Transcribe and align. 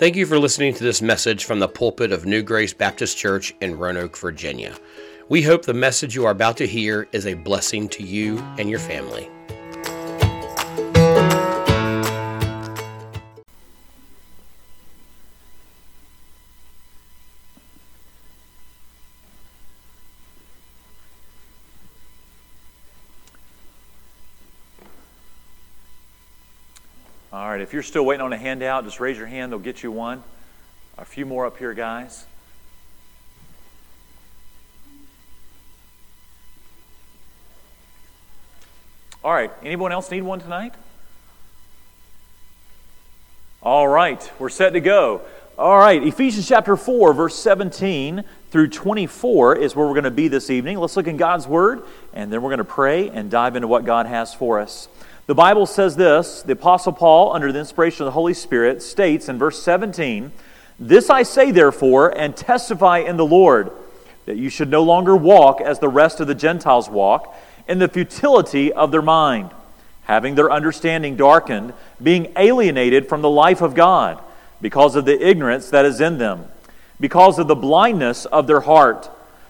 Thank 0.00 0.16
you 0.16 0.24
for 0.24 0.38
listening 0.38 0.72
to 0.72 0.82
this 0.82 1.02
message 1.02 1.44
from 1.44 1.58
the 1.58 1.68
pulpit 1.68 2.10
of 2.10 2.24
New 2.24 2.42
Grace 2.42 2.72
Baptist 2.72 3.18
Church 3.18 3.54
in 3.60 3.76
Roanoke, 3.76 4.16
Virginia. 4.16 4.74
We 5.28 5.42
hope 5.42 5.66
the 5.66 5.74
message 5.74 6.14
you 6.14 6.24
are 6.24 6.30
about 6.30 6.56
to 6.56 6.66
hear 6.66 7.06
is 7.12 7.26
a 7.26 7.34
blessing 7.34 7.86
to 7.90 8.02
you 8.02 8.38
and 8.56 8.70
your 8.70 8.78
family. 8.78 9.28
You're 27.80 27.84
still 27.84 28.04
waiting 28.04 28.20
on 28.20 28.30
a 28.30 28.36
handout, 28.36 28.84
just 28.84 29.00
raise 29.00 29.16
your 29.16 29.26
hand. 29.26 29.50
They'll 29.50 29.58
get 29.58 29.82
you 29.82 29.90
one. 29.90 30.22
A 30.98 31.04
few 31.06 31.24
more 31.24 31.46
up 31.46 31.56
here, 31.56 31.72
guys. 31.72 32.26
All 39.24 39.32
right, 39.32 39.50
anyone 39.62 39.92
else 39.92 40.10
need 40.10 40.20
one 40.20 40.40
tonight? 40.40 40.74
All 43.62 43.88
right, 43.88 44.30
we're 44.38 44.50
set 44.50 44.74
to 44.74 44.80
go. 44.80 45.22
All 45.56 45.78
right, 45.78 46.02
Ephesians 46.02 46.46
chapter 46.46 46.76
4, 46.76 47.14
verse 47.14 47.34
17 47.36 48.24
through 48.50 48.68
24 48.68 49.56
is 49.56 49.74
where 49.74 49.86
we're 49.86 49.94
going 49.94 50.04
to 50.04 50.10
be 50.10 50.28
this 50.28 50.50
evening. 50.50 50.78
Let's 50.78 50.98
look 50.98 51.06
in 51.06 51.16
God's 51.16 51.46
Word, 51.46 51.82
and 52.12 52.30
then 52.30 52.42
we're 52.42 52.50
going 52.50 52.58
to 52.58 52.64
pray 52.64 53.08
and 53.08 53.30
dive 53.30 53.56
into 53.56 53.68
what 53.68 53.86
God 53.86 54.04
has 54.04 54.34
for 54.34 54.60
us. 54.60 54.86
The 55.30 55.36
Bible 55.36 55.66
says 55.66 55.94
this 55.94 56.42
the 56.42 56.54
Apostle 56.54 56.92
Paul, 56.92 57.32
under 57.32 57.52
the 57.52 57.60
inspiration 57.60 58.02
of 58.02 58.06
the 58.06 58.10
Holy 58.10 58.34
Spirit, 58.34 58.82
states 58.82 59.28
in 59.28 59.38
verse 59.38 59.62
17, 59.62 60.32
This 60.80 61.08
I 61.08 61.22
say, 61.22 61.52
therefore, 61.52 62.08
and 62.18 62.36
testify 62.36 62.98
in 62.98 63.16
the 63.16 63.24
Lord, 63.24 63.70
that 64.26 64.38
you 64.38 64.50
should 64.50 64.68
no 64.68 64.82
longer 64.82 65.14
walk 65.14 65.60
as 65.60 65.78
the 65.78 65.88
rest 65.88 66.18
of 66.18 66.26
the 66.26 66.34
Gentiles 66.34 66.90
walk, 66.90 67.32
in 67.68 67.78
the 67.78 67.86
futility 67.86 68.72
of 68.72 68.90
their 68.90 69.02
mind, 69.02 69.50
having 70.02 70.34
their 70.34 70.50
understanding 70.50 71.14
darkened, 71.14 71.74
being 72.02 72.32
alienated 72.34 73.08
from 73.08 73.22
the 73.22 73.30
life 73.30 73.60
of 73.60 73.76
God, 73.76 74.20
because 74.60 74.96
of 74.96 75.04
the 75.04 75.24
ignorance 75.24 75.70
that 75.70 75.84
is 75.84 76.00
in 76.00 76.18
them, 76.18 76.46
because 76.98 77.38
of 77.38 77.46
the 77.46 77.54
blindness 77.54 78.24
of 78.24 78.48
their 78.48 78.62
heart, 78.62 79.08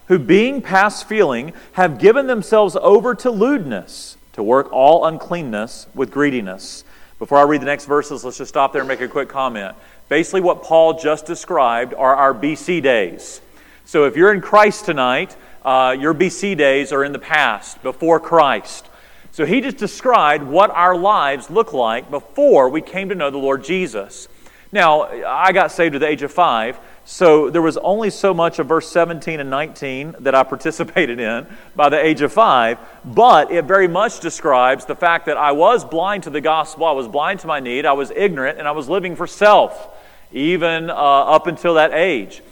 who 0.08 0.18
being 0.18 0.60
past 0.60 1.08
feeling 1.08 1.54
have 1.72 1.98
given 1.98 2.26
themselves 2.26 2.76
over 2.82 3.14
to 3.14 3.30
lewdness 3.30 4.18
to 4.32 4.42
work 4.42 4.72
all 4.72 5.06
uncleanness 5.06 5.86
with 5.94 6.10
greediness. 6.10 6.84
Before 7.18 7.38
I 7.38 7.42
read 7.42 7.60
the 7.60 7.66
next 7.66 7.84
verses, 7.84 8.24
let's 8.24 8.38
just 8.38 8.48
stop 8.48 8.72
there 8.72 8.80
and 8.80 8.88
make 8.88 9.00
a 9.00 9.08
quick 9.08 9.28
comment. 9.28 9.76
Basically, 10.08 10.40
what 10.40 10.62
Paul 10.62 10.98
just 10.98 11.26
described 11.26 11.94
are 11.94 12.16
our 12.16 12.32
BC 12.34 12.82
days. 12.82 13.40
So 13.84 14.04
if 14.04 14.16
you're 14.16 14.32
in 14.32 14.40
Christ 14.40 14.84
tonight, 14.84 15.36
uh, 15.64 15.96
your 15.98 16.14
BC 16.14 16.56
days 16.56 16.92
are 16.92 17.04
in 17.04 17.12
the 17.12 17.18
past, 17.18 17.82
before 17.82 18.18
Christ. 18.20 18.88
So 19.32 19.44
he 19.44 19.60
just 19.60 19.76
described 19.76 20.44
what 20.44 20.70
our 20.70 20.96
lives 20.96 21.50
look 21.50 21.72
like 21.72 22.10
before 22.10 22.68
we 22.68 22.80
came 22.80 23.08
to 23.10 23.14
know 23.14 23.30
the 23.30 23.38
Lord 23.38 23.62
Jesus. 23.62 24.28
Now, 24.72 25.02
I 25.02 25.52
got 25.52 25.72
saved 25.72 25.94
at 25.94 26.00
the 26.00 26.08
age 26.08 26.22
of 26.22 26.32
five, 26.32 26.78
so 27.10 27.50
there 27.50 27.60
was 27.60 27.76
only 27.78 28.08
so 28.08 28.32
much 28.32 28.60
of 28.60 28.68
verse 28.68 28.88
17 28.88 29.40
and 29.40 29.50
19 29.50 30.14
that 30.20 30.32
I 30.32 30.44
participated 30.44 31.18
in 31.18 31.44
by 31.74 31.88
the 31.88 31.98
age 31.98 32.20
of 32.20 32.32
five, 32.32 32.78
but 33.04 33.50
it 33.50 33.64
very 33.64 33.88
much 33.88 34.20
describes 34.20 34.84
the 34.84 34.94
fact 34.94 35.26
that 35.26 35.36
I 35.36 35.50
was 35.50 35.84
blind 35.84 36.22
to 36.22 36.30
the 36.30 36.40
gospel, 36.40 36.84
I 36.84 36.92
was 36.92 37.08
blind 37.08 37.40
to 37.40 37.48
my 37.48 37.58
need, 37.58 37.84
I 37.84 37.94
was 37.94 38.12
ignorant, 38.14 38.60
and 38.60 38.68
I 38.68 38.70
was 38.70 38.88
living 38.88 39.16
for 39.16 39.26
self, 39.26 39.92
even 40.30 40.88
uh, 40.88 40.94
up 40.94 41.48
until 41.48 41.74
that 41.74 41.92
age. 41.92 42.42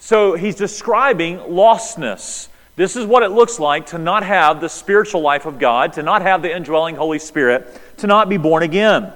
So 0.00 0.34
he's 0.34 0.56
describing 0.56 1.38
lostness. 1.38 2.48
This 2.74 2.96
is 2.96 3.06
what 3.06 3.22
it 3.22 3.30
looks 3.30 3.60
like 3.60 3.86
to 3.86 3.98
not 3.98 4.24
have 4.24 4.60
the 4.60 4.68
spiritual 4.68 5.20
life 5.20 5.46
of 5.46 5.60
God, 5.60 5.92
to 5.92 6.02
not 6.02 6.22
have 6.22 6.42
the 6.42 6.52
indwelling 6.52 6.96
Holy 6.96 7.20
Spirit, 7.20 7.80
to 7.98 8.08
not 8.08 8.28
be 8.28 8.36
born 8.36 8.64
again. 8.64 9.12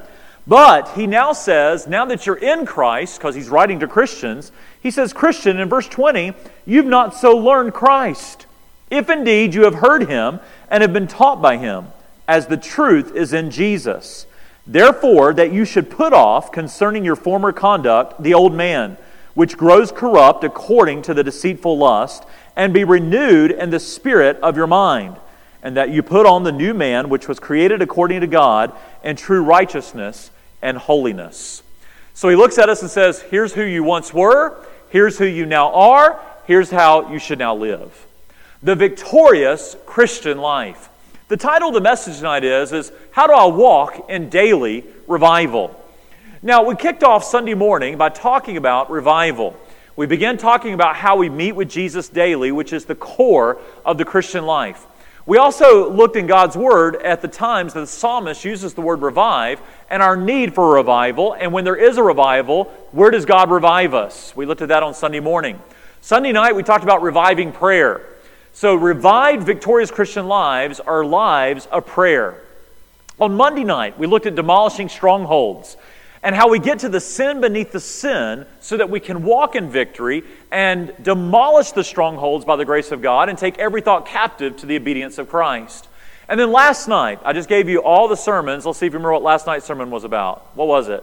But 0.46 0.90
he 0.94 1.06
now 1.06 1.32
says, 1.32 1.86
now 1.86 2.04
that 2.06 2.26
you're 2.26 2.36
in 2.36 2.66
Christ, 2.66 3.18
because 3.18 3.34
he's 3.34 3.48
writing 3.48 3.80
to 3.80 3.88
Christians, 3.88 4.50
he 4.80 4.90
says, 4.90 5.12
Christian, 5.12 5.60
in 5.60 5.68
verse 5.68 5.88
20, 5.88 6.32
you've 6.66 6.86
not 6.86 7.14
so 7.14 7.36
learned 7.36 7.74
Christ, 7.74 8.46
if 8.90 9.08
indeed 9.08 9.54
you 9.54 9.64
have 9.64 9.74
heard 9.74 10.08
him 10.08 10.40
and 10.68 10.82
have 10.82 10.92
been 10.92 11.06
taught 11.06 11.40
by 11.40 11.58
him, 11.58 11.86
as 12.26 12.46
the 12.46 12.56
truth 12.56 13.14
is 13.14 13.32
in 13.32 13.50
Jesus. 13.50 14.26
Therefore, 14.66 15.32
that 15.34 15.52
you 15.52 15.64
should 15.64 15.90
put 15.90 16.12
off 16.12 16.50
concerning 16.50 17.04
your 17.04 17.16
former 17.16 17.52
conduct 17.52 18.20
the 18.22 18.34
old 18.34 18.52
man, 18.52 18.96
which 19.34 19.56
grows 19.56 19.92
corrupt 19.92 20.42
according 20.42 21.02
to 21.02 21.14
the 21.14 21.24
deceitful 21.24 21.78
lust, 21.78 22.24
and 22.56 22.74
be 22.74 22.84
renewed 22.84 23.52
in 23.52 23.70
the 23.70 23.80
spirit 23.80 24.38
of 24.40 24.56
your 24.56 24.66
mind 24.66 25.16
and 25.62 25.76
that 25.76 25.90
you 25.90 26.02
put 26.02 26.26
on 26.26 26.42
the 26.42 26.52
new 26.52 26.74
man, 26.74 27.08
which 27.08 27.28
was 27.28 27.38
created 27.38 27.82
according 27.82 28.20
to 28.20 28.26
God 28.26 28.72
in 29.04 29.16
true 29.16 29.42
righteousness 29.42 30.30
and 30.60 30.76
holiness. 30.76 31.62
So 32.14 32.28
he 32.28 32.36
looks 32.36 32.58
at 32.58 32.68
us 32.68 32.82
and 32.82 32.90
says, 32.90 33.22
Here's 33.22 33.52
who 33.52 33.62
you 33.62 33.82
once 33.82 34.12
were, 34.12 34.56
here's 34.90 35.18
who 35.18 35.24
you 35.24 35.46
now 35.46 35.72
are, 35.72 36.20
here's 36.46 36.70
how 36.70 37.10
you 37.12 37.18
should 37.18 37.38
now 37.38 37.54
live. 37.54 38.06
The 38.62 38.74
victorious 38.74 39.76
Christian 39.86 40.38
life. 40.38 40.88
The 41.28 41.36
title 41.36 41.68
of 41.68 41.74
the 41.74 41.80
message 41.80 42.16
tonight 42.16 42.44
is, 42.44 42.72
is 42.72 42.92
How 43.10 43.26
Do 43.26 43.32
I 43.32 43.46
Walk 43.46 44.10
in 44.10 44.28
Daily 44.28 44.84
Revival? 45.06 45.78
Now, 46.42 46.64
we 46.64 46.74
kicked 46.74 47.04
off 47.04 47.24
Sunday 47.24 47.54
morning 47.54 47.96
by 47.96 48.08
talking 48.08 48.56
about 48.56 48.90
revival. 48.90 49.56
We 49.94 50.06
began 50.06 50.36
talking 50.36 50.74
about 50.74 50.96
how 50.96 51.16
we 51.16 51.28
meet 51.28 51.52
with 51.52 51.70
Jesus 51.70 52.08
daily, 52.08 52.50
which 52.50 52.72
is 52.72 52.84
the 52.84 52.94
core 52.94 53.58
of 53.84 53.96
the 53.96 54.04
Christian 54.04 54.44
life. 54.44 54.84
We 55.24 55.38
also 55.38 55.88
looked 55.90 56.16
in 56.16 56.26
God's 56.26 56.56
Word 56.56 56.96
at 56.96 57.22
the 57.22 57.28
times 57.28 57.74
that 57.74 57.80
the 57.80 57.86
psalmist 57.86 58.44
uses 58.44 58.74
the 58.74 58.80
word 58.80 59.02
revive 59.02 59.60
and 59.88 60.02
our 60.02 60.16
need 60.16 60.52
for 60.52 60.74
revival. 60.74 61.34
And 61.34 61.52
when 61.52 61.64
there 61.64 61.76
is 61.76 61.96
a 61.96 62.02
revival, 62.02 62.64
where 62.90 63.10
does 63.10 63.24
God 63.24 63.50
revive 63.50 63.94
us? 63.94 64.34
We 64.34 64.46
looked 64.46 64.62
at 64.62 64.68
that 64.68 64.82
on 64.82 64.94
Sunday 64.94 65.20
morning. 65.20 65.60
Sunday 66.00 66.32
night, 66.32 66.56
we 66.56 66.64
talked 66.64 66.82
about 66.82 67.02
reviving 67.02 67.52
prayer. 67.52 68.00
So, 68.52 68.74
revived, 68.74 69.44
victorious 69.44 69.92
Christian 69.92 70.26
lives 70.26 70.80
are 70.80 71.04
lives 71.04 71.66
of 71.66 71.86
prayer. 71.86 72.42
On 73.20 73.34
Monday 73.34 73.64
night, 73.64 73.98
we 73.98 74.08
looked 74.08 74.26
at 74.26 74.34
demolishing 74.34 74.88
strongholds 74.88 75.76
and 76.22 76.36
how 76.36 76.48
we 76.48 76.58
get 76.58 76.80
to 76.80 76.88
the 76.88 77.00
sin 77.00 77.40
beneath 77.40 77.72
the 77.72 77.80
sin 77.80 78.46
so 78.60 78.76
that 78.76 78.88
we 78.88 79.00
can 79.00 79.24
walk 79.24 79.56
in 79.56 79.70
victory 79.70 80.22
and 80.50 80.92
demolish 81.02 81.72
the 81.72 81.82
strongholds 81.82 82.44
by 82.44 82.56
the 82.56 82.64
grace 82.64 82.92
of 82.92 83.02
God 83.02 83.28
and 83.28 83.36
take 83.36 83.58
every 83.58 83.80
thought 83.80 84.06
captive 84.06 84.56
to 84.58 84.66
the 84.66 84.76
obedience 84.76 85.18
of 85.18 85.28
Christ. 85.28 85.88
And 86.28 86.38
then 86.38 86.52
last 86.52 86.86
night, 86.86 87.18
I 87.24 87.32
just 87.32 87.48
gave 87.48 87.68
you 87.68 87.82
all 87.82 88.06
the 88.06 88.16
sermons. 88.16 88.64
Let's 88.64 88.78
see 88.78 88.86
if 88.86 88.92
you 88.92 88.98
remember 88.98 89.12
what 89.12 89.22
last 89.22 89.46
night's 89.46 89.66
sermon 89.66 89.90
was 89.90 90.04
about. 90.04 90.46
What 90.54 90.68
was 90.68 90.88
it? 90.88 91.02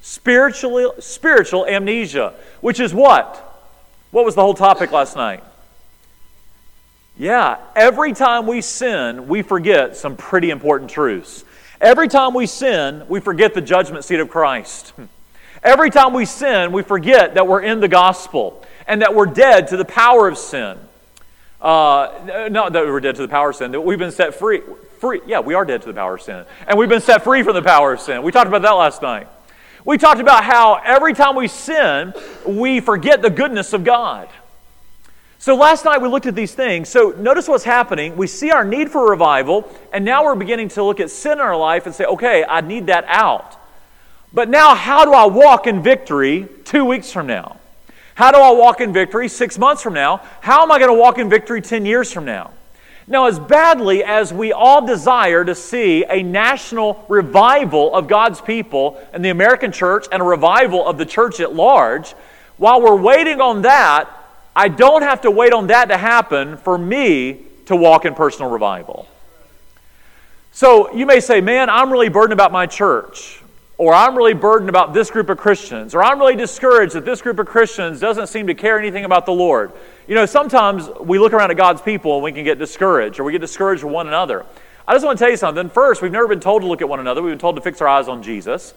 Spiritual, 0.00 0.94
spiritual 1.00 1.66
amnesia, 1.66 2.34
which 2.60 2.80
is 2.80 2.94
what? 2.94 3.44
What 4.10 4.24
was 4.24 4.34
the 4.34 4.40
whole 4.40 4.54
topic 4.54 4.90
last 4.90 5.16
night? 5.16 5.44
Yeah, 7.18 7.58
every 7.76 8.14
time 8.14 8.46
we 8.46 8.62
sin, 8.62 9.28
we 9.28 9.42
forget 9.42 9.96
some 9.96 10.16
pretty 10.16 10.50
important 10.50 10.90
truths. 10.90 11.44
Every 11.80 12.08
time 12.08 12.34
we 12.34 12.46
sin, 12.46 13.04
we 13.08 13.20
forget 13.20 13.54
the 13.54 13.60
judgment 13.60 14.04
seat 14.04 14.18
of 14.18 14.28
Christ. 14.28 14.92
Every 15.62 15.90
time 15.90 16.12
we 16.12 16.24
sin, 16.24 16.72
we 16.72 16.82
forget 16.82 17.34
that 17.34 17.46
we're 17.46 17.62
in 17.62 17.78
the 17.80 17.88
gospel 17.88 18.64
and 18.86 19.02
that 19.02 19.14
we're 19.14 19.26
dead 19.26 19.68
to 19.68 19.76
the 19.76 19.84
power 19.84 20.26
of 20.26 20.38
sin. 20.38 20.76
Uh, 21.60 22.48
not 22.50 22.72
that 22.72 22.84
we're 22.84 23.00
dead 23.00 23.16
to 23.16 23.22
the 23.22 23.28
power 23.28 23.50
of 23.50 23.56
sin, 23.56 23.72
that 23.72 23.80
we've 23.80 23.98
been 23.98 24.12
set 24.12 24.34
free. 24.34 24.62
free. 24.98 25.20
Yeah, 25.26 25.40
we 25.40 25.54
are 25.54 25.64
dead 25.64 25.82
to 25.82 25.88
the 25.88 25.94
power 25.94 26.14
of 26.14 26.22
sin. 26.22 26.44
And 26.66 26.78
we've 26.78 26.88
been 26.88 27.00
set 27.00 27.22
free 27.22 27.42
from 27.42 27.54
the 27.54 27.62
power 27.62 27.92
of 27.92 28.00
sin. 28.00 28.22
We 28.22 28.32
talked 28.32 28.48
about 28.48 28.62
that 28.62 28.72
last 28.72 29.02
night. 29.02 29.28
We 29.84 29.98
talked 29.98 30.20
about 30.20 30.44
how 30.44 30.80
every 30.84 31.14
time 31.14 31.36
we 31.36 31.48
sin, 31.48 32.12
we 32.44 32.80
forget 32.80 33.22
the 33.22 33.30
goodness 33.30 33.72
of 33.72 33.84
God. 33.84 34.28
So 35.40 35.54
last 35.54 35.84
night 35.84 36.02
we 36.02 36.08
looked 36.08 36.26
at 36.26 36.34
these 36.34 36.52
things. 36.52 36.88
So 36.88 37.14
notice 37.16 37.46
what's 37.46 37.62
happening. 37.62 38.16
We 38.16 38.26
see 38.26 38.50
our 38.50 38.64
need 38.64 38.90
for 38.90 39.08
revival, 39.08 39.72
and 39.92 40.04
now 40.04 40.24
we're 40.24 40.34
beginning 40.34 40.68
to 40.70 40.82
look 40.82 40.98
at 40.98 41.10
sin 41.10 41.32
in 41.32 41.40
our 41.40 41.56
life 41.56 41.86
and 41.86 41.94
say, 41.94 42.04
okay, 42.04 42.44
I 42.44 42.60
need 42.60 42.86
that 42.86 43.04
out. 43.06 43.56
But 44.32 44.48
now, 44.48 44.74
how 44.74 45.04
do 45.04 45.12
I 45.12 45.26
walk 45.26 45.68
in 45.68 45.80
victory 45.80 46.48
two 46.64 46.84
weeks 46.84 47.12
from 47.12 47.28
now? 47.28 47.60
How 48.16 48.32
do 48.32 48.38
I 48.38 48.50
walk 48.50 48.80
in 48.80 48.92
victory 48.92 49.28
six 49.28 49.58
months 49.58 49.80
from 49.80 49.94
now? 49.94 50.22
How 50.40 50.64
am 50.64 50.72
I 50.72 50.78
going 50.78 50.90
to 50.90 50.98
walk 50.98 51.18
in 51.18 51.30
victory 51.30 51.62
10 51.62 51.86
years 51.86 52.12
from 52.12 52.24
now? 52.24 52.50
Now, 53.06 53.26
as 53.26 53.38
badly 53.38 54.02
as 54.02 54.34
we 54.34 54.52
all 54.52 54.84
desire 54.84 55.44
to 55.44 55.54
see 55.54 56.04
a 56.04 56.22
national 56.22 57.06
revival 57.08 57.94
of 57.94 58.08
God's 58.08 58.40
people 58.40 59.00
and 59.12 59.24
the 59.24 59.30
American 59.30 59.70
church 59.70 60.06
and 60.10 60.20
a 60.20 60.24
revival 60.24 60.84
of 60.86 60.98
the 60.98 61.06
church 61.06 61.38
at 61.38 61.54
large, 61.54 62.12
while 62.56 62.82
we're 62.82 63.00
waiting 63.00 63.40
on 63.40 63.62
that, 63.62 64.10
I 64.58 64.66
don't 64.66 65.02
have 65.02 65.20
to 65.20 65.30
wait 65.30 65.52
on 65.52 65.68
that 65.68 65.88
to 65.88 65.96
happen 65.96 66.56
for 66.56 66.76
me 66.76 67.42
to 67.66 67.76
walk 67.76 68.04
in 68.04 68.14
personal 68.16 68.50
revival. 68.50 69.06
So 70.50 70.92
you 70.92 71.06
may 71.06 71.20
say, 71.20 71.40
man, 71.40 71.70
I'm 71.70 71.92
really 71.92 72.08
burdened 72.08 72.32
about 72.32 72.50
my 72.50 72.66
church. 72.66 73.40
or 73.78 73.94
I'm 73.94 74.16
really 74.16 74.34
burdened 74.34 74.68
about 74.68 74.92
this 74.92 75.08
group 75.08 75.28
of 75.28 75.38
Christians, 75.38 75.94
or 75.94 76.02
I'm 76.02 76.18
really 76.18 76.34
discouraged 76.34 76.94
that 76.94 77.04
this 77.04 77.22
group 77.22 77.38
of 77.38 77.46
Christians 77.46 78.00
doesn't 78.00 78.26
seem 78.26 78.48
to 78.48 78.54
care 78.54 78.76
anything 78.76 79.04
about 79.04 79.24
the 79.24 79.32
Lord. 79.32 79.70
You 80.08 80.16
know, 80.16 80.26
sometimes 80.26 80.88
we 81.00 81.20
look 81.20 81.32
around 81.32 81.52
at 81.52 81.56
God's 81.56 81.80
people 81.80 82.14
and 82.14 82.24
we 82.24 82.32
can 82.32 82.42
get 82.42 82.58
discouraged, 82.58 83.20
or 83.20 83.24
we 83.24 83.30
get 83.30 83.40
discouraged 83.40 83.84
with 83.84 83.92
one 83.92 84.08
another. 84.08 84.44
I 84.86 84.94
just 84.94 85.06
want 85.06 85.16
to 85.18 85.24
tell 85.24 85.30
you 85.30 85.36
something. 85.36 85.70
First, 85.70 86.02
we've 86.02 86.10
never 86.10 86.26
been 86.26 86.40
told 86.40 86.62
to 86.62 86.68
look 86.68 86.82
at 86.82 86.88
one 86.88 86.98
another, 86.98 87.22
we've 87.22 87.30
been 87.30 87.38
told 87.38 87.54
to 87.54 87.62
fix 87.62 87.80
our 87.80 87.86
eyes 87.86 88.08
on 88.08 88.20
Jesus. 88.20 88.74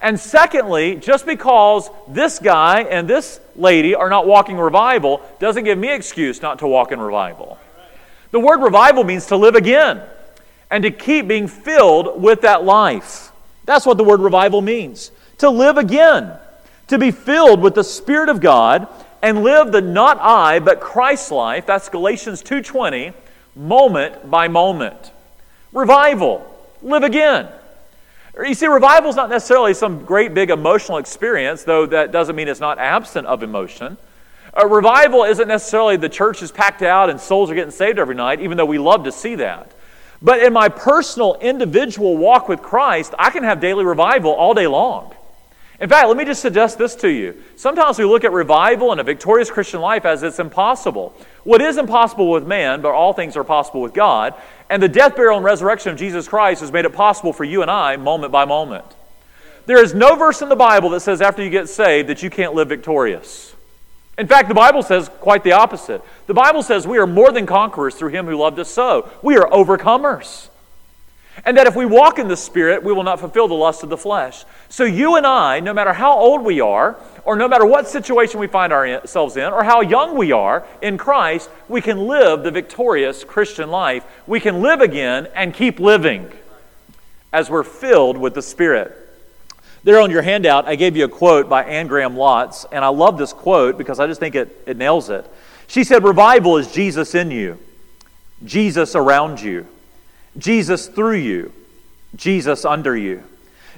And 0.00 0.18
secondly, 0.18 0.96
just 0.96 1.26
because 1.26 1.88
this 2.08 2.38
guy 2.38 2.82
and 2.82 3.08
this 3.08 3.40
lady 3.56 3.94
are 3.94 4.10
not 4.10 4.26
walking 4.26 4.58
revival 4.58 5.22
doesn't 5.38 5.64
give 5.64 5.78
me 5.78 5.92
excuse 5.92 6.42
not 6.42 6.58
to 6.58 6.66
walk 6.66 6.92
in 6.92 7.00
revival. 7.00 7.58
The 8.30 8.40
word 8.40 8.60
revival 8.60 9.04
means 9.04 9.26
to 9.26 9.36
live 9.36 9.54
again 9.54 10.02
and 10.70 10.82
to 10.82 10.90
keep 10.90 11.28
being 11.28 11.46
filled 11.46 12.20
with 12.20 12.40
that 12.42 12.64
life. 12.64 13.30
That's 13.64 13.86
what 13.86 13.96
the 13.96 14.04
word 14.04 14.20
revival 14.20 14.60
means 14.60 15.10
to 15.38 15.50
live 15.50 15.78
again, 15.78 16.32
to 16.88 16.98
be 16.98 17.10
filled 17.10 17.60
with 17.60 17.74
the 17.74 17.84
Spirit 17.84 18.28
of 18.28 18.40
God 18.40 18.88
and 19.22 19.42
live 19.42 19.72
the 19.72 19.80
not 19.80 20.18
I, 20.20 20.58
but 20.58 20.80
Christ 20.80 21.30
life. 21.30 21.66
That's 21.66 21.88
Galatians 21.88 22.42
2.20, 22.42 23.14
moment 23.56 24.30
by 24.30 24.48
moment. 24.48 25.12
Revival, 25.72 26.46
live 26.82 27.02
again. 27.02 27.48
You 28.36 28.54
see, 28.54 28.66
revival 28.66 29.10
is 29.10 29.16
not 29.16 29.30
necessarily 29.30 29.74
some 29.74 30.04
great 30.04 30.34
big 30.34 30.50
emotional 30.50 30.98
experience, 30.98 31.62
though 31.62 31.86
that 31.86 32.10
doesn't 32.10 32.34
mean 32.34 32.48
it's 32.48 32.60
not 32.60 32.78
absent 32.78 33.26
of 33.28 33.42
emotion. 33.44 33.96
A 34.54 34.66
revival 34.66 35.24
isn't 35.24 35.46
necessarily 35.46 35.96
the 35.96 36.08
church 36.08 36.42
is 36.42 36.50
packed 36.50 36.82
out 36.82 37.10
and 37.10 37.20
souls 37.20 37.50
are 37.50 37.54
getting 37.54 37.70
saved 37.70 37.98
every 37.98 38.14
night, 38.14 38.40
even 38.40 38.56
though 38.56 38.64
we 38.64 38.78
love 38.78 39.04
to 39.04 39.12
see 39.12 39.36
that. 39.36 39.72
But 40.20 40.42
in 40.42 40.52
my 40.52 40.68
personal, 40.68 41.36
individual 41.40 42.16
walk 42.16 42.48
with 42.48 42.62
Christ, 42.62 43.14
I 43.18 43.30
can 43.30 43.44
have 43.44 43.60
daily 43.60 43.84
revival 43.84 44.32
all 44.32 44.54
day 44.54 44.66
long. 44.66 45.14
In 45.80 45.88
fact, 45.88 46.06
let 46.06 46.16
me 46.16 46.24
just 46.24 46.40
suggest 46.40 46.78
this 46.78 46.94
to 46.96 47.08
you. 47.08 47.34
Sometimes 47.56 47.98
we 47.98 48.04
look 48.04 48.22
at 48.22 48.30
revival 48.30 48.92
and 48.92 49.00
a 49.00 49.04
victorious 49.04 49.50
Christian 49.50 49.80
life 49.80 50.04
as 50.04 50.22
it's 50.22 50.38
impossible. 50.38 51.14
What 51.42 51.60
is 51.60 51.78
impossible 51.78 52.30
with 52.30 52.46
man, 52.46 52.80
but 52.80 52.92
all 52.92 53.12
things 53.12 53.36
are 53.36 53.42
possible 53.42 53.80
with 53.80 53.92
God. 53.92 54.34
And 54.70 54.80
the 54.82 54.88
death, 54.88 55.16
burial, 55.16 55.36
and 55.36 55.44
resurrection 55.44 55.92
of 55.92 55.98
Jesus 55.98 56.28
Christ 56.28 56.60
has 56.60 56.70
made 56.70 56.84
it 56.84 56.92
possible 56.92 57.32
for 57.32 57.44
you 57.44 57.62
and 57.62 57.70
I 57.70 57.96
moment 57.96 58.32
by 58.32 58.44
moment. 58.44 58.86
There 59.66 59.82
is 59.82 59.94
no 59.94 60.14
verse 60.14 60.42
in 60.42 60.48
the 60.48 60.56
Bible 60.56 60.90
that 60.90 61.00
says 61.00 61.20
after 61.20 61.42
you 61.42 61.50
get 61.50 61.68
saved 61.68 62.08
that 62.08 62.22
you 62.22 62.30
can't 62.30 62.54
live 62.54 62.68
victorious. 62.68 63.54
In 64.16 64.28
fact, 64.28 64.48
the 64.48 64.54
Bible 64.54 64.82
says 64.82 65.08
quite 65.20 65.42
the 65.42 65.52
opposite. 65.52 66.02
The 66.28 66.34
Bible 66.34 66.62
says 66.62 66.86
we 66.86 66.98
are 66.98 67.06
more 67.06 67.32
than 67.32 67.46
conquerors 67.46 67.96
through 67.96 68.10
him 68.10 68.26
who 68.26 68.36
loved 68.36 68.58
us 68.60 68.70
so. 68.70 69.10
We 69.22 69.36
are 69.36 69.48
overcomers. 69.50 70.50
And 71.44 71.56
that 71.56 71.66
if 71.66 71.74
we 71.74 71.84
walk 71.84 72.18
in 72.18 72.28
the 72.28 72.36
Spirit, 72.36 72.82
we 72.82 72.92
will 72.92 73.02
not 73.02 73.20
fulfill 73.20 73.48
the 73.48 73.54
lust 73.54 73.82
of 73.82 73.88
the 73.88 73.96
flesh. 73.96 74.44
So, 74.68 74.84
you 74.84 75.16
and 75.16 75.26
I, 75.26 75.60
no 75.60 75.74
matter 75.74 75.92
how 75.92 76.16
old 76.16 76.42
we 76.42 76.60
are, 76.60 76.96
or 77.24 77.36
no 77.36 77.48
matter 77.48 77.66
what 77.66 77.88
situation 77.88 78.38
we 78.38 78.46
find 78.46 78.72
ourselves 78.72 79.36
in, 79.36 79.52
or 79.52 79.64
how 79.64 79.80
young 79.80 80.16
we 80.16 80.32
are 80.32 80.64
in 80.80 80.98
Christ, 80.98 81.50
we 81.68 81.80
can 81.80 82.06
live 82.06 82.42
the 82.42 82.50
victorious 82.50 83.24
Christian 83.24 83.70
life. 83.70 84.04
We 84.26 84.40
can 84.40 84.62
live 84.62 84.80
again 84.80 85.28
and 85.34 85.52
keep 85.52 85.80
living 85.80 86.30
as 87.32 87.50
we're 87.50 87.64
filled 87.64 88.16
with 88.16 88.34
the 88.34 88.42
Spirit. 88.42 88.96
There 89.82 90.00
on 90.00 90.10
your 90.10 90.22
handout, 90.22 90.66
I 90.66 90.76
gave 90.76 90.96
you 90.96 91.04
a 91.04 91.08
quote 91.08 91.48
by 91.48 91.64
Anne 91.64 91.88
Graham 91.88 92.14
Lotz, 92.14 92.64
and 92.72 92.82
I 92.82 92.88
love 92.88 93.18
this 93.18 93.34
quote 93.34 93.76
because 93.76 94.00
I 94.00 94.06
just 94.06 94.18
think 94.18 94.34
it, 94.34 94.62
it 94.66 94.78
nails 94.78 95.10
it. 95.10 95.30
She 95.66 95.84
said, 95.84 96.04
Revival 96.04 96.56
is 96.56 96.72
Jesus 96.72 97.14
in 97.14 97.30
you, 97.30 97.58
Jesus 98.44 98.94
around 98.94 99.42
you, 99.42 99.66
Jesus 100.36 100.88
through 100.88 101.18
you, 101.18 101.52
Jesus 102.16 102.64
under 102.64 102.96
you, 102.96 103.22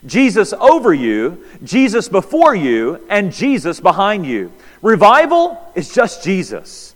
Jesus 0.04 0.52
over 0.52 0.92
you, 0.94 1.44
Jesus 1.64 2.08
before 2.08 2.54
you, 2.54 3.04
and 3.08 3.32
Jesus 3.32 3.80
behind 3.80 4.26
you. 4.26 4.52
Revival 4.82 5.58
is 5.74 5.92
just 5.92 6.22
Jesus. 6.22 6.94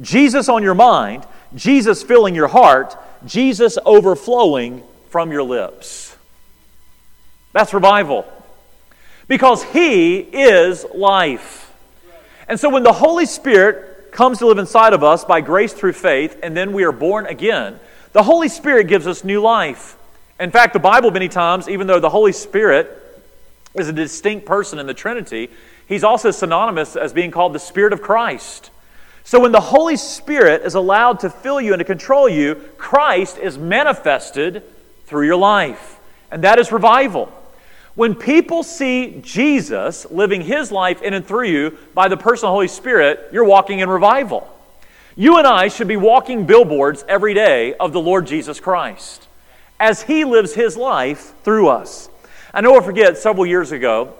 Jesus 0.00 0.48
on 0.48 0.62
your 0.62 0.74
mind, 0.74 1.26
Jesus 1.54 2.02
filling 2.02 2.34
your 2.34 2.48
heart, 2.48 2.96
Jesus 3.26 3.78
overflowing 3.84 4.82
from 5.08 5.32
your 5.32 5.42
lips. 5.42 6.16
That's 7.52 7.74
revival 7.74 8.26
because 9.28 9.62
He 9.64 10.18
is 10.18 10.84
life. 10.94 11.72
And 12.48 12.58
so 12.58 12.68
when 12.68 12.82
the 12.82 12.92
Holy 12.92 13.26
Spirit 13.26 14.12
comes 14.12 14.38
to 14.38 14.46
live 14.46 14.58
inside 14.58 14.92
of 14.92 15.02
us 15.02 15.24
by 15.24 15.40
grace 15.40 15.72
through 15.72 15.94
faith, 15.94 16.38
and 16.42 16.56
then 16.56 16.72
we 16.72 16.84
are 16.84 16.92
born 16.92 17.26
again, 17.26 17.78
the 18.12 18.22
Holy 18.22 18.48
Spirit 18.48 18.86
gives 18.88 19.06
us 19.06 19.24
new 19.24 19.40
life. 19.40 19.96
In 20.38 20.50
fact, 20.50 20.72
the 20.72 20.78
Bible, 20.78 21.10
many 21.10 21.28
times, 21.28 21.68
even 21.68 21.86
though 21.86 22.00
the 22.00 22.10
Holy 22.10 22.32
Spirit 22.32 22.98
is 23.74 23.88
a 23.88 23.92
distinct 23.92 24.44
person 24.46 24.78
in 24.78 24.86
the 24.86 24.94
Trinity, 24.94 25.50
he's 25.86 26.04
also 26.04 26.30
synonymous 26.30 26.96
as 26.96 27.12
being 27.12 27.30
called 27.30 27.52
the 27.52 27.58
Spirit 27.58 27.92
of 27.92 28.02
Christ. 28.02 28.70
So 29.24 29.40
when 29.40 29.52
the 29.52 29.60
Holy 29.60 29.96
Spirit 29.96 30.62
is 30.62 30.74
allowed 30.74 31.20
to 31.20 31.30
fill 31.30 31.60
you 31.60 31.72
and 31.72 31.80
to 31.80 31.84
control 31.84 32.28
you, 32.28 32.56
Christ 32.76 33.38
is 33.38 33.56
manifested 33.56 34.62
through 35.06 35.26
your 35.26 35.36
life. 35.36 36.00
And 36.30 36.42
that 36.44 36.58
is 36.58 36.72
revival. 36.72 37.32
When 37.94 38.14
people 38.14 38.62
see 38.62 39.20
Jesus 39.22 40.10
living 40.10 40.40
his 40.40 40.72
life 40.72 41.02
in 41.02 41.14
and 41.14 41.24
through 41.24 41.46
you 41.46 41.78
by 41.94 42.08
the 42.08 42.16
person 42.16 42.46
of 42.46 42.48
the 42.48 42.54
Holy 42.54 42.68
Spirit, 42.68 43.28
you're 43.32 43.44
walking 43.44 43.80
in 43.80 43.88
revival. 43.88 44.48
You 45.14 45.36
and 45.36 45.46
I 45.46 45.68
should 45.68 45.88
be 45.88 45.96
walking 45.96 46.46
billboards 46.46 47.04
every 47.06 47.34
day 47.34 47.74
of 47.74 47.92
the 47.92 48.00
Lord 48.00 48.26
Jesus 48.26 48.60
Christ 48.60 49.28
as 49.78 50.00
he 50.02 50.24
lives 50.24 50.54
his 50.54 50.76
life 50.76 51.34
through 51.42 51.68
us. 51.68 52.08
I 52.54 52.62
never 52.62 52.80
forget 52.80 53.18
several 53.18 53.44
years 53.44 53.72
ago, 53.72 54.14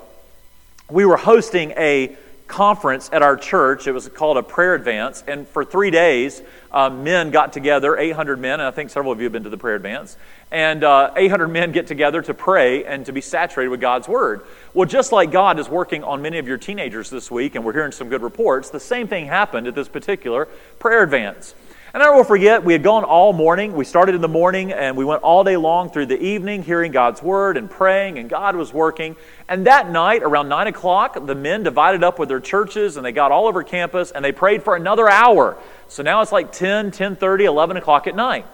we 0.90 1.06
were 1.06 1.16
hosting 1.16 1.70
a 1.78 2.14
conference 2.46 3.08
at 3.10 3.22
our 3.22 3.36
church. 3.36 3.86
It 3.86 3.92
was 3.92 4.06
called 4.08 4.36
a 4.36 4.42
prayer 4.42 4.74
advance. 4.74 5.24
And 5.26 5.48
for 5.48 5.64
three 5.64 5.90
days, 5.90 6.42
uh, 6.70 6.90
men 6.90 7.30
got 7.30 7.54
together, 7.54 7.96
800 7.96 8.38
men, 8.38 8.60
and 8.60 8.62
I 8.62 8.70
think 8.70 8.90
several 8.90 9.12
of 9.12 9.18
you 9.18 9.24
have 9.24 9.32
been 9.32 9.44
to 9.44 9.50
the 9.50 9.56
prayer 9.56 9.76
advance. 9.76 10.18
And 10.52 10.84
uh, 10.84 11.14
800 11.16 11.49
men 11.49 11.72
get 11.72 11.87
together 11.87 12.20
to 12.20 12.34
pray 12.34 12.84
and 12.84 13.06
to 13.06 13.12
be 13.12 13.22
saturated 13.22 13.70
with 13.70 13.81
God's 13.81 14.06
word. 14.06 14.43
Well, 14.75 14.87
just 14.87 15.10
like 15.10 15.32
God 15.32 15.58
is 15.58 15.66
working 15.66 16.04
on 16.04 16.20
many 16.20 16.37
of 16.37 16.46
your 16.46 16.58
teenagers 16.58 17.08
this 17.08 17.31
week, 17.31 17.54
and 17.54 17.64
we're 17.64 17.72
hearing 17.72 17.90
some 17.90 18.10
good 18.10 18.22
reports, 18.22 18.69
the 18.69 18.78
same 18.78 19.08
thing 19.08 19.25
happened 19.25 19.66
at 19.66 19.75
this 19.75 19.88
particular 19.88 20.46
prayer 20.78 21.02
advance. 21.04 21.54
And 21.94 22.02
I 22.02 22.10
will 22.10 22.25
forget, 22.25 22.64
we 22.64 22.75
had 22.75 22.82
gone 22.82 23.04
all 23.04 23.32
morning. 23.32 23.72
We 23.72 23.87
started 23.87 24.14
in 24.14 24.20
the 24.20 24.28
morning 24.28 24.72
and 24.72 24.94
we 24.96 25.04
went 25.06 25.22
all 25.22 25.43
day 25.43 25.56
long 25.56 25.90
through 25.90 26.06
the 26.06 26.22
evening 26.22 26.62
hearing 26.62 26.93
God's 26.93 27.22
word 27.22 27.56
and 27.56 27.70
praying, 27.70 28.19
and 28.19 28.28
God 28.28 28.54
was 28.54 28.75
working. 28.75 29.16
And 29.49 29.66
that 29.66 29.90
night, 29.90 30.23
around 30.23 30.49
9 30.50 30.66
o'clock, 30.66 31.26
the 31.26 31.35
men 31.35 31.62
divided 31.62 32.04
up 32.04 32.18
with 32.18 32.28
their 32.28 32.40
churches 32.40 32.99
and 32.99 33.04
they 33.04 33.12
got 33.12 33.32
all 33.32 33.47
over 33.47 33.62
campus 33.62 34.11
and 34.11 34.23
they 34.23 34.32
prayed 34.32 34.62
for 34.62 34.76
another 34.76 35.09
hour. 35.09 35.56
So 35.88 36.02
now 36.02 36.21
it's 36.21 36.32
like 36.32 36.52
10, 36.52 36.90
10 36.90 37.16
30, 37.16 37.44
11 37.44 37.78
o'clock 37.78 38.06
at 38.06 38.14
night. 38.14 38.44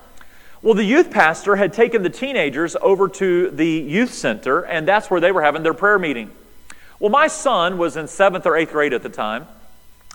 Well, 0.60 0.74
the 0.74 0.84
youth 0.84 1.10
pastor 1.12 1.54
had 1.54 1.72
taken 1.72 2.02
the 2.02 2.10
teenagers 2.10 2.76
over 2.80 3.08
to 3.08 3.50
the 3.50 3.68
youth 3.68 4.12
center, 4.12 4.62
and 4.62 4.88
that's 4.88 5.08
where 5.08 5.20
they 5.20 5.30
were 5.30 5.42
having 5.42 5.62
their 5.62 5.74
prayer 5.74 6.00
meeting. 6.00 6.32
Well, 6.98 7.10
my 7.10 7.28
son 7.28 7.78
was 7.78 7.96
in 7.96 8.08
seventh 8.08 8.44
or 8.44 8.56
eighth 8.56 8.72
grade 8.72 8.92
at 8.92 9.04
the 9.04 9.08
time. 9.08 9.46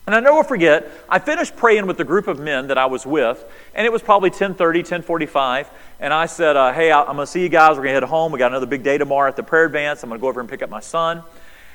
And 0.06 0.14
I 0.14 0.20
never 0.20 0.44
forget, 0.44 0.92
I 1.08 1.20
finished 1.20 1.56
praying 1.56 1.88
with 1.88 1.96
the 1.96 2.04
group 2.04 2.28
of 2.28 2.38
men 2.38 2.68
that 2.68 2.78
I 2.78 2.88
was 2.88 3.06
with, 3.06 3.42
and 3.74 3.86
it 3.86 3.92
was 3.94 4.02
probably 4.02 4.32
1030, 4.32 4.80
1045. 4.80 5.70
And 6.02 6.14
I 6.14 6.26
said, 6.26 6.58
uh, 6.58 6.74
hey, 6.74 6.92
I'm 6.92 7.06
going 7.06 7.20
to 7.20 7.28
see 7.28 7.42
you 7.42 7.48
guys. 7.48 7.78
We're 7.78 7.84
going 7.84 7.96
to 7.96 8.02
head 8.02 8.04
home. 8.04 8.34
We 8.34 8.40
got 8.40 8.52
another 8.52 8.66
big 8.66 8.84
day 8.84 8.98
tomorrow 8.98 9.30
at 9.30 9.38
the 9.38 9.44
prayer 9.44 9.64
advance. 9.64 10.04
I'm 10.04 10.10
going 10.10 10.20
to 10.20 10.22
go 10.22 10.28
over 10.28 10.42
and 10.42 10.50
pick 10.50 10.62
up 10.62 10.70
my 10.70 10.82
son. 10.82 11.24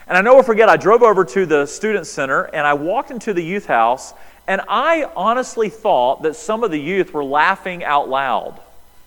And 0.07 0.19
I 0.19 0.21
never 0.21 0.43
forget, 0.43 0.69
I 0.69 0.77
drove 0.77 1.03
over 1.03 1.25
to 1.25 1.47
the 1.47 1.65
student 1.65 2.07
center, 2.07 2.43
and 2.43 2.67
I 2.67 2.75
walked 2.75 3.11
into 3.11 3.33
the 3.33 3.43
youth 3.43 3.65
house, 3.65 4.13
and 4.49 4.63
I 4.67 5.05
honestly 5.15 5.69
thought 5.69 6.23
that 6.23 6.35
some 6.35 6.65
of 6.65 6.71
the 6.71 6.81
youth 6.81 7.13
were 7.13 7.23
laughing 7.23 7.85
out 7.85 8.09
loud. 8.09 8.59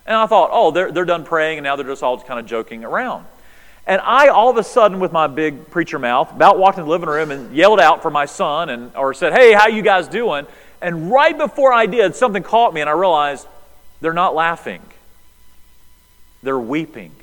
And 0.06 0.16
I 0.16 0.28
thought, 0.28 0.52
oh, 0.54 0.70
they're, 0.70 0.92
they're 0.92 1.04
done 1.04 1.26
praying, 1.26 1.58
and 1.58 1.64
now 1.64 1.76
they're 1.76 1.88
just 1.88 2.04
all 2.04 2.22
kind 2.22 2.40
of 2.40 2.46
joking 2.46 2.84
around. 2.84 3.26
And 3.88 4.00
I, 4.04 4.28
all 4.28 4.52
of 4.52 4.58
a 4.58 4.64
sudden, 4.64 5.00
with 5.00 5.12
my 5.12 5.26
big 5.26 5.72
preacher 5.72 5.98
mouth, 5.98 6.32
about 6.32 6.60
walked 6.60 6.78
in 6.78 6.84
the 6.84 6.90
living 6.90 7.10
room 7.10 7.32
and 7.32 7.56
yelled 7.56 7.80
out 7.80 8.04
for 8.04 8.12
my 8.12 8.26
son 8.26 8.70
and, 8.70 8.96
or 8.96 9.16
said, 9.16 9.34
Hey, 9.34 9.52
how 9.52 9.68
you 9.68 9.82
guys 9.82 10.08
doing? 10.08 10.46
And 10.80 11.12
right 11.12 11.36
before 11.36 11.74
I 11.74 11.88
did, 11.88 12.16
something 12.16 12.44
caught 12.44 12.72
me 12.72 12.82
and 12.82 12.90
I 12.90 12.94
realized 12.94 13.48
they're 14.00 14.14
not 14.14 14.36
laughing. 14.36 14.82
They're 16.44 16.60
weeping. 16.60 17.16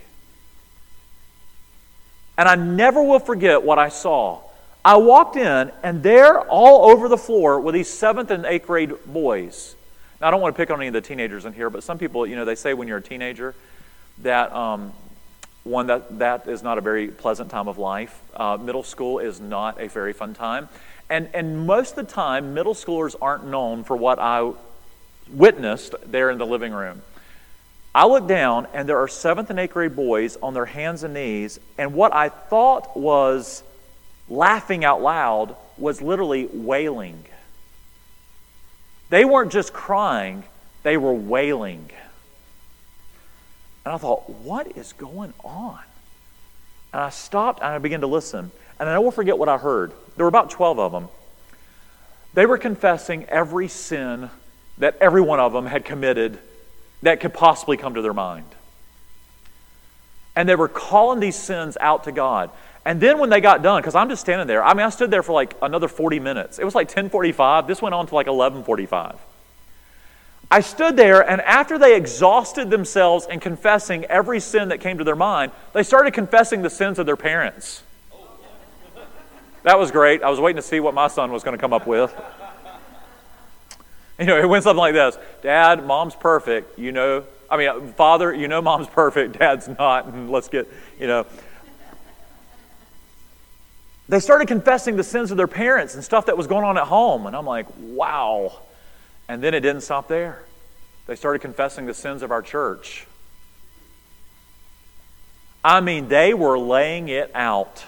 And 2.37 2.49
I 2.49 2.57
never 2.57 3.01
will 3.01 3.21
forget 3.21 3.63
what 3.63 3.79
I 3.79 3.89
saw. 3.89 4.41
I 4.85 4.97
walked 4.97 5.37
in, 5.37 5.73
and 5.83 6.03
there, 6.03 6.41
all 6.41 6.91
over 6.91 7.09
the 7.09 7.19
floor, 7.19 7.61
were 7.61 7.73
these 7.73 7.91
seventh 7.91 8.31
and 8.31 8.47
eighth 8.47 8.67
grade 8.67 8.93
boys. 9.07 9.75
Now, 10.21 10.29
I 10.29 10.31
don't 10.31 10.41
want 10.41 10.55
to 10.55 10.57
pick 10.57 10.71
on 10.71 10.81
any 10.81 10.89
of 10.89 10.95
the 10.95 11.01
teenagers 11.01 11.45
in 11.45 11.53
here, 11.53 11.71
but 11.71 11.83
some 11.83 11.99
people, 11.99 12.27
you 12.27 12.37
know, 12.37 12.45
they 12.45 12.55
say 12.55 12.75
when 12.75 12.89
you're 12.89 12.99
a 12.99 13.03
teenager 13.03 13.55
that 14.23 14.53
um, 14.53 14.93
one 15.65 15.89
that 15.89 16.19
that 16.19 16.49
is 16.49 16.63
not 16.63 16.79
a 16.79 16.81
very 16.81 17.09
pleasant 17.09 17.51
time 17.51 17.69
of 17.69 17.79
life. 17.79 18.21
Uh, 18.35 18.57
middle 18.57 18.83
school 18.83 19.19
is 19.19 19.41
not 19.41 19.81
a 19.81 19.89
very 19.89 20.13
fun 20.13 20.35
time, 20.35 20.69
and 21.11 21.29
and 21.35 21.67
most 21.67 21.97
of 21.97 22.07
the 22.07 22.13
time, 22.13 22.55
middle 22.55 22.75
schoolers 22.75 23.15
aren't 23.21 23.47
known 23.47 23.85
for 23.85 23.97
what 23.97 24.19
I 24.19 24.53
witnessed 25.31 25.95
there 26.07 26.31
in 26.31 26.39
the 26.39 26.47
living 26.47 26.73
room. 26.73 27.03
I 27.95 28.07
look 28.07 28.27
down, 28.29 28.67
and 28.73 28.89
there 28.89 28.99
are 28.99 29.09
seventh 29.09 29.51
and 29.51 29.59
eighth 29.59 29.73
grade 29.73 29.97
boys 29.97 30.37
on 30.43 30.55
their 30.55 30.67
hands 30.67 31.03
and 31.03 31.15
knees, 31.15 31.59
and 31.77 31.95
what 31.95 32.15
I 32.15 32.29
thought 32.29 32.97
was 32.97 33.63
laughing 34.29 34.85
out 34.85 35.03
loud 35.03 35.57
was 35.77 36.03
literally 36.03 36.47
wailing. 36.47 37.25
They 39.11 39.25
weren't 39.25 39.53
just 39.53 39.73
crying, 39.73 40.45
they 40.83 40.97
were 40.97 41.15
wailing. 41.15 41.91
And 43.85 43.95
I 43.95 43.99
thought, 43.99 44.29
what 44.29 44.77
is 44.77 44.93
going 44.93 45.33
on? 45.43 45.79
And 46.93 47.03
I 47.03 47.11
stopped 47.11 47.61
and 47.61 47.69
I 47.69 47.79
began 47.79 48.03
to 48.03 48.07
listen. 48.07 48.51
And 48.79 48.89
I 48.89 48.95
never 48.95 49.11
forget 49.11 49.39
what 49.39 49.49
I 49.49 49.57
heard. 49.57 49.93
There 50.17 50.25
were 50.25 50.29
about 50.29 50.51
12 50.51 50.79
of 50.79 50.93
them. 50.93 51.09
They 52.35 52.47
were 52.47 52.59
confessing 52.59 53.25
every 53.25 53.69
sin 53.69 54.31
that 54.79 54.97
every 55.01 55.21
one 55.21 55.41
of 55.41 55.53
them 55.53 55.67
had 55.67 55.85
committed 55.85 56.39
that 57.03 57.21
could 57.21 57.35
possibly 57.35 57.77
come 57.77 57.95
to 57.95 58.03
their 58.03 58.13
mind. 58.13 58.47
And 60.37 60.49
they 60.49 60.55
were 60.55 60.69
calling 60.69 61.19
these 61.19 61.37
sins 61.37 61.77
out 61.81 62.05
to 62.05 62.13
God. 62.13 62.51
And 62.89 62.99
then 63.03 63.19
when 63.19 63.29
they 63.29 63.43
got 63.43 63.63
done, 63.63 63.83
because 63.83 63.95
I'm 63.95 64.09
just 64.09 64.23
standing 64.23 64.47
there, 64.47 64.65
I 64.65 64.73
mean, 64.73 64.87
I 64.87 64.89
stood 64.89 65.11
there 65.11 65.23
for 65.23 65.35
like 65.35 65.55
another 65.61 65.89
40 65.89 66.21
minutes. 66.21 66.59
It 66.59 66.65
was 66.65 66.75
like 66.75 66.87
1045. 66.87 67.67
This 67.67 67.83
went 67.83 67.95
on 67.95 68.07
to 68.07 68.15
like 68.15 68.29
1145. 68.29 69.19
I 70.51 70.61
stood 70.61 70.97
there, 70.97 71.21
and 71.21 71.43
after 71.43 71.77
they 71.77 71.95
exhausted 71.95 72.71
themselves 72.71 73.27
in 73.27 73.41
confessing 73.41 74.07
every 74.07 74.41
sin 74.41 74.71
that 74.71 74.81
came 74.81 74.97
to 74.97 75.05
their 75.05 75.15
mind, 75.15 75.53
they 75.75 75.83
started 75.83 76.15
confessing 76.15 76.63
the 76.63 76.71
sins 76.71 76.99
of 76.99 77.05
their 77.05 77.15
parents. 77.15 77.83
That 79.65 79.79
was 79.79 79.91
great. 79.91 80.23
I 80.23 80.31
was 80.31 80.41
waiting 80.41 80.57
to 80.57 80.67
see 80.67 80.81
what 80.81 80.95
my 80.95 81.09
son 81.09 81.31
was 81.31 81.45
going 81.45 81.59
to 81.59 81.61
come 81.61 81.75
up 81.75 81.87
with. 81.87 82.15
You 84.21 84.27
know, 84.27 84.37
it 84.37 84.49
went 84.49 84.65
something 84.65 84.81
like 84.81 84.95
this 84.95 85.17
Dad, 85.43 85.87
mom's 85.87 86.17
perfect. 86.17 86.77
You 86.77 86.91
know, 86.91 87.23
I 87.49 87.57
mean, 87.57 87.69
uh, 87.69 87.81
father, 87.93 88.35
you 88.35 88.49
know, 88.49 88.61
mom's 88.61 88.89
perfect. 88.89 89.39
Dad's 89.39 89.69
not. 89.69 90.07
And 90.07 90.29
let's 90.33 90.49
get, 90.49 90.67
you 90.99 91.07
know. 91.07 91.25
They 94.09 94.21
started 94.21 94.49
confessing 94.49 94.97
the 94.97 95.05
sins 95.05 95.31
of 95.31 95.37
their 95.37 95.47
parents 95.47 95.95
and 95.95 96.03
stuff 96.03 96.27
that 96.27 96.37
was 96.37 96.47
going 96.47 96.65
on 96.65 96.79
at 96.79 96.85
home. 96.85 97.27
And 97.27 97.37
I'm 97.37 97.45
like, 97.45 97.67
wow. 97.79 98.59
And 99.29 99.43
then 99.43 99.53
it 99.53 99.61
didn't 99.61 99.83
stop 99.83 100.09
there. 100.09 100.43
They 101.07 101.15
started 101.15 101.41
confessing 101.41 101.87
the 101.87 101.95
sins 101.95 102.23
of 102.23 102.31
our 102.31 102.43
church. 102.43 103.07
I 105.63 105.81
mean, 105.81 106.09
they 106.09 106.33
were 106.33 106.59
laying 106.59 107.09
it 107.09 107.31
out. 107.35 107.85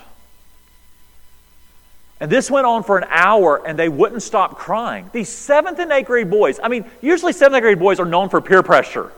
And 2.19 2.31
this 2.31 2.51
went 2.51 2.67
on 2.67 2.83
for 2.83 2.99
an 2.99 3.07
hour, 3.09 3.67
and 3.67 3.79
they 3.79 3.89
wouldn't 3.89 4.23
stop 4.23 4.59
crying. 4.59 5.09
These 5.13 5.31
seventh 5.31 5.79
and 5.79 5.91
eighth 5.91 6.07
grade 6.07 6.31
boys, 6.31 6.61
I 6.63 6.69
mean, 6.69 6.85
usually 7.01 7.33
seventh 7.33 7.57
and 7.57 7.65
eighth 7.65 7.79
grade 7.79 7.79
boys 7.79 7.99
are 7.99 8.05
known 8.05 8.29
for 8.29 8.43
peer 8.43 8.63
pressure. 8.63 9.11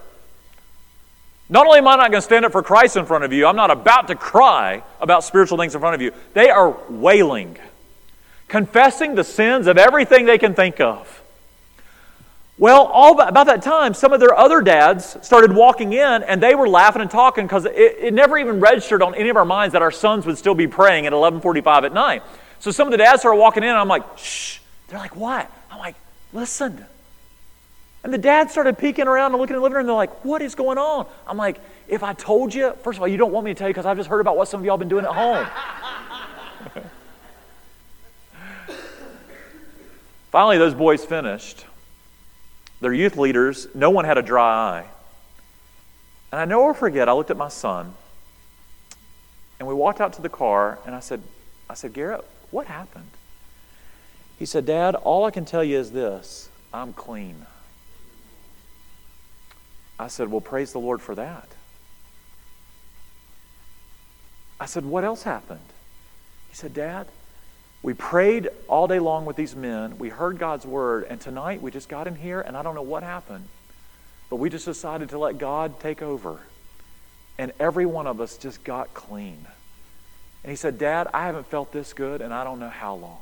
Not 1.53 1.67
only 1.67 1.81
am 1.81 1.87
I 1.87 1.97
not 1.97 2.11
going 2.11 2.23
to 2.23 2.23
stand 2.23 2.47
up 2.47 2.53
for 2.53 2.63
Christ 2.63 2.97
in 2.97 3.05
front 3.05 3.25
of 3.25 3.33
you, 3.35 3.47
I'm 3.47 3.57
not 3.57 3.71
about 3.71 4.09
to 4.09 4.15
cry 4.15 4.83
about 5.03 5.23
spiritual 5.23 5.59
things 5.59 5.75
in 5.75 5.83
front 5.83 5.95
of 5.95 6.01
you. 6.01 6.11
They 6.33 6.49
are 6.49 6.75
wailing, 6.89 7.59
confessing 8.49 9.17
the 9.17 9.23
sins 9.23 9.67
of 9.67 9.77
everything 9.77 10.25
they 10.25 10.39
can 10.39 10.55
think 10.55 10.81
of. 10.81 11.23
Well, 12.57 12.85
all 12.85 13.21
about 13.21 13.49
that 13.49 13.61
time, 13.61 13.93
some 13.93 14.15
of 14.15 14.21
their 14.21 14.35
other 14.35 14.63
dads 14.63 15.19
started 15.21 15.53
walking 15.53 15.93
in 15.93 16.23
and 16.23 16.43
they 16.43 16.55
were 16.55 16.71
laughing 16.71 17.03
and 17.03 17.11
talking 17.11 17.45
because 17.45 17.67
it, 17.67 17.75
it, 17.77 18.15
never 18.15 18.39
even 18.39 18.59
registered 18.59 19.03
on 19.03 19.15
any 19.15 19.29
of 19.29 19.37
our 19.37 19.45
minds 19.45 19.75
that 19.75 19.83
our 19.83 19.91
sons 19.91 20.25
would 20.25 20.39
still 20.39 20.55
be 20.55 20.67
praying 20.67 21.05
at 21.05 21.13
11:45 21.13 21.85
at 21.85 21.93
night. 21.93 22.23
So 22.61 22.71
some 22.71 22.87
of 22.87 22.93
the 22.93 22.99
dads 22.99 23.21
started 23.21 23.39
walking 23.39 23.63
in 23.63 23.69
and 23.69 23.79
I'm 23.79 23.89
like, 23.89 24.05
"Shh." 24.17 24.59
They're 24.89 24.99
like, 24.99 25.17
"What?" 25.17 25.51
I'm 25.71 25.79
like, 25.79 25.97
"Listen." 26.33 26.87
And 28.05 28.13
the 28.13 28.19
dad 28.19 28.51
started 28.51 28.79
peeking 28.79 29.07
around 29.07 29.33
and 29.33 29.41
looking 29.41 29.55
in 29.55 29.61
the 29.61 29.63
living 29.63 29.77
room. 29.77 29.87
They're 29.87 29.95
like, 29.95 30.25
"What 30.25 30.43
is 30.43 30.55
going 30.55 30.79
on?" 30.79 31.07
I'm 31.27 31.37
like, 31.37 31.61
"If 31.87 32.03
I 32.03 32.15
told 32.15 32.53
you, 32.53 32.73
first 32.83 32.97
of 32.99 33.03
all, 33.03 33.09
you 33.09 33.17
don't 33.17 33.33
want 33.33 33.45
me 33.45 33.55
to 33.55 33.59
tell 33.59 33.69
you 33.69 33.75
because 33.75 33.87
I've 33.87 33.97
just 33.97 34.09
heard 34.09 34.21
about 34.21 34.37
what 34.37 34.49
some 34.49 34.61
of 34.61 34.67
y'all 34.67 34.77
been 34.77 34.89
doing 34.89 35.05
at 35.05 35.13
home." 35.13 35.47
Finally, 40.33 40.59
those 40.59 40.75
boys 40.75 41.05
finished 41.05 41.67
their 42.83 42.93
youth 42.93 43.17
leaders, 43.17 43.69
no 43.75 43.91
one 43.91 44.05
had 44.05 44.19
a 44.19 44.23
dry 44.23 44.79
eye. 44.79 44.87
And 46.33 46.41
I 46.41 46.45
never 46.45 46.75
forget, 46.75 47.09
I 47.09 47.13
looked 47.13 47.31
at 47.31 47.37
my 47.37 47.49
son, 47.49 47.95
and 49.59 49.69
we 49.69 49.75
walked 49.75 50.01
out 50.01 50.15
to 50.15 50.23
the 50.23 50.29
car, 50.29 50.79
and 50.85 50.95
I 50.95 51.01
said, 51.01 51.23
I 51.71 51.75
said, 51.75 51.93
Garrett, 51.93 52.25
what 52.51 52.67
happened? 52.67 53.11
He 54.39 54.47
said, 54.47 54.67
Dad, 54.67 54.97
all 54.97 55.25
I 55.25 55.31
can 55.31 55.45
tell 55.45 55.63
you 55.63 55.79
is 55.79 55.93
this 55.93 56.49
I'm 56.75 56.93
clean. 56.93 57.47
I 60.03 60.09
said, 60.09 60.31
Well, 60.31 60.41
praise 60.41 60.73
the 60.73 60.81
Lord 60.81 61.01
for 61.01 61.15
that. 61.15 61.49
I 64.59 64.67
said, 64.67 64.85
What 64.85 65.05
else 65.05 65.23
happened? 65.23 65.61
He 66.51 66.57
said, 66.57 66.75
Dad, 66.75 67.07
we 67.83 67.95
prayed 67.95 68.49
all 68.69 68.89
day 68.89 68.99
long 68.99 69.25
with 69.27 69.37
these 69.37 69.55
men. 69.55 69.99
We 69.99 70.09
heard 70.09 70.39
God's 70.39 70.67
word. 70.67 71.07
And 71.09 71.21
tonight 71.21 71.63
we 71.63 71.71
just 71.71 71.89
got 71.89 72.07
in 72.09 72.17
here, 72.17 72.41
and 72.41 72.57
I 72.57 72.63
don't 72.63 72.75
know 72.75 72.83
what 72.83 73.05
happened. 73.05 73.47
But 74.29 74.37
we 74.37 74.51
just 74.51 74.65
decided 74.65 75.11
to 75.11 75.19
let 75.19 75.39
God 75.39 75.79
take 75.79 76.03
over. 76.03 76.41
And 77.39 77.53
every 77.61 77.87
one 77.87 78.07
of 78.09 78.21
us 78.21 78.37
just 78.37 78.65
got 78.65 78.93
clean. 78.95 79.47
And 80.43 80.51
he 80.51 80.57
said, 80.57 80.79
Dad, 80.79 81.09
I 81.15 81.27
haven't 81.27 81.47
felt 81.47 81.73
this 81.73 81.93
good, 81.93 82.21
and 82.21 82.35
I 82.35 82.43
don't 82.43 82.59
know 82.59 82.69
how 82.69 82.97
long. 82.97 83.21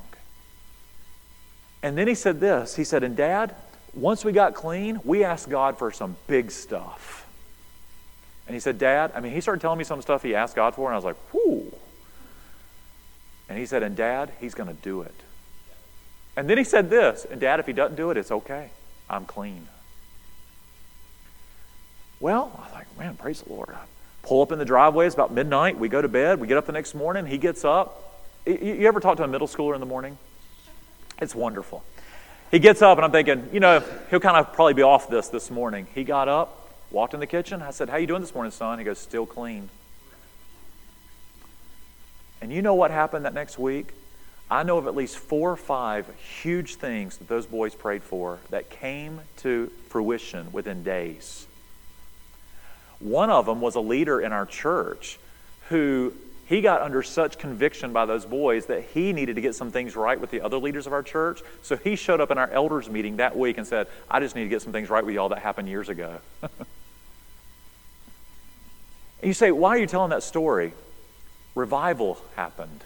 And 1.82 1.96
then 1.96 2.08
he 2.08 2.14
said 2.14 2.40
this 2.40 2.74
He 2.74 2.84
said, 2.84 3.04
And 3.04 3.16
Dad, 3.16 3.54
once 3.94 4.24
we 4.24 4.32
got 4.32 4.54
clean, 4.54 5.00
we 5.04 5.24
asked 5.24 5.48
God 5.48 5.78
for 5.78 5.90
some 5.90 6.16
big 6.26 6.50
stuff. 6.50 7.26
And 8.46 8.54
he 8.54 8.60
said, 8.60 8.78
Dad, 8.78 9.12
I 9.14 9.20
mean, 9.20 9.32
he 9.32 9.40
started 9.40 9.60
telling 9.60 9.78
me 9.78 9.84
some 9.84 10.02
stuff 10.02 10.22
he 10.22 10.34
asked 10.34 10.56
God 10.56 10.74
for, 10.74 10.86
and 10.86 10.94
I 10.94 10.96
was 10.96 11.04
like, 11.04 11.16
whoo. 11.32 11.72
And 13.50 13.58
he 13.58 13.66
said, 13.66 13.82
And 13.82 13.96
dad, 13.96 14.32
he's 14.40 14.54
going 14.54 14.68
to 14.68 14.80
do 14.80 15.02
it. 15.02 15.14
And 16.36 16.48
then 16.48 16.56
he 16.56 16.64
said 16.64 16.88
this, 16.88 17.26
And 17.28 17.40
dad, 17.40 17.60
if 17.60 17.66
he 17.66 17.72
doesn't 17.72 17.96
do 17.96 18.10
it, 18.10 18.16
it's 18.16 18.30
okay. 18.30 18.70
I'm 19.10 19.26
clean. 19.26 19.66
Well, 22.20 22.52
I 22.56 22.64
was 22.64 22.72
like, 22.72 22.98
Man, 22.98 23.16
praise 23.16 23.42
the 23.42 23.52
Lord. 23.52 23.70
I 23.70 23.80
pull 24.22 24.40
up 24.40 24.52
in 24.52 24.58
the 24.60 24.64
driveway. 24.64 25.06
It's 25.06 25.16
about 25.16 25.32
midnight. 25.32 25.76
We 25.76 25.88
go 25.88 26.00
to 26.00 26.08
bed. 26.08 26.40
We 26.40 26.46
get 26.46 26.58
up 26.58 26.66
the 26.66 26.72
next 26.72 26.94
morning. 26.94 27.26
He 27.26 27.38
gets 27.38 27.64
up. 27.64 28.22
You 28.46 28.86
ever 28.86 29.00
talk 29.00 29.16
to 29.16 29.24
a 29.24 29.28
middle 29.28 29.48
schooler 29.48 29.74
in 29.74 29.80
the 29.80 29.86
morning? 29.86 30.16
It's 31.20 31.34
wonderful. 31.34 31.82
He 32.50 32.58
gets 32.58 32.82
up, 32.82 32.98
and 32.98 33.04
I'm 33.04 33.12
thinking, 33.12 33.48
you 33.52 33.60
know, 33.60 33.82
he'll 34.10 34.20
kind 34.20 34.36
of 34.36 34.52
probably 34.52 34.74
be 34.74 34.82
off 34.82 35.08
this 35.08 35.28
this 35.28 35.50
morning. 35.50 35.86
He 35.94 36.02
got 36.02 36.26
up, 36.26 36.68
walked 36.90 37.14
in 37.14 37.20
the 37.20 37.26
kitchen. 37.26 37.62
I 37.62 37.70
said, 37.70 37.88
How 37.88 37.96
you 37.96 38.08
doing 38.08 38.20
this 38.20 38.34
morning, 38.34 38.50
son? 38.50 38.78
He 38.78 38.84
goes, 38.84 38.98
Still 38.98 39.24
clean. 39.24 39.68
And 42.40 42.52
you 42.52 42.62
know 42.62 42.74
what 42.74 42.90
happened 42.90 43.24
that 43.24 43.34
next 43.34 43.58
week? 43.58 43.92
I 44.50 44.64
know 44.64 44.78
of 44.78 44.88
at 44.88 44.96
least 44.96 45.16
four 45.16 45.52
or 45.52 45.56
five 45.56 46.08
huge 46.42 46.74
things 46.74 47.18
that 47.18 47.28
those 47.28 47.46
boys 47.46 47.74
prayed 47.74 48.02
for 48.02 48.40
that 48.50 48.68
came 48.68 49.20
to 49.38 49.70
fruition 49.88 50.50
within 50.50 50.82
days. 50.82 51.46
One 52.98 53.30
of 53.30 53.46
them 53.46 53.60
was 53.60 53.76
a 53.76 53.80
leader 53.80 54.20
in 54.20 54.32
our 54.32 54.46
church 54.46 55.20
who 55.68 56.12
he 56.50 56.60
got 56.60 56.82
under 56.82 57.00
such 57.00 57.38
conviction 57.38 57.92
by 57.92 58.06
those 58.06 58.26
boys 58.26 58.66
that 58.66 58.82
he 58.92 59.12
needed 59.12 59.36
to 59.36 59.40
get 59.40 59.54
some 59.54 59.70
things 59.70 59.94
right 59.94 60.20
with 60.20 60.32
the 60.32 60.40
other 60.40 60.58
leaders 60.58 60.88
of 60.88 60.92
our 60.92 61.04
church. 61.04 61.42
So 61.62 61.76
he 61.76 61.94
showed 61.94 62.20
up 62.20 62.32
in 62.32 62.38
our 62.38 62.50
elders 62.50 62.90
meeting 62.90 63.18
that 63.18 63.38
week 63.38 63.56
and 63.56 63.64
said, 63.64 63.86
I 64.10 64.18
just 64.18 64.34
need 64.34 64.42
to 64.42 64.48
get 64.48 64.60
some 64.60 64.72
things 64.72 64.90
right 64.90 65.06
with 65.06 65.14
y'all 65.14 65.28
that 65.28 65.38
happened 65.38 65.68
years 65.68 65.88
ago. 65.88 66.18
and 66.42 66.50
you 69.22 69.32
say, 69.32 69.52
why 69.52 69.70
are 69.70 69.78
you 69.78 69.86
telling 69.86 70.10
that 70.10 70.24
story? 70.24 70.72
revival 71.54 72.18
happened. 72.34 72.82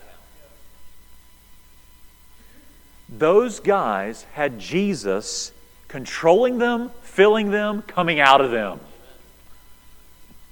Those 3.08 3.60
guys 3.60 4.24
had 4.34 4.58
Jesus 4.58 5.52
controlling 5.88 6.58
them, 6.58 6.90
filling 7.00 7.50
them, 7.50 7.80
coming 7.80 8.20
out 8.20 8.42
of 8.42 8.50
them 8.50 8.78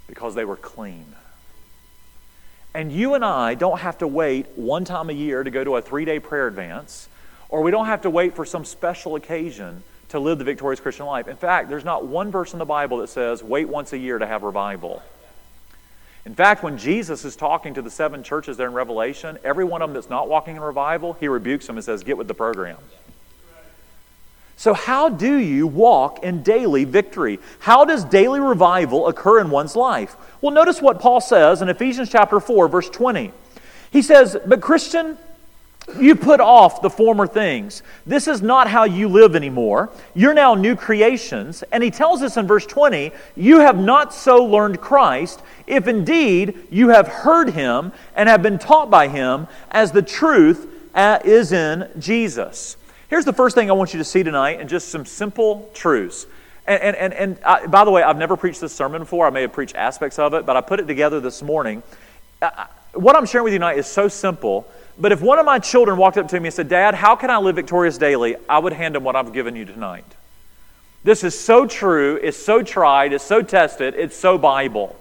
because 0.07 0.35
they 0.35 0.47
were 0.47 0.57
clean. 0.57 1.12
And 2.75 2.91
you 2.91 3.15
and 3.15 3.25
I 3.25 3.55
don't 3.55 3.81
have 3.81 3.99
to 3.99 4.07
wait 4.07 4.47
one 4.57 4.85
time 4.85 5.11
a 5.11 5.13
year 5.13 5.43
to 5.43 5.51
go 5.51 5.63
to 5.63 5.77
a 5.77 5.83
three 5.83 6.05
day 6.05 6.19
prayer 6.19 6.47
advance, 6.47 7.09
or 7.49 7.63
we 7.63 7.71
don't 7.71 7.87
have 7.87 8.03
to 8.03 8.11
wait 8.11 8.35
for 8.35 8.45
some 8.45 8.65
special 8.65 9.17
occasion 9.17 9.83
to 10.09 10.19
live 10.19 10.39
the 10.39 10.45
victorious 10.45 10.81
Christian 10.81 11.07
life. 11.07 11.29
In 11.29 11.37
fact, 11.37 11.69
there's 11.69 11.85
not 11.85 12.07
one 12.07 12.31
verse 12.31 12.53
in 12.53 12.59
the 12.59 12.65
Bible 12.65 12.99
that 12.99 13.09
says, 13.09 13.43
wait 13.43 13.69
once 13.69 13.93
a 13.93 13.99
year 13.99 14.19
to 14.19 14.27
have 14.27 14.43
revival. 14.43 15.03
In 16.25 16.35
fact, 16.35 16.63
when 16.63 16.79
Jesus 16.79 17.25
is 17.25 17.35
talking 17.35 17.75
to 17.75 17.83
the 17.83 17.91
seven 17.91 18.23
churches 18.23 18.57
there 18.57 18.69
in 18.69 18.75
Revelation, 18.75 19.39
every 19.43 19.65
one 19.65 19.83
of 19.83 19.89
them 19.89 19.95
that's 19.95 20.11
not 20.11 20.29
walking 20.29 20.57
in 20.57 20.63
revival, 20.63 21.15
he 21.15 21.29
rebukes 21.29 21.67
them 21.67 21.77
and 21.77 21.85
says, 21.85 22.05
Get 22.05 22.17
with 22.17 22.29
the 22.29 22.35
program. 22.35 22.77
So, 24.63 24.75
how 24.75 25.09
do 25.09 25.39
you 25.39 25.67
walk 25.67 26.23
in 26.23 26.45
daily 26.45 26.85
victory? 26.85 27.41
How 27.59 27.85
does 27.85 28.05
daily 28.05 28.39
revival 28.39 29.09
occur 29.09 29.41
in 29.41 29.51
one's 29.51 29.75
life? 29.75 30.15
Well, 30.41 30.55
notice 30.55 30.81
what 30.81 31.01
Paul 31.01 31.21
says 31.21 31.63
in 31.63 31.69
Ephesians 31.69 32.09
chapter 32.09 32.39
4, 32.39 32.69
verse 32.69 32.89
20. 32.89 33.33
He 33.91 34.03
says, 34.03 34.37
But 34.47 34.61
Christian, 34.61 35.19
You 35.99 36.15
put 36.15 36.39
off 36.39 36.81
the 36.81 36.91
former 36.91 37.27
things. 37.27 37.83
This 38.07 38.29
is 38.29 38.41
not 38.41 38.69
how 38.69 38.85
you 38.85 39.09
live 39.09 39.35
anymore. 39.35 39.91
You're 40.15 40.33
now 40.33 40.55
new 40.55 40.77
creations. 40.77 41.65
And 41.73 41.83
he 41.83 41.91
tells 41.91 42.23
us 42.23 42.37
in 42.37 42.47
verse 42.47 42.65
20, 42.65 43.11
You 43.35 43.59
have 43.59 43.81
not 43.81 44.15
so 44.15 44.45
learned 44.45 44.81
Christ, 44.81 45.43
if 45.67 45.89
indeed 45.89 46.69
you 46.71 46.91
have 46.91 47.09
heard 47.09 47.51
him 47.51 47.91
and 48.15 48.29
have 48.29 48.45
been 48.45 48.61
taught 48.61 48.91
by 48.91 49.09
him, 49.09 49.49
as 49.73 49.91
the 49.91 50.03
truth 50.03 50.69
uh, 50.95 51.19
is 51.25 51.51
in 51.51 51.91
Jesus. 51.99 52.77
Here's 53.13 53.27
the 53.27 53.33
first 53.35 53.55
thing 53.55 53.69
I 53.71 53.75
want 53.75 53.93
you 53.93 53.99
to 53.99 54.05
see 54.05 54.23
tonight, 54.23 54.59
and 54.59 54.71
just 54.71 54.89
some 54.89 55.05
simple 55.05 55.71
truths. 55.75 56.25
And, 56.67 56.83
and, 56.83 56.97
and, 56.97 57.13
and 57.13 57.39
I, 57.45 57.67
by 57.67 57.85
the 57.85 57.91
way, 57.91 58.03
I've 58.03 58.17
never 58.17 58.39
preached 58.39 58.63
this 58.63 58.73
sermon 58.73 59.03
before. 59.03 59.27
I 59.27 59.31
may 59.31 59.43
have 59.43 59.53
preached 59.53 59.77
aspects 59.77 60.19
of 60.19 60.33
it, 60.33 60.47
but 60.47 60.57
I 60.57 60.63
put 60.63 60.81
it 60.81 60.87
together 60.87 61.21
this 61.21 61.43
morning. 61.43 61.83
I, 62.41 62.69
what 62.95 63.15
I'm 63.15 63.27
sharing 63.27 63.45
with 63.45 63.53
you 63.53 63.59
tonight 63.59 63.77
is 63.77 63.87
so 63.87 64.09
simple 64.09 64.67
but 64.99 65.13
if 65.13 65.21
one 65.21 65.39
of 65.39 65.45
my 65.45 65.59
children 65.59 65.97
walked 65.99 66.17
up 66.17 66.29
to 66.29 66.41
me 66.41 66.49
and 66.49 66.55
said, 66.55 66.69
Dad, 66.69 66.95
how 66.95 67.17
can 67.17 67.31
I 67.31 67.39
live 67.39 67.57
victorious 67.57 67.99
daily? 67.99 68.37
I 68.49 68.59
would 68.59 68.73
hand 68.73 68.95
them 68.95 69.05
what 69.05 69.17
I've 69.17 69.33
given 69.33 69.57
you 69.57 69.65
tonight. 69.65 70.05
This 71.05 71.25
is 71.25 71.39
so 71.39 71.67
true, 71.67 72.19
it's 72.23 72.37
so 72.37 72.63
tried, 72.63 73.13
it's 73.13 73.25
so 73.25 73.43
tested, 73.43 73.95
it's 73.97 74.17
so 74.17 74.39
Bible. 74.39 74.97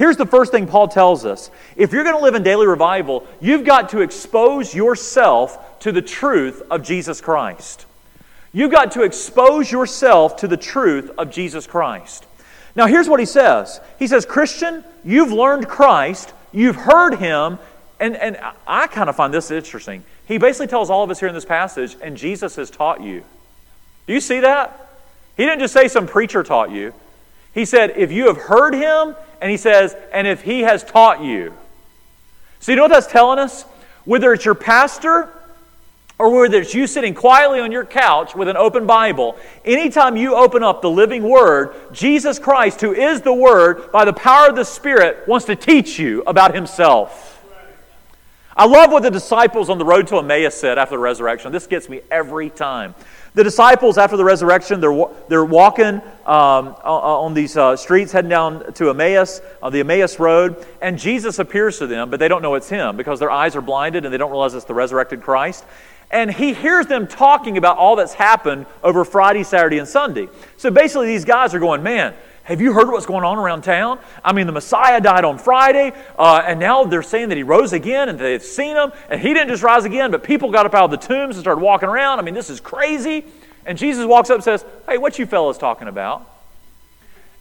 Here's 0.00 0.16
the 0.16 0.24
first 0.24 0.50
thing 0.50 0.66
Paul 0.66 0.88
tells 0.88 1.26
us 1.26 1.50
if 1.76 1.92
you're 1.92 2.04
going 2.04 2.16
to 2.16 2.22
live 2.22 2.34
in 2.34 2.42
daily 2.42 2.66
revival, 2.66 3.26
you've 3.38 3.66
got 3.66 3.90
to 3.90 4.00
expose 4.00 4.74
yourself 4.74 5.78
to 5.80 5.92
the 5.92 6.00
truth 6.00 6.62
of 6.70 6.82
Jesus 6.82 7.20
Christ. 7.20 7.84
You've 8.50 8.70
got 8.70 8.92
to 8.92 9.02
expose 9.02 9.70
yourself 9.70 10.36
to 10.36 10.48
the 10.48 10.56
truth 10.56 11.10
of 11.18 11.30
Jesus 11.30 11.66
Christ. 11.66 12.24
Now, 12.74 12.86
here's 12.86 13.10
what 13.10 13.20
he 13.20 13.26
says 13.26 13.78
He 13.98 14.06
says, 14.06 14.24
Christian, 14.24 14.84
you've 15.04 15.32
learned 15.32 15.68
Christ, 15.68 16.32
you've 16.50 16.76
heard 16.76 17.16
him, 17.16 17.58
and, 18.00 18.16
and 18.16 18.40
I 18.66 18.86
kind 18.86 19.10
of 19.10 19.16
find 19.16 19.34
this 19.34 19.50
interesting. 19.50 20.02
He 20.24 20.38
basically 20.38 20.68
tells 20.68 20.88
all 20.88 21.04
of 21.04 21.10
us 21.10 21.20
here 21.20 21.28
in 21.28 21.34
this 21.34 21.44
passage, 21.44 21.94
and 22.00 22.16
Jesus 22.16 22.56
has 22.56 22.70
taught 22.70 23.02
you. 23.02 23.22
Do 24.06 24.14
you 24.14 24.20
see 24.22 24.40
that? 24.40 24.94
He 25.36 25.44
didn't 25.44 25.60
just 25.60 25.74
say 25.74 25.88
some 25.88 26.06
preacher 26.06 26.42
taught 26.42 26.70
you. 26.70 26.94
He 27.52 27.64
said, 27.64 27.94
if 27.96 28.12
you 28.12 28.26
have 28.26 28.36
heard 28.36 28.74
him, 28.74 29.16
and 29.40 29.50
he 29.50 29.56
says, 29.56 29.96
and 30.12 30.26
if 30.26 30.42
he 30.42 30.60
has 30.60 30.84
taught 30.84 31.22
you. 31.22 31.54
So, 32.60 32.72
you 32.72 32.76
know 32.76 32.82
what 32.82 32.92
that's 32.92 33.06
telling 33.06 33.38
us? 33.38 33.64
Whether 34.04 34.32
it's 34.32 34.44
your 34.44 34.54
pastor 34.54 35.28
or 36.18 36.30
whether 36.30 36.60
it's 36.60 36.74
you 36.74 36.86
sitting 36.86 37.14
quietly 37.14 37.60
on 37.60 37.72
your 37.72 37.86
couch 37.86 38.34
with 38.34 38.46
an 38.46 38.56
open 38.56 38.86
Bible, 38.86 39.38
anytime 39.64 40.16
you 40.16 40.34
open 40.34 40.62
up 40.62 40.82
the 40.82 40.90
living 40.90 41.22
Word, 41.22 41.74
Jesus 41.92 42.38
Christ, 42.38 42.82
who 42.82 42.92
is 42.92 43.22
the 43.22 43.32
Word, 43.32 43.90
by 43.90 44.04
the 44.04 44.12
power 44.12 44.50
of 44.50 44.56
the 44.56 44.64
Spirit, 44.64 45.26
wants 45.26 45.46
to 45.46 45.56
teach 45.56 45.98
you 45.98 46.22
about 46.26 46.54
Himself. 46.54 47.42
I 48.54 48.66
love 48.66 48.92
what 48.92 49.02
the 49.02 49.10
disciples 49.10 49.70
on 49.70 49.78
the 49.78 49.84
road 49.86 50.08
to 50.08 50.18
Emmaus 50.18 50.54
said 50.54 50.76
after 50.76 50.96
the 50.96 50.98
resurrection. 50.98 51.52
This 51.52 51.66
gets 51.66 51.88
me 51.88 52.02
every 52.10 52.50
time. 52.50 52.94
The 53.34 53.44
disciples, 53.44 53.96
after 53.96 54.16
the 54.16 54.24
resurrection, 54.24 54.80
they're, 54.80 55.04
they're 55.28 55.44
walking 55.44 56.02
um, 56.26 56.74
on 56.84 57.32
these 57.32 57.56
uh, 57.56 57.76
streets 57.76 58.10
heading 58.10 58.28
down 58.28 58.72
to 58.74 58.90
Emmaus, 58.90 59.40
on 59.62 59.72
the 59.72 59.80
Emmaus 59.80 60.18
Road, 60.18 60.66
and 60.82 60.98
Jesus 60.98 61.38
appears 61.38 61.78
to 61.78 61.86
them, 61.86 62.10
but 62.10 62.18
they 62.18 62.26
don't 62.26 62.42
know 62.42 62.56
it's 62.56 62.68
him 62.68 62.96
because 62.96 63.20
their 63.20 63.30
eyes 63.30 63.54
are 63.54 63.60
blinded 63.60 64.04
and 64.04 64.12
they 64.12 64.18
don't 64.18 64.30
realize 64.32 64.54
it's 64.54 64.64
the 64.64 64.74
resurrected 64.74 65.22
Christ. 65.22 65.64
And 66.10 66.28
he 66.28 66.54
hears 66.54 66.86
them 66.86 67.06
talking 67.06 67.56
about 67.56 67.76
all 67.76 67.94
that's 67.94 68.14
happened 68.14 68.66
over 68.82 69.04
Friday, 69.04 69.44
Saturday, 69.44 69.78
and 69.78 69.86
Sunday. 69.86 70.28
So 70.56 70.72
basically, 70.72 71.06
these 71.06 71.24
guys 71.24 71.54
are 71.54 71.60
going, 71.60 71.84
man, 71.84 72.14
have 72.44 72.60
you 72.60 72.72
heard 72.72 72.88
what's 72.88 73.06
going 73.06 73.24
on 73.24 73.38
around 73.38 73.62
town? 73.62 73.98
I 74.24 74.32
mean, 74.32 74.46
the 74.46 74.52
Messiah 74.52 75.00
died 75.00 75.24
on 75.24 75.38
Friday, 75.38 75.92
uh, 76.18 76.42
and 76.44 76.58
now 76.58 76.84
they're 76.84 77.02
saying 77.02 77.28
that 77.28 77.36
he 77.36 77.42
rose 77.42 77.72
again, 77.72 78.08
and 78.08 78.18
they've 78.18 78.42
seen 78.42 78.76
him, 78.76 78.92
and 79.08 79.20
he 79.20 79.34
didn't 79.34 79.48
just 79.48 79.62
rise 79.62 79.84
again, 79.84 80.10
but 80.10 80.24
people 80.24 80.50
got 80.50 80.66
up 80.66 80.74
out 80.74 80.84
of 80.84 80.90
the 80.90 80.96
tombs 80.96 81.36
and 81.36 81.42
started 81.44 81.60
walking 81.60 81.88
around. 81.88 82.18
I 82.18 82.22
mean, 82.22 82.34
this 82.34 82.50
is 82.50 82.60
crazy. 82.60 83.24
And 83.66 83.78
Jesus 83.78 84.06
walks 84.06 84.30
up 84.30 84.36
and 84.36 84.44
says, 84.44 84.64
Hey, 84.88 84.98
what 84.98 85.18
you 85.18 85.26
fellas 85.26 85.58
talking 85.58 85.86
about? 85.86 86.26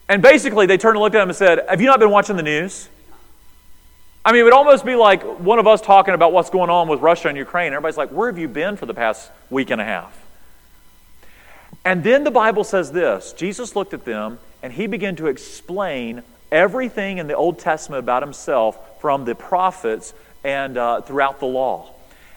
And 0.08 0.22
basically, 0.22 0.66
they 0.66 0.78
turned 0.78 0.96
and 0.96 1.02
looked 1.02 1.16
at 1.16 1.24
him 1.24 1.30
and 1.30 1.36
said, 1.36 1.66
Have 1.70 1.82
you 1.82 1.88
not 1.88 2.00
been 2.00 2.12
watching 2.12 2.36
the 2.36 2.44
news? 2.44 2.90
I 4.26 4.32
mean, 4.32 4.42
it 4.42 4.44
would 4.44 4.54
almost 4.54 4.86
be 4.86 4.96
like 4.96 5.24
one 5.40 5.60
of 5.60 5.68
us 5.68 5.82
talking 5.82 6.14
about 6.14 6.34
what's 6.34 6.50
going 6.50 6.70
on 6.70 6.88
with 6.88 7.00
Russia 7.00 7.30
and 7.30 7.38
Ukraine. 7.38 7.74
Everybody's 7.74 7.98
like, 7.98 8.10
Where 8.10 8.30
have 8.30 8.38
you 8.38 8.48
been 8.48 8.76
for 8.76 8.86
the 8.86 8.94
past 8.94 9.32
week 9.50 9.70
and 9.70 9.80
a 9.80 9.86
half? 9.86 10.16
And 11.86 12.04
then 12.04 12.26
the 12.26 12.32
Bible 12.32 12.64
says 12.64 12.92
this 12.92 13.34
Jesus 13.34 13.76
looked 13.76 13.94
at 13.94 14.04
them 14.04 14.40
and 14.62 14.74
he 14.74 14.88
began 14.88 15.16
to 15.18 15.28
explain 15.28 16.24
everything 16.52 17.18
in 17.18 17.28
the 17.28 17.36
Old 17.36 17.60
Testament 17.60 18.00
about 18.00 18.24
himself 18.24 19.02
from 19.02 19.26
the 19.26 19.36
prophets 19.36 20.14
and 20.44 20.78
uh, 20.78 21.02
throughout 21.02 21.40
the 21.40 21.46
law. 21.46 21.92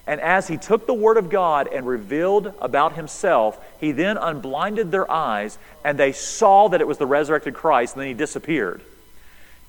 And 0.06 0.20
as 0.20 0.48
he 0.48 0.56
took 0.56 0.86
the 0.86 0.94
Word 0.94 1.16
of 1.16 1.30
God 1.30 1.68
and 1.68 1.86
revealed 1.86 2.52
about 2.60 2.94
himself, 2.94 3.58
he 3.80 3.92
then 3.92 4.16
unblinded 4.16 4.90
their 4.90 5.08
eyes 5.10 5.58
and 5.84 5.98
they 5.98 6.12
saw 6.12 6.68
that 6.68 6.80
it 6.80 6.88
was 6.88 6.98
the 6.98 7.06
resurrected 7.06 7.54
Christ, 7.54 7.94
and 7.94 8.00
then 8.00 8.08
he 8.08 8.14
disappeared. 8.14 8.82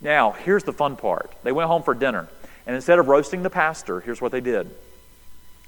Now, 0.01 0.31
here's 0.31 0.63
the 0.63 0.73
fun 0.73 0.95
part. 0.95 1.31
They 1.43 1.51
went 1.51 1.67
home 1.67 1.83
for 1.83 1.93
dinner, 1.93 2.27
and 2.65 2.75
instead 2.75 2.99
of 2.99 3.07
roasting 3.07 3.43
the 3.43 3.49
pastor, 3.49 3.99
here's 3.99 4.21
what 4.21 4.31
they 4.31 4.41
did. 4.41 4.69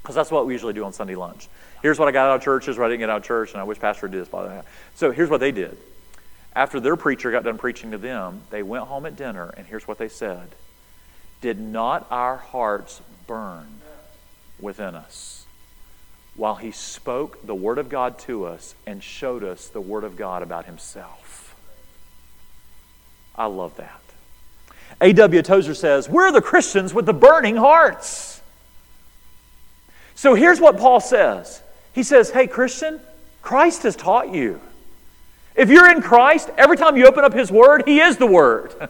Because 0.01 0.15
that's 0.15 0.29
what 0.29 0.45
we 0.45 0.53
usually 0.53 0.73
do 0.73 0.83
on 0.83 0.93
Sunday 0.93 1.15
lunch. 1.15 1.47
Here's 1.81 1.97
what 1.97 2.07
I 2.07 2.11
got 2.11 2.29
out 2.29 2.35
of 2.37 2.41
church, 2.41 2.65
here's 2.65 2.77
what 2.77 2.85
I 2.85 2.89
didn't 2.89 3.01
get 3.01 3.09
out 3.09 3.17
of 3.17 3.23
church, 3.23 3.53
and 3.53 3.61
I 3.61 3.63
wish 3.63 3.79
Pastor 3.79 4.07
did 4.07 4.21
this, 4.21 4.27
by 4.27 4.43
the 4.43 4.49
way. 4.49 4.61
So 4.95 5.11
here's 5.11 5.29
what 5.29 5.39
they 5.39 5.51
did 5.51 5.77
after 6.55 6.79
their 6.79 6.95
preacher 6.95 7.31
got 7.31 7.43
done 7.43 7.57
preaching 7.57 7.91
to 7.91 7.97
them, 7.97 8.41
they 8.49 8.63
went 8.63 8.85
home 8.85 9.05
at 9.05 9.17
dinner, 9.17 9.53
and 9.57 9.67
here's 9.67 9.87
what 9.87 9.97
they 9.97 10.09
said 10.09 10.55
Did 11.41 11.59
not 11.59 12.07
our 12.09 12.37
hearts 12.37 13.01
burn 13.27 13.81
within 14.59 14.95
us 14.95 15.45
while 16.35 16.55
he 16.55 16.71
spoke 16.71 17.45
the 17.45 17.55
Word 17.55 17.77
of 17.77 17.89
God 17.89 18.19
to 18.19 18.45
us 18.45 18.75
and 18.85 19.03
showed 19.03 19.43
us 19.43 19.67
the 19.67 19.81
Word 19.81 20.03
of 20.03 20.15
God 20.15 20.43
about 20.43 20.65
himself? 20.65 21.55
I 23.35 23.47
love 23.47 23.75
that. 23.77 24.01
A.W. 25.01 25.41
Tozer 25.41 25.73
says, 25.73 26.07
We're 26.07 26.31
the 26.31 26.41
Christians 26.41 26.93
with 26.93 27.05
the 27.05 27.13
burning 27.13 27.57
hearts. 27.57 28.41
So 30.15 30.33
here's 30.33 30.61
what 30.61 30.77
Paul 30.77 31.01
says 31.01 31.61
He 31.93 32.03
says, 32.03 32.29
Hey, 32.29 32.47
Christian, 32.47 33.01
Christ 33.41 33.83
has 33.83 33.97
taught 33.97 34.33
you. 34.33 34.61
If 35.55 35.69
you're 35.69 35.89
in 35.89 36.01
Christ, 36.01 36.49
every 36.57 36.77
time 36.77 36.97
you 36.97 37.07
open 37.07 37.23
up 37.23 37.33
His 37.33 37.51
Word, 37.51 37.83
He 37.85 37.99
is 37.99 38.17
the 38.17 38.27
Word. 38.27 38.89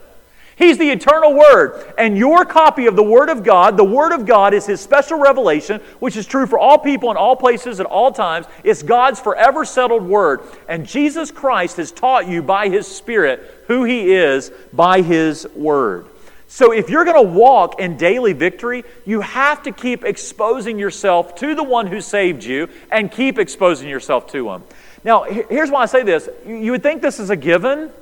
He's 0.56 0.78
the 0.78 0.88
eternal 0.88 1.34
Word. 1.34 1.92
And 1.98 2.16
your 2.16 2.46
copy 2.46 2.86
of 2.86 2.96
the 2.96 3.02
Word 3.02 3.28
of 3.28 3.44
God, 3.44 3.76
the 3.76 3.84
Word 3.84 4.12
of 4.12 4.24
God 4.24 4.54
is 4.54 4.64
His 4.64 4.80
special 4.80 5.18
revelation, 5.18 5.80
which 6.00 6.16
is 6.16 6.26
true 6.26 6.46
for 6.46 6.58
all 6.58 6.78
people 6.78 7.10
in 7.10 7.16
all 7.18 7.36
places 7.36 7.78
at 7.78 7.86
all 7.86 8.10
times. 8.10 8.46
It's 8.64 8.82
God's 8.82 9.20
forever 9.20 9.66
settled 9.66 10.02
Word. 10.02 10.40
And 10.66 10.86
Jesus 10.86 11.30
Christ 11.30 11.76
has 11.76 11.92
taught 11.92 12.26
you 12.26 12.42
by 12.42 12.70
His 12.70 12.86
Spirit 12.86 13.64
who 13.66 13.84
He 13.84 14.14
is 14.14 14.50
by 14.72 15.02
His 15.02 15.46
Word. 15.54 16.06
So 16.48 16.72
if 16.72 16.88
you're 16.88 17.04
going 17.04 17.22
to 17.22 17.38
walk 17.38 17.80
in 17.80 17.98
daily 17.98 18.32
victory, 18.32 18.84
you 19.04 19.20
have 19.20 19.62
to 19.64 19.72
keep 19.72 20.04
exposing 20.04 20.78
yourself 20.78 21.34
to 21.36 21.54
the 21.54 21.64
one 21.64 21.86
who 21.86 22.00
saved 22.00 22.44
you 22.44 22.68
and 22.90 23.12
keep 23.12 23.38
exposing 23.38 23.88
yourself 23.88 24.30
to 24.32 24.50
Him. 24.50 24.62
Now, 25.06 25.22
here's 25.22 25.70
why 25.70 25.82
I 25.82 25.86
say 25.86 26.02
this. 26.02 26.28
You 26.44 26.72
would 26.72 26.82
think 26.82 27.00
this 27.00 27.20
is 27.20 27.30
a 27.30 27.36
given, 27.36 27.92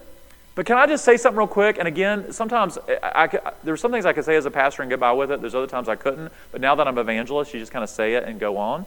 but 0.55 0.65
can 0.65 0.79
I 0.79 0.87
just 0.87 1.05
say 1.05 1.19
something 1.19 1.37
real 1.37 1.47
quick? 1.47 1.77
And 1.79 1.87
again, 1.87 2.33
sometimes 2.33 2.79
I, 2.89 3.29
I, 3.31 3.53
there's 3.63 3.83
some 3.83 3.93
things 3.93 4.07
I 4.07 4.15
could 4.15 4.25
say 4.25 4.37
as 4.37 4.47
a 4.47 4.51
pastor 4.51 4.81
and 4.81 4.91
get 4.91 5.01
by 5.01 5.13
with 5.13 5.31
it. 5.31 5.43
There's 5.43 5.55
other 5.55 5.67
times 5.67 5.91
I 5.91 5.97
couldn't. 5.97 6.33
But 6.51 6.63
now 6.63 6.75
that 6.77 6.89
I'm 6.89 6.97
evangelist, 6.97 7.53
you 7.53 7.61
just 7.61 7.73
kind 7.73 7.83
of 7.83 7.91
say 7.91 8.15
it 8.15 8.25
and 8.25 8.41
go 8.41 8.57
on. 8.57 8.87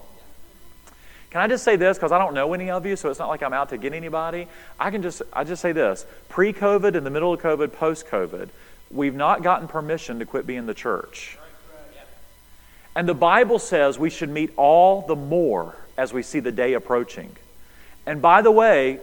Can 1.29 1.41
I 1.41 1.47
just 1.47 1.63
say 1.63 1.75
this 1.75 1.95
because 1.95 2.11
I 2.11 2.17
don't 2.17 2.33
know 2.33 2.55
any 2.55 2.71
of 2.71 2.87
you, 2.87 2.95
so 2.95 3.11
it's 3.11 3.19
not 3.19 3.29
like 3.29 3.43
I'm 3.43 3.53
out 3.53 3.69
to 3.69 3.77
get 3.77 3.93
anybody. 3.93 4.47
I 4.79 4.89
can 4.89 5.03
just 5.03 5.21
I 5.31 5.43
just 5.43 5.61
say 5.61 5.71
this: 5.71 6.03
pre-COVID, 6.29 6.95
in 6.95 7.03
the 7.03 7.11
middle 7.11 7.31
of 7.31 7.39
COVID, 7.39 7.71
post-COVID, 7.73 8.49
we've 8.89 9.13
not 9.13 9.43
gotten 9.43 9.67
permission 9.67 10.17
to 10.19 10.25
quit 10.25 10.47
being 10.47 10.65
the 10.65 10.73
church. 10.73 11.37
And 12.95 13.07
the 13.07 13.13
Bible 13.13 13.59
says 13.59 13.99
we 13.99 14.09
should 14.09 14.29
meet 14.29 14.53
all 14.57 15.05
the 15.05 15.15
more 15.15 15.75
as 15.97 16.13
we 16.13 16.23
see 16.23 16.39
the 16.39 16.51
day 16.51 16.73
approaching. 16.73 17.35
And 18.07 18.21
by 18.21 18.41
the 18.41 18.51
way, 18.51 18.99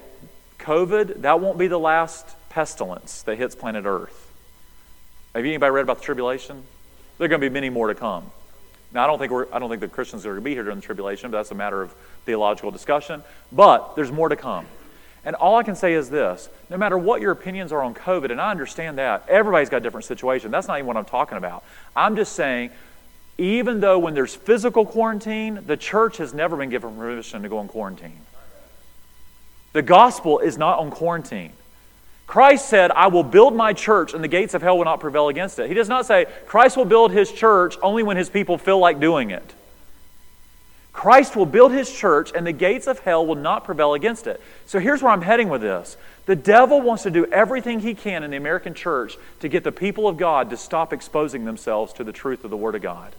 COVID, 0.59 1.21
that 1.21 1.39
won't 1.39 1.59
be 1.59 1.67
the 1.69 1.79
last 1.79 2.27
pestilence 2.49 3.23
that 3.23 3.37
hits 3.37 3.55
planet 3.55 3.85
Earth. 3.85 4.33
Have 5.35 5.45
anybody 5.45 5.71
read 5.71 5.83
about 5.83 5.99
the 5.99 6.05
tribulation? 6.05 6.63
There 7.19 7.27
are 7.27 7.29
going 7.29 7.41
to 7.41 7.49
be 7.49 7.53
many 7.53 7.69
more 7.69 7.89
to 7.89 7.95
come. 7.95 8.31
Now, 8.93 9.05
I 9.05 9.07
don't 9.07 9.19
think 9.19 9.31
we're, 9.31 9.47
I 9.53 9.59
don't 9.59 9.69
think 9.69 9.83
the 9.83 9.89
Christians 9.89 10.25
are 10.25 10.31
going 10.31 10.41
to 10.41 10.45
be 10.45 10.55
here 10.55 10.63
during 10.63 10.79
the 10.79 10.87
tribulation, 10.87 11.31
but 11.31 11.37
that's 11.37 11.51
a 11.51 11.55
matter 11.55 11.83
of 11.83 11.93
theological 12.25 12.71
discussion. 12.71 13.23
But 13.53 13.95
there's 13.95 14.11
more 14.11 14.31
to 14.31 14.37
come. 14.37 14.67
And 15.27 15.37
all 15.37 15.57
I 15.57 15.65
can 15.65 15.77
say 15.77 15.93
is 15.93 16.09
this 16.09 16.49
no 16.71 16.79
matter 16.79 16.97
what 16.97 17.21
your 17.21 17.33
opinions 17.33 17.73
are 17.73 17.83
on 17.83 17.93
COVID, 17.95 18.31
and 18.31 18.41
I 18.41 18.51
understand 18.51 18.97
that, 18.97 19.29
everybody's 19.29 19.69
got 19.69 19.79
a 19.79 19.81
different 19.81 20.07
situation. 20.07 20.51
That's 20.51 20.67
not 20.67 20.79
even 20.79 20.87
what 20.87 20.97
I'm 20.97 21.05
talking 21.05 21.37
about. 21.37 21.63
I'm 21.95 22.17
just 22.17 22.33
saying, 22.33 22.71
even 23.37 23.81
though 23.81 23.99
when 23.99 24.15
there's 24.15 24.35
physical 24.35 24.87
quarantine, 24.87 25.61
the 25.67 25.77
church 25.77 26.17
has 26.19 26.33
never 26.33 26.57
been 26.57 26.71
given 26.71 26.95
permission 26.97 27.43
to 27.43 27.51
go 27.51 27.61
in 27.61 27.69
quarantine. 27.69 28.21
The 29.75 29.83
gospel 29.83 30.39
is 30.39 30.57
not 30.57 30.79
on 30.79 30.91
quarantine. 30.91 31.53
Christ 32.27 32.69
said, 32.69 32.91
I 32.93 33.09
will 33.09 33.25
build 33.25 33.55
my 33.55 33.73
church 33.73 34.15
and 34.15 34.25
the 34.25 34.29
gates 34.29 34.55
of 34.55 34.63
hell 34.63 34.79
will 34.79 34.85
not 34.85 35.01
prevail 35.01 35.29
against 35.29 35.59
it. 35.59 35.69
He 35.69 35.75
does 35.75 35.89
not 35.89 36.07
say, 36.07 36.27
Christ 36.47 36.77
will 36.77 36.85
build 36.85 37.13
his 37.13 37.31
church 37.31 37.77
only 37.83 38.03
when 38.03 38.17
his 38.17 38.31
people 38.31 38.57
feel 38.57 38.79
like 38.79 39.01
doing 39.01 39.31
it. 39.31 39.55
Christ 40.95 41.35
will 41.35 41.45
build 41.45 41.73
his 41.73 41.93
church, 41.93 42.31
and 42.35 42.47
the 42.47 42.53
gates 42.53 42.87
of 42.87 43.01
hell 43.01 43.27
will 43.27 43.35
not 43.35 43.65
prevail 43.65 43.95
against 43.95 44.29
it. 44.29 44.41
So 44.65 44.79
here's 44.79 45.03
where 45.03 45.11
I'm 45.11 45.23
heading 45.23 45.49
with 45.49 45.61
this. 45.61 45.97
The 46.27 46.37
devil 46.37 46.81
wants 46.81 47.03
to 47.03 47.11
do 47.11 47.27
everything 47.27 47.81
he 47.81 47.95
can 47.95 48.23
in 48.23 48.31
the 48.31 48.37
American 48.37 48.75
church 48.75 49.19
to 49.41 49.49
get 49.49 49.65
the 49.65 49.73
people 49.73 50.07
of 50.07 50.17
God 50.17 50.51
to 50.51 50.57
stop 50.57 50.93
exposing 50.93 51.45
themselves 51.45 51.93
to 51.95 52.05
the 52.05 52.13
truth 52.13 52.45
of 52.45 52.51
the 52.51 52.57
Word 52.57 52.77
of 52.77 52.83
God. 52.83 53.13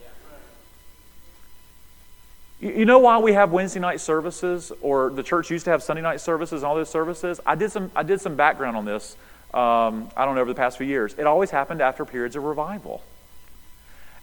You 2.60 2.86
know 2.86 3.00
why 3.00 3.18
we 3.18 3.34
have 3.34 3.52
Wednesday 3.52 3.82
night 3.82 4.00
services, 4.00 4.72
or 4.82 5.10
the 5.10 5.24
church 5.24 5.52
used 5.52 5.66
to 5.66 5.72
have 5.72 5.84
Sunday 5.84 6.02
night 6.02 6.22
services 6.22 6.64
and 6.64 6.68
all 6.68 6.76
those 6.76 6.90
services? 6.90 7.42
I 7.46 7.56
did 7.56 7.72
some, 7.72 7.92
I 7.96 8.04
did 8.04 8.22
some 8.22 8.36
background 8.36 8.78
on 8.78 8.86
this, 8.86 9.18
um, 9.54 10.10
I 10.16 10.24
don't 10.24 10.36
know, 10.36 10.42
over 10.42 10.52
the 10.52 10.58
past 10.58 10.78
few 10.78 10.88
years. 10.88 11.16
It 11.18 11.28
always 11.28 11.50
happened 11.50 11.82
after 11.82 12.06
periods 12.06 12.36
of 12.38 12.44
revival. 12.44 13.04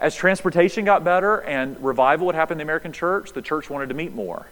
As 0.01 0.17
transportation 0.17 0.85
got 0.85 1.05
better 1.05 1.43
and 1.43 1.79
revival 1.85 2.27
would 2.27 2.35
happen 2.35 2.55
in 2.55 2.59
the 2.59 2.65
American 2.65 2.93
church, 2.93 3.33
the 3.33 3.43
church 3.43 3.69
wanted 3.69 3.91
to 3.91 3.95
meet 3.95 4.15
more. 4.15 4.47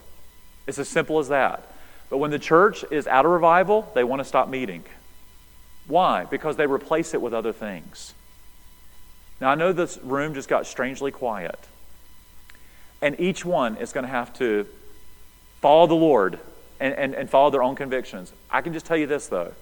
It's 0.66 0.78
as 0.78 0.88
simple 0.88 1.18
as 1.18 1.28
that. 1.28 1.72
But 2.10 2.18
when 2.18 2.30
the 2.30 2.38
church 2.38 2.84
is 2.90 3.06
out 3.06 3.24
of 3.24 3.30
revival, 3.30 3.90
they 3.94 4.04
want 4.04 4.20
to 4.20 4.24
stop 4.24 4.48
meeting. 4.48 4.84
Why? 5.86 6.24
Because 6.24 6.56
they 6.56 6.66
replace 6.66 7.14
it 7.14 7.22
with 7.22 7.32
other 7.32 7.52
things. 7.52 8.14
Now, 9.40 9.48
I 9.48 9.54
know 9.54 9.72
this 9.72 9.98
room 10.02 10.34
just 10.34 10.48
got 10.48 10.66
strangely 10.66 11.10
quiet. 11.10 11.58
And 13.02 13.18
each 13.18 13.44
one 13.44 13.76
is 13.76 13.92
going 13.92 14.04
to 14.04 14.10
have 14.10 14.32
to 14.34 14.66
follow 15.60 15.86
the 15.86 15.94
Lord 15.94 16.38
and, 16.78 16.94
and, 16.94 17.14
and 17.14 17.30
follow 17.30 17.50
their 17.50 17.62
own 17.62 17.76
convictions. 17.76 18.32
I 18.50 18.60
can 18.60 18.72
just 18.72 18.86
tell 18.86 18.96
you 18.96 19.06
this, 19.06 19.26
though 19.26 19.52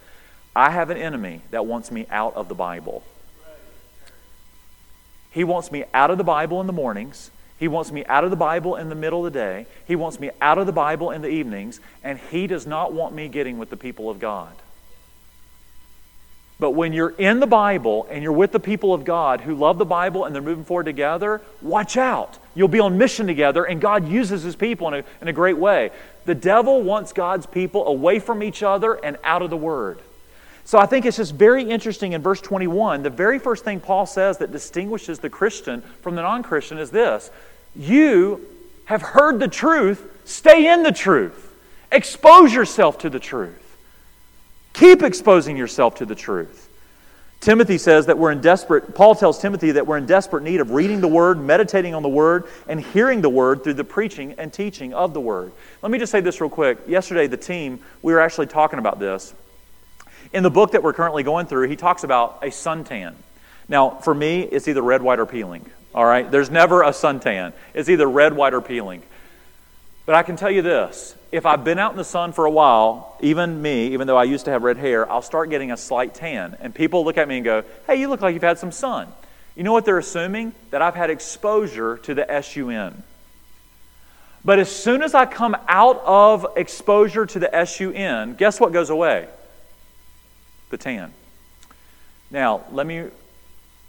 I 0.57 0.70
have 0.70 0.90
an 0.90 0.96
enemy 0.96 1.42
that 1.51 1.66
wants 1.66 1.90
me 1.90 2.07
out 2.11 2.35
of 2.35 2.48
the 2.48 2.55
Bible. 2.55 3.05
He 5.31 5.44
wants 5.44 5.70
me 5.70 5.85
out 5.94 6.11
of 6.11 6.18
the 6.18 6.24
Bible 6.24 6.61
in 6.61 6.66
the 6.66 6.72
mornings. 6.72 7.31
He 7.59 7.68
wants 7.68 7.92
me 7.92 8.05
out 8.07 8.24
of 8.24 8.31
the 8.31 8.37
Bible 8.37 8.77
in 8.77 8.88
the 8.88 8.94
middle 8.94 9.24
of 9.24 9.33
the 9.33 9.38
day. 9.38 9.66
He 9.87 9.94
wants 9.94 10.18
me 10.18 10.31
out 10.40 10.59
of 10.59 10.66
the 10.66 10.72
Bible 10.72 11.11
in 11.11 11.22
the 11.22 11.29
evenings. 11.29 11.81
And 12.03 12.18
he 12.18 12.46
does 12.46 12.66
not 12.66 12.92
want 12.92 13.14
me 13.14 13.29
getting 13.29 13.59
with 13.59 13.70
the 13.70 13.77
people 13.77 14.11
of 14.11 14.18
God. 14.18 14.53
But 16.61 16.73
when 16.73 16.92
you're 16.92 17.11
in 17.11 17.38
the 17.38 17.47
Bible 17.47 18.07
and 18.11 18.23
you're 18.23 18.33
with 18.33 18.51
the 18.51 18.61
people 18.61 18.92
of 18.92 19.05
God 19.05 19.42
who 19.42 19.55
love 19.55 19.79
the 19.79 19.85
Bible 19.85 20.25
and 20.25 20.35
they're 20.35 20.42
moving 20.42 20.64
forward 20.64 20.85
together, 20.85 21.40
watch 21.62 21.97
out. 21.97 22.38
You'll 22.55 22.66
be 22.66 22.81
on 22.81 22.99
mission 22.99 23.29
together, 23.29 23.64
and 23.64 23.81
God 23.81 24.09
uses 24.09 24.42
his 24.42 24.57
people 24.57 24.88
in 24.88 24.94
a, 24.94 25.05
in 25.23 25.29
a 25.29 25.33
great 25.33 25.57
way. 25.57 25.90
The 26.25 26.35
devil 26.35 26.83
wants 26.83 27.12
God's 27.12 27.47
people 27.47 27.87
away 27.87 28.18
from 28.18 28.42
each 28.42 28.64
other 28.64 28.94
and 28.94 29.16
out 29.23 29.42
of 29.42 29.51
the 29.51 29.57
Word. 29.57 30.01
So 30.64 30.79
I 30.79 30.87
think 30.87 31.07
it's 31.07 31.16
just 31.16 31.35
very 31.35 31.62
interesting 31.62 32.12
in 32.12 32.21
verse 32.21 32.40
21. 32.40 33.05
The 33.05 33.09
very 33.09 33.38
first 33.38 33.64
thing 33.64 33.81
Paul 33.81 34.05
says 34.05 34.38
that 34.38 34.51
distinguishes 34.51 35.21
the 35.21 35.31
Christian 35.31 35.81
from 36.03 36.16
the 36.16 36.23
non 36.23 36.42
Christian 36.42 36.79
is 36.79 36.90
this 36.90 37.31
You 37.77 38.44
have 38.87 39.01
heard 39.01 39.38
the 39.38 39.49
truth, 39.49 40.21
stay 40.25 40.71
in 40.71 40.83
the 40.83 40.92
truth, 40.92 41.55
expose 41.92 42.53
yourself 42.53 42.99
to 42.99 43.11
the 43.11 43.21
truth. 43.21 43.67
Keep 44.79 45.03
exposing 45.03 45.57
yourself 45.57 45.97
to 45.97 46.07
the 46.07 46.14
truth. 46.14 46.69
Timothy 47.41 47.79
says 47.79 48.07
that 48.07 48.17
we're 48.17 48.31
in 48.31 48.41
desperate, 48.41 48.95
Paul 48.95 49.17
tells 49.17 49.41
Timothy 49.41 49.73
that 49.73 49.88
we're 49.88 49.99
in 49.99 50.07
desperate 50.07 50.45
need 50.45 50.61
of 50.61 50.71
reading 50.71 51.01
the 51.01 51.09
Word, 51.09 51.41
meditating 51.41 51.97
on 51.97 52.05
the 52.05 52.09
Word, 52.09 52.45
and 52.69 52.81
hearing 52.81 53.21
the 53.21 53.29
Word 53.29 53.64
through 53.64 53.75
the 53.75 53.83
preaching 53.83 54.35
and 54.38 54.53
teaching 54.53 54.95
of 54.95 55.14
the 55.14 55.21
Word. 55.21 55.51
Let 55.83 55.91
me 55.91 55.99
just 55.99 56.12
say 56.12 56.21
this 56.21 56.41
real 56.41 56.49
quick. 56.49 56.79
Yesterday, 56.87 57.27
the 57.27 57.37
team, 57.37 57.81
we 58.03 58.12
were 58.12 58.21
actually 58.21 58.47
talking 58.47 58.79
about 58.79 59.01
this. 59.01 59.35
In 60.33 60.45
the 60.45 60.51
book 60.51 60.71
that 60.71 60.85
we're 60.85 60.93
currently 60.93 61.25
going 61.25 61.47
through, 61.47 61.67
he 61.67 61.75
talks 61.75 62.05
about 62.05 62.38
a 62.43 62.47
suntan. 62.49 63.14
Now, 63.69 63.91
for 63.91 64.14
me, 64.14 64.43
it's 64.43 64.69
either 64.69 64.83
red, 64.83 65.03
white, 65.03 65.19
or 65.19 65.27
peeling. 65.27 65.69
All 65.93 66.05
right? 66.05 66.31
There's 66.31 66.51
never 66.51 66.83
a 66.83 66.91
suntan. 66.91 67.53
It's 67.75 67.88
either 67.88 68.09
red, 68.09 68.33
white, 68.33 68.55
or 68.55 68.61
peeling. 68.61 69.03
But 70.07 70.14
I 70.14 70.23
can 70.23 70.37
tell 70.37 70.53
you 70.53 70.62
this 70.62 71.17
if 71.31 71.45
I've 71.45 71.64
been 71.64 71.79
out 71.79 71.93
in 71.93 71.99
the 71.99 72.05
sun 72.05 72.33
for 72.33 72.47
a 72.47 72.51
while, 72.51 73.17
even 73.21 73.61
me, 73.61 73.88
even 73.88 74.07
though 74.07 74.17
I 74.17 74.25
used 74.25 74.47
to 74.47 74.51
have 74.51 74.62
red 74.62 74.79
hair, 74.79 75.11
I'll 75.11 75.23
start 75.23 75.51
getting 75.51 75.71
a 75.71 75.77
slight 75.77 76.14
tan. 76.14 76.57
And 76.61 76.75
people 76.75 77.05
look 77.05 77.19
at 77.19 77.29
me 77.29 77.37
and 77.37 77.45
go, 77.45 77.64
hey, 77.87 77.97
you 77.97 78.09
look 78.09 78.23
like 78.23 78.35
you've 78.35 78.43
had 78.43 78.59
some 78.59 78.73
sun. 78.73 79.09
You 79.55 79.62
know 79.62 79.73
what 79.73 79.85
they're 79.85 79.99
assuming? 79.99 80.55
That 80.71 80.81
I've 80.81 80.95
had 80.95 81.11
exposure 81.11 81.99
to 81.99 82.14
the 82.14 82.43
SUN. 82.43 83.03
But 84.45 84.59
as 84.59 84.71
soon 84.71 85.03
as 85.03 85.14
I 85.14 85.27
come 85.27 85.57
out 85.67 86.01
of 86.07 86.47
exposure 86.57 87.27
to 87.27 87.38
the 87.38 87.64
SUN, 87.67 88.35
guess 88.35 88.59
what 88.59 88.73
goes 88.73 88.88
away? 88.88 89.29
The 90.71 90.79
tan. 90.79 91.12
Now, 92.31 92.64
let 92.73 92.87
me 92.87 93.07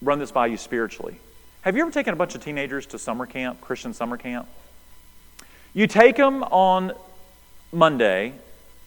run 0.02 0.20
this 0.20 0.32
by 0.32 0.48
you 0.48 0.58
spiritually. 0.58 1.20
Have 1.62 1.76
you 1.76 1.84
ever 1.84 1.92
taken 1.92 2.14
a 2.14 2.18
bunch 2.18 2.36
of 2.36 2.44
teenagers 2.44 2.86
to 2.88 3.00
summer 3.00 3.26
camp, 3.26 3.62
Christian 3.62 3.94
summer 3.94 4.18
camp? 4.18 4.48
You 5.74 5.88
take 5.88 6.16
them 6.16 6.44
on 6.44 6.94
Monday, 7.72 8.34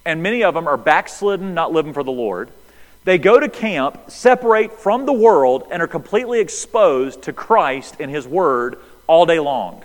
and 0.05 0.23
many 0.23 0.43
of 0.43 0.55
them 0.55 0.67
are 0.67 0.77
backslidden, 0.77 1.55
not 1.55 1.73
living 1.73 1.93
for 1.93 2.03
the 2.03 2.13
Lord. 2.13 2.51
They 3.05 3.19
go 3.19 3.41
to 3.41 3.49
camp, 3.49 4.11
separate 4.11 4.73
from 4.73 5.07
the 5.07 5.13
world, 5.13 5.67
and 5.71 5.83
are 5.83 5.89
completely 5.89 6.41
exposed 6.41 7.23
to 7.23 7.33
Christ 7.33 7.97
and 7.99 8.11
His 8.11 8.27
Word 8.27 8.79
all 9.07 9.27
day 9.27 9.41
long. 9.41 9.85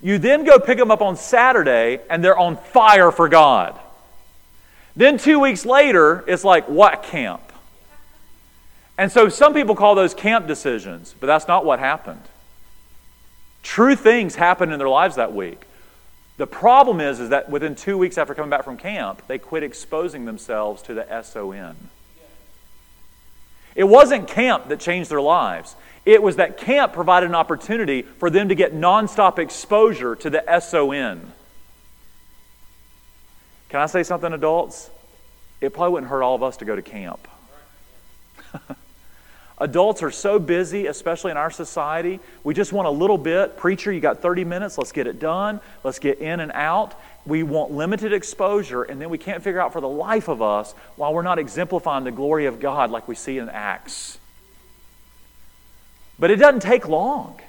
You 0.00 0.18
then 0.18 0.44
go 0.44 0.58
pick 0.58 0.78
them 0.78 0.90
up 0.90 1.02
on 1.02 1.16
Saturday, 1.16 2.00
and 2.10 2.24
they're 2.24 2.38
on 2.38 2.56
fire 2.56 3.12
for 3.12 3.28
God. 3.28 3.78
Then 4.96 5.16
two 5.18 5.38
weeks 5.38 5.64
later, 5.64 6.24
it's 6.26 6.44
like, 6.44 6.68
what 6.68 7.04
camp? 7.04 7.40
And 8.98 9.10
so 9.10 9.28
some 9.28 9.54
people 9.54 9.74
call 9.74 9.94
those 9.94 10.12
camp 10.12 10.46
decisions, 10.46 11.14
but 11.18 11.28
that's 11.28 11.48
not 11.48 11.64
what 11.64 11.78
happened. 11.78 12.22
True 13.62 13.96
things 13.96 14.34
happened 14.34 14.72
in 14.72 14.78
their 14.78 14.88
lives 14.88 15.16
that 15.16 15.32
week. 15.32 15.62
The 16.38 16.46
problem 16.46 17.00
is, 17.00 17.20
is 17.20 17.28
that 17.28 17.50
within 17.50 17.74
two 17.74 17.98
weeks 17.98 18.16
after 18.16 18.34
coming 18.34 18.50
back 18.50 18.64
from 18.64 18.76
camp, 18.76 19.22
they 19.26 19.38
quit 19.38 19.62
exposing 19.62 20.24
themselves 20.24 20.82
to 20.82 20.94
the 20.94 21.22
SON. 21.22 21.76
It 23.74 23.84
wasn't 23.84 24.28
camp 24.28 24.68
that 24.68 24.80
changed 24.80 25.10
their 25.10 25.20
lives. 25.20 25.76
It 26.04 26.22
was 26.22 26.36
that 26.36 26.58
camp 26.58 26.92
provided 26.92 27.28
an 27.28 27.34
opportunity 27.34 28.02
for 28.02 28.28
them 28.28 28.48
to 28.48 28.54
get 28.54 28.74
nonstop 28.74 29.38
exposure 29.38 30.16
to 30.16 30.30
the 30.30 30.60
SON. 30.60 31.32
Can 33.68 33.80
I 33.80 33.86
say 33.86 34.02
something, 34.02 34.32
adults? 34.32 34.90
It 35.60 35.72
probably 35.72 35.92
wouldn't 35.92 36.10
hurt 36.10 36.22
all 36.22 36.34
of 36.34 36.42
us 36.42 36.58
to 36.58 36.64
go 36.64 36.76
to 36.76 36.82
camp. 36.82 37.26
Adults 39.62 40.02
are 40.02 40.10
so 40.10 40.40
busy, 40.40 40.88
especially 40.88 41.30
in 41.30 41.36
our 41.36 41.50
society. 41.50 42.18
We 42.42 42.52
just 42.52 42.72
want 42.72 42.88
a 42.88 42.90
little 42.90 43.16
bit. 43.16 43.56
Preacher, 43.56 43.92
you 43.92 44.00
got 44.00 44.20
30 44.20 44.44
minutes. 44.44 44.76
Let's 44.76 44.90
get 44.90 45.06
it 45.06 45.20
done. 45.20 45.60
Let's 45.84 46.00
get 46.00 46.18
in 46.18 46.40
and 46.40 46.50
out. 46.50 47.00
We 47.24 47.44
want 47.44 47.70
limited 47.70 48.12
exposure, 48.12 48.82
and 48.82 49.00
then 49.00 49.08
we 49.08 49.18
can't 49.18 49.40
figure 49.40 49.60
out 49.60 49.72
for 49.72 49.80
the 49.80 49.88
life 49.88 50.26
of 50.26 50.42
us 50.42 50.74
why 50.96 51.10
we're 51.10 51.22
not 51.22 51.38
exemplifying 51.38 52.02
the 52.02 52.10
glory 52.10 52.46
of 52.46 52.58
God 52.58 52.90
like 52.90 53.06
we 53.06 53.14
see 53.14 53.38
in 53.38 53.48
Acts. 53.48 54.18
But 56.18 56.32
it 56.32 56.36
doesn't 56.36 56.62
take 56.62 56.88
long. 56.88 57.40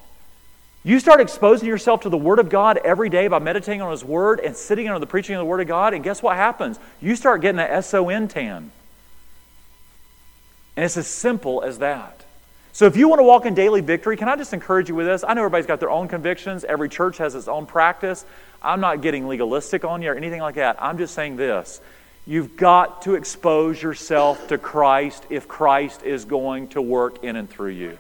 You 0.84 1.00
start 1.00 1.20
exposing 1.20 1.68
yourself 1.68 2.02
to 2.02 2.10
the 2.10 2.18
Word 2.18 2.38
of 2.38 2.50
God 2.50 2.78
every 2.78 3.10
day 3.10 3.28
by 3.28 3.40
meditating 3.40 3.82
on 3.82 3.90
His 3.90 4.06
Word 4.06 4.40
and 4.40 4.56
sitting 4.56 4.88
under 4.88 5.00
the 5.00 5.08
preaching 5.08 5.34
of 5.34 5.40
the 5.40 5.46
Word 5.46 5.62
of 5.62 5.68
God, 5.68 5.96
and 5.96 6.04
guess 6.04 6.22
what 6.22 6.36
happens? 6.36 6.78
You 7.02 7.16
start 7.16 7.42
getting 7.42 7.58
that 7.58 7.84
SON 7.84 8.28
tan. 8.28 8.72
And 10.76 10.86
it's 10.86 10.98
as 10.98 11.08
simple 11.08 11.62
as 11.62 11.80
that. 11.80 12.24
So 12.72 12.88
if 12.88 12.98
you 12.98 13.08
want 13.08 13.20
to 13.20 13.24
walk 13.24 13.46
in 13.46 13.54
daily 13.54 13.82
victory, 13.82 14.18
can 14.18 14.28
I 14.28 14.36
just 14.36 14.52
encourage 14.52 14.90
you 14.90 14.96
with 14.96 15.06
this? 15.06 15.24
I 15.24 15.36
know 15.36 15.42
everybody's 15.42 15.68
got 15.68 15.80
their 15.80 15.92
own 15.92 16.08
convictions, 16.08 16.64
every 16.64 16.90
church 16.90 17.20
has 17.20 17.36
its 17.36 17.48
own 17.48 17.68
practice. 17.68 18.26
I'm 18.64 18.80
not 18.80 19.02
getting 19.02 19.28
legalistic 19.28 19.86
on 19.86 20.02
you 20.02 20.12
or 20.12 20.16
anything 20.16 20.42
like 20.42 20.56
that. 20.56 20.82
I'm 20.82 20.98
just 20.98 21.14
saying 21.14 21.36
this. 21.36 21.82
You've 22.26 22.56
got 22.56 23.04
to 23.04 23.16
expose 23.16 23.82
yourself 23.82 24.48
to 24.48 24.58
Christ 24.58 25.26
if 25.30 25.48
Christ 25.48 26.04
is 26.04 26.26
going 26.26 26.70
to 26.70 26.82
work 26.82 27.24
in 27.24 27.36
and 27.36 27.50
through 27.50 27.72
you. 27.72 27.98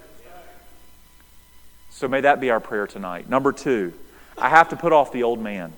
So 1.91 2.07
may 2.07 2.21
that 2.21 2.39
be 2.41 2.49
our 2.49 2.61
prayer 2.61 2.87
tonight. 2.87 3.29
Number 3.29 3.51
two, 3.51 3.93
I 4.37 4.49
have 4.49 4.69
to 4.69 4.75
put 4.75 4.93
off 4.93 5.11
the 5.11 5.23
old 5.23 5.39
man. 5.39 5.73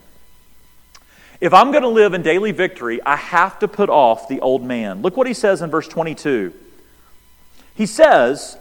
If 1.42 1.54
I'm 1.54 1.72
going 1.72 1.84
to 1.84 1.90
live 1.90 2.14
in 2.14 2.22
daily 2.22 2.52
victory, 2.52 3.02
I 3.04 3.18
have 3.18 3.60
to 3.60 3.68
put 3.68 3.90
off 3.90 4.30
the 4.30 4.40
old 4.40 4.64
man. 4.64 5.02
Look 5.02 5.18
what 5.18 5.28
he 5.28 5.34
says 5.34 5.62
in 5.62 5.70
verse 5.70 5.88
22. 5.88 6.54
He 7.76 7.86
says 7.86 8.58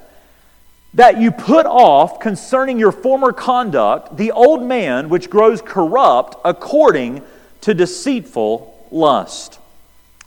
that 0.94 1.20
you 1.20 1.30
put 1.30 1.66
off 1.66 2.20
concerning 2.20 2.78
your 2.78 2.92
former 2.92 3.32
conduct 3.32 4.16
the 4.16 4.32
old 4.32 4.62
man 4.62 5.08
which 5.08 5.30
grows 5.30 5.62
corrupt 5.62 6.36
according 6.44 7.22
to 7.62 7.74
deceitful 7.74 8.88
lust. 8.90 9.58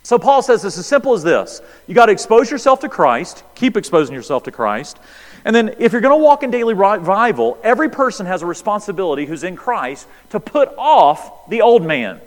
So 0.03 0.17
Paul 0.17 0.41
says 0.41 0.63
it's 0.63 0.77
as 0.77 0.85
simple 0.85 1.13
as 1.13 1.23
this. 1.23 1.61
You 1.85 1.93
got 1.93 2.05
to 2.05 2.13
expose 2.13 2.49
yourself 2.49 2.79
to 2.79 2.89
Christ, 2.89 3.43
keep 3.55 3.75
exposing 3.75 4.15
yourself 4.15 4.43
to 4.43 4.51
Christ. 4.51 4.97
And 5.43 5.55
then 5.55 5.75
if 5.79 5.91
you're 5.91 6.01
going 6.01 6.17
to 6.17 6.23
walk 6.23 6.43
in 6.43 6.51
daily 6.51 6.73
revival, 6.73 7.57
every 7.63 7.89
person 7.89 8.25
has 8.25 8.41
a 8.41 8.45
responsibility 8.45 9.25
who's 9.25 9.43
in 9.43 9.55
Christ 9.55 10.07
to 10.29 10.39
put 10.39 10.69
off 10.77 11.49
the 11.49 11.61
old 11.61 11.85
man. 11.85 12.21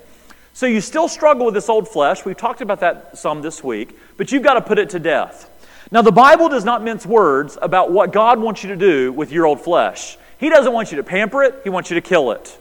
So 0.53 0.67
you 0.67 0.81
still 0.81 1.09
struggle 1.09 1.47
with 1.47 1.55
this 1.55 1.69
old 1.69 1.89
flesh. 1.89 2.25
We've 2.25 2.37
talked 2.37 2.61
about 2.61 2.81
that 2.81 3.17
some 3.17 3.41
this 3.43 3.65
week, 3.65 3.97
but 4.17 4.31
you've 4.31 4.43
got 4.43 4.55
to 4.55 4.61
put 4.63 4.79
it 4.79 4.91
to 4.91 4.99
death. 4.99 5.51
Now, 5.93 6.03
the 6.03 6.13
Bible 6.13 6.49
does 6.49 6.65
not 6.65 6.85
mince 6.85 7.05
words 7.05 7.59
about 7.61 7.91
what 7.91 8.13
God 8.13 8.39
wants 8.39 8.63
you 8.63 8.69
to 8.71 8.77
do 8.77 9.13
with 9.13 9.33
your 9.33 9.47
old 9.47 9.61
flesh. 9.61 10.17
He 10.39 10.49
doesn't 10.49 10.73
want 10.73 10.93
you 10.93 10.99
to 10.99 11.03
pamper 11.03 11.43
it, 11.43 11.61
He 11.65 11.71
wants 11.71 11.91
you 11.91 11.95
to 11.95 12.01
kill 12.01 12.31
it. 12.33 12.57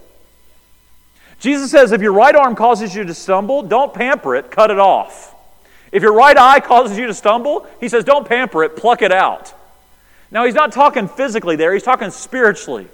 Jesus 1.40 1.72
says 1.72 1.92
if 1.92 2.02
your 2.02 2.12
right 2.12 2.36
arm 2.36 2.56
causes 2.56 2.96
you 2.96 3.04
to 3.06 3.14
stumble, 3.14 3.64
don't 3.64 3.94
pamper 3.94 4.36
it, 4.36 4.52
cut 4.52 4.72
it 4.72 4.80
off. 4.80 5.36
If 5.92 6.04
your 6.04 6.14
right 6.14 6.38
eye 6.38 6.60
causes 6.60 6.98
you 6.98 7.08
to 7.08 7.14
stumble, 7.14 7.66
he 7.80 7.90
says 7.90 8.04
don't 8.04 8.28
pamper 8.28 8.64
it, 8.64 8.76
pluck 8.76 9.02
it 9.02 9.12
out. 9.12 9.54
Now, 10.32 10.46
he's 10.46 10.54
not 10.54 10.72
talking 10.72 11.08
physically 11.08 11.56
there, 11.56 11.74
he's 11.74 11.84
talking 11.84 12.12
spiritually. 12.12 12.88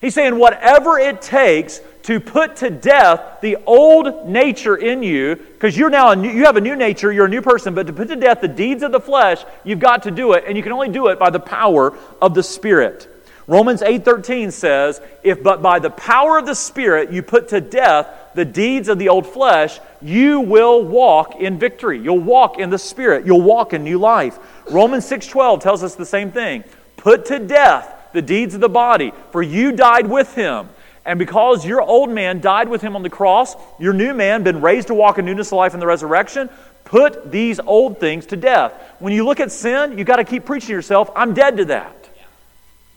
He's 0.00 0.14
saying 0.14 0.38
whatever 0.38 0.98
it 0.98 1.22
takes 1.22 1.80
to 2.02 2.18
put 2.18 2.56
to 2.56 2.70
death 2.70 3.40
the 3.40 3.56
old 3.66 4.28
nature 4.28 4.76
in 4.76 5.02
you, 5.02 5.36
because 5.36 5.76
you're 5.76 5.90
now 5.90 6.12
new, 6.14 6.30
you 6.30 6.44
have 6.44 6.56
a 6.56 6.60
new 6.60 6.74
nature, 6.74 7.12
you're 7.12 7.26
a 7.26 7.28
new 7.28 7.42
person, 7.42 7.74
but 7.74 7.86
to 7.86 7.92
put 7.92 8.08
to 8.08 8.16
death 8.16 8.40
the 8.40 8.48
deeds 8.48 8.82
of 8.82 8.92
the 8.92 9.00
flesh, 9.00 9.44
you've 9.64 9.78
got 9.78 10.02
to 10.02 10.10
do 10.10 10.32
it, 10.32 10.44
and 10.46 10.56
you 10.56 10.62
can 10.62 10.72
only 10.72 10.88
do 10.88 11.08
it 11.08 11.18
by 11.18 11.30
the 11.30 11.40
power 11.40 11.96
of 12.20 12.34
the 12.34 12.42
Spirit. 12.42 13.08
Romans 13.48 13.82
8:13 13.82 14.50
says, 14.50 15.00
"If 15.22 15.42
but 15.42 15.62
by 15.62 15.78
the 15.80 15.90
power 15.90 16.38
of 16.38 16.46
the 16.46 16.54
Spirit 16.54 17.10
you 17.12 17.22
put 17.22 17.48
to 17.48 17.60
death 17.60 18.06
the 18.34 18.44
deeds 18.44 18.88
of 18.88 18.98
the 18.98 19.08
old 19.08 19.26
flesh, 19.26 19.80
you 20.00 20.40
will 20.40 20.82
walk 20.82 21.40
in 21.40 21.58
victory. 21.58 21.98
You'll 21.98 22.18
walk 22.18 22.58
in 22.58 22.70
the 22.70 22.78
Spirit. 22.78 23.26
You'll 23.26 23.42
walk 23.42 23.74
in 23.74 23.82
new 23.82 23.98
life." 23.98 24.38
Romans 24.70 25.04
6:12 25.04 25.60
tells 25.60 25.82
us 25.82 25.96
the 25.96 26.06
same 26.06 26.30
thing. 26.30 26.64
Put 26.96 27.26
to 27.26 27.40
death 27.40 27.92
the 28.12 28.22
deeds 28.22 28.54
of 28.54 28.60
the 28.60 28.68
body, 28.68 29.12
for 29.32 29.42
you 29.42 29.72
died 29.72 30.08
with 30.08 30.34
him. 30.34 30.68
And 31.04 31.18
because 31.18 31.66
your 31.66 31.82
old 31.82 32.10
man 32.10 32.40
died 32.40 32.68
with 32.68 32.80
him 32.80 32.94
on 32.94 33.02
the 33.02 33.10
cross, 33.10 33.56
your 33.78 33.92
new 33.92 34.14
man, 34.14 34.44
been 34.44 34.60
raised 34.60 34.88
to 34.88 34.94
walk 34.94 35.18
in 35.18 35.24
newness 35.24 35.48
of 35.48 35.58
life 35.58 35.74
in 35.74 35.80
the 35.80 35.86
resurrection, 35.86 36.48
put 36.84 37.30
these 37.30 37.58
old 37.58 37.98
things 37.98 38.26
to 38.26 38.36
death. 38.36 38.72
When 39.00 39.12
you 39.12 39.24
look 39.24 39.40
at 39.40 39.50
sin, 39.50 39.98
you 39.98 40.04
got 40.04 40.16
to 40.16 40.24
keep 40.24 40.44
preaching 40.44 40.68
to 40.68 40.72
yourself, 40.74 41.10
I'm 41.16 41.34
dead 41.34 41.56
to 41.56 41.64
that. 41.66 42.08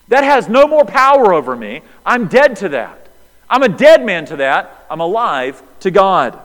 That 0.09 0.23
has 0.23 0.47
no 0.47 0.67
more 0.67 0.85
power 0.85 1.33
over 1.33 1.55
me. 1.55 1.81
I'm 2.05 2.27
dead 2.27 2.57
to 2.57 2.69
that. 2.69 3.07
I'm 3.49 3.63
a 3.63 3.69
dead 3.69 4.05
man 4.05 4.25
to 4.27 4.35
that. 4.37 4.85
I'm 4.89 4.99
alive 4.99 5.61
to 5.79 5.91
God. 5.91 6.39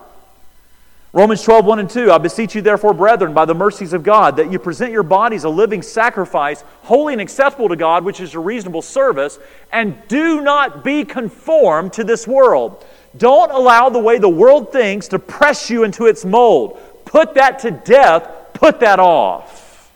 Romans 1.12 1.42
12, 1.42 1.64
1 1.64 1.78
and 1.80 1.90
2. 1.90 2.12
I 2.12 2.18
beseech 2.18 2.54
you, 2.54 2.62
therefore, 2.62 2.94
brethren, 2.94 3.34
by 3.34 3.44
the 3.44 3.54
mercies 3.54 3.92
of 3.92 4.04
God, 4.04 4.36
that 4.36 4.52
you 4.52 4.60
present 4.60 4.92
your 4.92 5.02
bodies 5.02 5.42
a 5.42 5.48
living 5.48 5.82
sacrifice, 5.82 6.62
holy 6.82 7.14
and 7.14 7.20
acceptable 7.20 7.68
to 7.68 7.74
God, 7.74 8.04
which 8.04 8.20
is 8.20 8.32
your 8.32 8.42
reasonable 8.42 8.82
service, 8.82 9.40
and 9.72 9.96
do 10.06 10.40
not 10.40 10.84
be 10.84 11.04
conformed 11.04 11.92
to 11.94 12.04
this 12.04 12.28
world. 12.28 12.84
Don't 13.16 13.50
allow 13.50 13.88
the 13.88 13.98
way 13.98 14.18
the 14.18 14.28
world 14.28 14.70
thinks 14.70 15.08
to 15.08 15.18
press 15.18 15.68
you 15.68 15.82
into 15.82 16.06
its 16.06 16.24
mold. 16.24 16.78
Put 17.04 17.34
that 17.34 17.58
to 17.60 17.72
death, 17.72 18.52
put 18.52 18.78
that 18.78 19.00
off. 19.00 19.90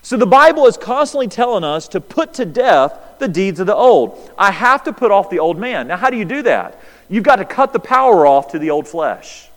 So 0.00 0.16
the 0.16 0.26
Bible 0.26 0.66
is 0.66 0.78
constantly 0.78 1.28
telling 1.28 1.62
us 1.62 1.88
to 1.88 2.00
put 2.00 2.32
to 2.34 2.46
death 2.46 2.98
the 3.18 3.28
deeds 3.28 3.60
of 3.60 3.66
the 3.66 3.74
old. 3.74 4.32
I 4.38 4.50
have 4.50 4.82
to 4.84 4.94
put 4.94 5.10
off 5.10 5.28
the 5.28 5.40
old 5.40 5.58
man. 5.58 5.88
Now, 5.88 5.98
how 5.98 6.08
do 6.08 6.16
you 6.16 6.24
do 6.24 6.40
that? 6.44 6.80
You've 7.10 7.22
got 7.22 7.36
to 7.36 7.44
cut 7.44 7.74
the 7.74 7.80
power 7.80 8.26
off 8.26 8.48
to 8.52 8.58
the 8.58 8.70
old 8.70 8.88
flesh. 8.88 9.49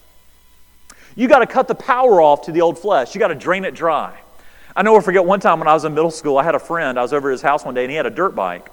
You 1.16 1.28
got 1.28 1.40
to 1.40 1.48
cut 1.48 1.68
the 1.68 1.76
power 1.76 2.22
off 2.22 2.44
to 2.44 2.52
the 2.52 2.62
old 2.62 2.80
flesh. 2.80 3.14
You 3.14 3.20
got 3.20 3.28
to 3.28 3.36
drain 3.36 3.66
it 3.66 3.76
dry. 3.76 4.18
I 4.76 4.82
never 4.82 5.02
forget 5.02 5.24
one 5.24 5.40
time 5.40 5.60
when 5.60 5.68
I 5.68 5.74
was 5.74 5.86
in 5.86 5.94
middle 5.94 6.12
school, 6.12 6.38
I 6.38 6.44
had 6.44 6.56
a 6.56 6.60
friend. 6.60 6.98
I 6.98 7.04
was 7.04 7.14
over 7.14 7.30
at 7.30 7.34
his 7.34 7.42
house 7.42 7.64
one 7.64 7.76
day 7.76 7.84
and 7.84 7.92
he 7.92 7.98
had 7.98 8.08
a 8.08 8.12
dirt 8.12 8.36
bike. 8.36 8.72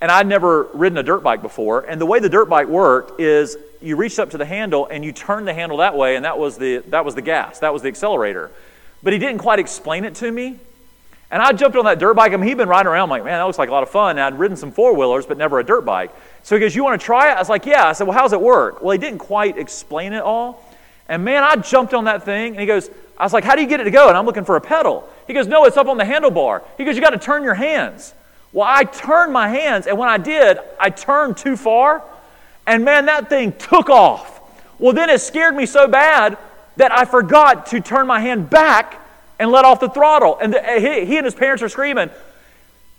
And 0.00 0.10
I'd 0.10 0.26
never 0.26 0.64
ridden 0.74 0.98
a 0.98 1.02
dirt 1.02 1.22
bike 1.22 1.42
before. 1.42 1.82
And 1.82 2.00
the 2.00 2.06
way 2.06 2.18
the 2.18 2.28
dirt 2.28 2.46
bike 2.48 2.68
worked 2.68 3.20
is 3.20 3.56
you 3.80 3.96
reached 3.96 4.18
up 4.18 4.30
to 4.30 4.38
the 4.38 4.46
handle 4.46 4.86
and 4.86 5.04
you 5.04 5.12
turned 5.12 5.46
the 5.46 5.54
handle 5.54 5.78
that 5.78 5.96
way, 5.96 6.16
and 6.16 6.24
that 6.24 6.38
was 6.38 6.58
the, 6.58 6.78
that 6.88 7.04
was 7.04 7.14
the 7.14 7.22
gas, 7.22 7.60
that 7.60 7.72
was 7.72 7.82
the 7.82 7.88
accelerator. 7.88 8.50
But 9.02 9.12
he 9.12 9.18
didn't 9.18 9.38
quite 9.38 9.58
explain 9.58 10.04
it 10.04 10.14
to 10.16 10.30
me. 10.30 10.58
And 11.30 11.42
I 11.42 11.52
jumped 11.52 11.76
on 11.76 11.84
that 11.86 11.98
dirt 11.98 12.14
bike. 12.14 12.32
I 12.32 12.36
mean, 12.36 12.48
he'd 12.48 12.56
been 12.56 12.68
riding 12.68 12.86
around. 12.86 13.04
I'm 13.04 13.10
like, 13.10 13.24
man, 13.24 13.38
that 13.38 13.44
looks 13.44 13.58
like 13.58 13.68
a 13.68 13.72
lot 13.72 13.82
of 13.82 13.90
fun. 13.90 14.18
And 14.18 14.20
I'd 14.20 14.38
ridden 14.38 14.56
some 14.56 14.72
four 14.72 14.94
wheelers, 14.94 15.26
but 15.26 15.36
never 15.36 15.58
a 15.58 15.64
dirt 15.64 15.84
bike. 15.84 16.10
So 16.42 16.54
he 16.54 16.60
goes, 16.60 16.76
You 16.76 16.84
want 16.84 17.00
to 17.00 17.04
try 17.04 17.30
it? 17.30 17.34
I 17.34 17.38
was 17.38 17.48
like, 17.48 17.66
Yeah. 17.66 17.88
I 17.88 17.92
said, 17.92 18.06
Well, 18.06 18.16
how's 18.16 18.32
it 18.32 18.40
work? 18.40 18.82
Well, 18.82 18.92
he 18.92 18.98
didn't 18.98 19.18
quite 19.18 19.58
explain 19.58 20.12
it 20.12 20.22
all. 20.22 20.63
And 21.08 21.24
man, 21.24 21.44
I 21.44 21.56
jumped 21.56 21.94
on 21.94 22.04
that 22.04 22.24
thing, 22.24 22.52
and 22.52 22.60
he 22.60 22.66
goes, 22.66 22.90
I 23.16 23.24
was 23.24 23.32
like, 23.32 23.44
How 23.44 23.54
do 23.54 23.62
you 23.62 23.68
get 23.68 23.80
it 23.80 23.84
to 23.84 23.90
go? 23.90 24.08
And 24.08 24.16
I'm 24.16 24.26
looking 24.26 24.44
for 24.44 24.56
a 24.56 24.60
pedal. 24.60 25.08
He 25.26 25.34
goes, 25.34 25.46
No, 25.46 25.64
it's 25.64 25.76
up 25.76 25.86
on 25.86 25.96
the 25.96 26.04
handlebar. 26.04 26.62
He 26.76 26.84
goes, 26.84 26.96
You 26.96 27.02
got 27.02 27.10
to 27.10 27.18
turn 27.18 27.42
your 27.42 27.54
hands. 27.54 28.14
Well, 28.52 28.66
I 28.68 28.84
turned 28.84 29.32
my 29.32 29.48
hands, 29.48 29.86
and 29.86 29.98
when 29.98 30.08
I 30.08 30.16
did, 30.16 30.58
I 30.78 30.90
turned 30.90 31.36
too 31.36 31.56
far, 31.56 32.02
and 32.66 32.84
man, 32.84 33.06
that 33.06 33.28
thing 33.28 33.52
took 33.52 33.90
off. 33.90 34.40
Well, 34.78 34.92
then 34.92 35.10
it 35.10 35.20
scared 35.20 35.56
me 35.56 35.66
so 35.66 35.88
bad 35.88 36.38
that 36.76 36.92
I 36.92 37.04
forgot 37.04 37.66
to 37.66 37.80
turn 37.80 38.06
my 38.06 38.20
hand 38.20 38.50
back 38.50 39.00
and 39.38 39.50
let 39.50 39.64
off 39.64 39.80
the 39.80 39.88
throttle. 39.88 40.38
And 40.40 40.54
the, 40.54 40.62
he, 40.62 41.04
he 41.04 41.16
and 41.16 41.24
his 41.24 41.34
parents 41.34 41.62
are 41.62 41.68
screaming, 41.68 42.10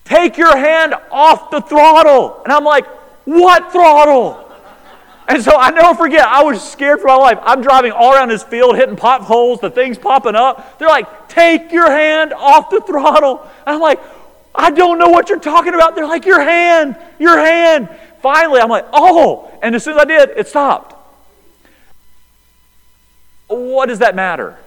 Take 0.04 0.38
your 0.38 0.56
hand 0.56 0.94
off 1.10 1.50
the 1.50 1.62
throttle. 1.62 2.42
And 2.44 2.54
I'm 2.54 2.64
like, 2.64 2.86
What 3.26 3.72
throttle? 3.72 4.45
And 5.28 5.42
so 5.42 5.58
I 5.58 5.72
never 5.72 5.96
forget, 5.96 6.28
I 6.28 6.44
was 6.44 6.62
scared 6.62 7.02
for 7.02 7.08
my 7.08 7.16
life. 7.16 7.40
I'm 7.42 7.62
driving 7.62 7.92
all 7.92 8.14
around 8.14 8.30
this 8.30 8.44
field, 8.44 8.76
hitting 8.76 8.96
potholes, 8.96 9.60
the 9.60 9.72
thing's 9.72 9.98
popping 9.98 10.36
up. 10.36 10.78
They're 10.78 10.88
like, 10.88 11.30
take 11.30 11.72
your 11.72 11.90
hand 11.90 12.32
off 12.34 12.70
the 12.70 12.82
throttle. 12.82 13.42
And 13.66 13.76
I'm 13.76 13.82
like, 13.82 14.00
I 14.54 14.70
don't 14.70 15.00
know 15.00 15.10
what 15.10 15.30
you're 15.30 15.40
talking 15.40 15.74
about. 15.74 15.96
They're 15.96 16.08
like, 16.08 16.26
your 16.26 16.42
hand, 16.42 16.96
your 17.18 17.38
hand. 17.38 17.90
Finally, 18.22 18.62
I'm 18.62 18.70
like, 18.70 18.86
oh. 18.94 19.52
And 19.64 19.76
as 19.76 19.84
soon 19.84 19.96
as 19.96 20.02
I 20.02 20.06
did, 20.06 20.30
it 20.38 20.48
stopped. 20.48 20.94
What 23.48 23.88
does 23.88 24.00
that 24.00 24.16
matter? 24.16 24.58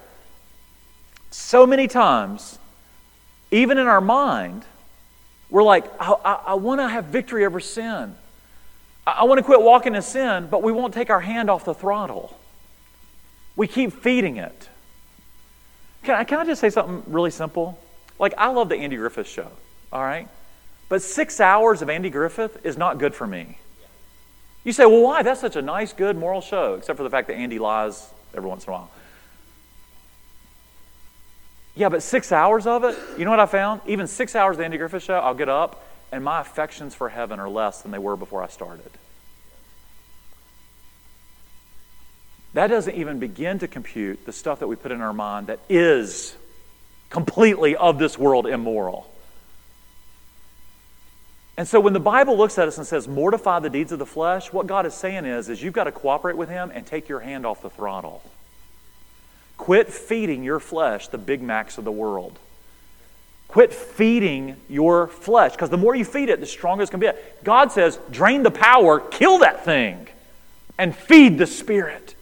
So 1.31 1.67
many 1.67 1.89
times, 1.89 2.59
even 3.51 3.79
in 3.79 3.87
our 3.87 4.01
mind, 4.01 4.65
we're 5.51 5.63
like, 5.63 5.85
I, 6.01 6.15
I, 6.25 6.33
I 6.47 6.55
want 6.55 6.81
to 6.81 6.89
have 6.89 7.07
victory 7.07 7.47
over 7.47 7.61
sin. 7.61 8.17
I 9.17 9.25
want 9.25 9.39
to 9.39 9.43
quit 9.43 9.63
walking 9.63 9.95
in 9.95 10.03
sin, 10.03 10.49
but 10.51 10.63
we 10.63 10.73
won't 10.73 10.93
take 10.93 11.09
our 11.11 11.21
hand 11.21 11.49
off 11.49 11.65
the 11.65 11.75
throttle. 11.75 12.39
We 13.57 13.67
keep 13.67 13.93
feeding 13.93 14.37
it. 14.37 14.69
Can 16.03 16.15
I, 16.15 16.25
can 16.25 16.39
I 16.39 16.45
just 16.45 16.61
say 16.61 16.71
something 16.71 17.03
really 17.07 17.31
simple? 17.31 17.79
Like, 18.19 18.35
I 18.37 18.49
love 18.49 18.69
the 18.69 18.77
Andy 18.77 18.97
Griffith 18.97 19.29
show, 19.29 19.51
all 19.93 20.03
right? 20.03 20.29
But 20.89 21.03
six 21.03 21.41
hours 21.41 21.83
of 21.83 21.91
Andy 21.91 22.11
Griffith 22.11 22.65
is 22.65 22.77
not 22.77 22.99
good 22.99 23.15
for 23.15 23.27
me. 23.27 23.59
You 24.65 24.73
say, 24.73 24.87
well, 24.87 25.03
why? 25.03 25.23
That's 25.23 25.41
such 25.41 25.57
a 25.57 25.63
nice, 25.63 25.93
good, 25.93 26.17
moral 26.17 26.41
show, 26.41 26.75
except 26.75 26.97
for 26.97 27.03
the 27.03 27.11
fact 27.11 27.29
that 27.29 27.35
Andy 27.35 27.59
lies 27.59 28.11
every 28.35 28.49
once 28.49 28.65
in 28.65 28.71
a 28.71 28.73
while. 28.73 28.91
Yeah, 31.75 31.89
but 31.89 32.03
six 32.03 32.33
hours 32.33 32.67
of 32.67 32.85
it, 32.85 32.99
you 33.17 33.25
know 33.25 33.31
what 33.31 33.41
I 33.41 33.47
found? 33.47 33.81
Even 33.87 34.07
six 34.07 34.35
hours 34.35 34.55
of 34.55 34.59
the 34.59 34.65
Andy 34.65 34.79
Griffith 34.79 35.03
show, 35.03 35.15
I'll 35.15 35.35
get 35.35 35.49
up 35.49 35.85
and 36.11 36.25
my 36.25 36.41
affections 36.41 36.95
for 36.95 37.09
heaven 37.09 37.39
are 37.41 37.49
less 37.49 37.83
than 37.83 37.91
they 37.93 37.99
were 37.99 38.17
before 38.17 38.43
I 38.43 38.49
started. 38.49 38.91
That 42.55 42.69
doesn't 42.69 42.95
even 42.95 43.19
begin 43.19 43.59
to 43.61 43.69
compute 43.69 44.25
the 44.25 44.33
stuff 44.33 44.61
that 44.61 44.67
we 44.67 44.77
put 44.77 44.91
in 44.91 45.01
our 45.01 45.13
mind 45.13 45.49
that 45.49 45.61
is 45.69 46.35
completely 47.11 47.77
of 47.77 47.99
this 47.99 48.19
world 48.19 48.47
immoral. 48.47 49.11
And 51.57 51.67
so 51.67 51.81
when 51.81 51.93
the 51.93 52.01
Bible 52.01 52.39
looks 52.39 52.57
at 52.57 52.69
us 52.69 52.79
and 52.79 52.87
says, 52.87 53.09
mortify 53.09 53.59
the 53.59 53.69
deeds 53.69 53.91
of 53.91 53.99
the 53.99 54.07
flesh, 54.07 54.53
what 54.53 54.67
God 54.67 54.87
is 54.87 54.95
saying 54.95 55.25
is, 55.25 55.49
is 55.49 55.61
you've 55.61 55.75
got 55.75 55.85
to 55.85 55.93
cooperate 55.93 56.37
with 56.37 56.49
Him 56.49 56.71
and 56.73 56.87
take 56.87 57.09
your 57.09 57.21
hand 57.21 57.45
off 57.45 57.63
the 57.63 57.71
throttle. 57.71 58.23
Quit 59.57 59.89
feeding 59.89 60.45
your 60.45 60.61
flesh 60.61 61.09
the 61.09 61.19
Big 61.19 61.43
Macs 61.43 61.77
of 61.77 61.85
the 61.85 61.93
world. 61.93 62.39
Quit 63.49 63.73
feeding 63.73 64.57
your 64.69 65.09
flesh 65.09 65.53
because 65.53 65.71
the 65.71 65.79
more 65.79 65.95
you 65.95 66.05
feed 66.05 66.29
it, 66.29 66.39
the 66.39 66.47
stronger 66.47 66.83
it's 66.83 66.91
going 66.91 67.01
to 67.01 67.13
be. 67.13 67.19
God 67.45 67.73
says, 67.73 67.99
drain 68.11 68.43
the 68.43 68.51
power, 68.51 69.01
kill 69.01 69.39
that 69.39 69.65
thing, 69.65 70.07
and 70.77 70.95
feed 70.95 71.39
the 71.39 71.47
spirit. 71.47 72.15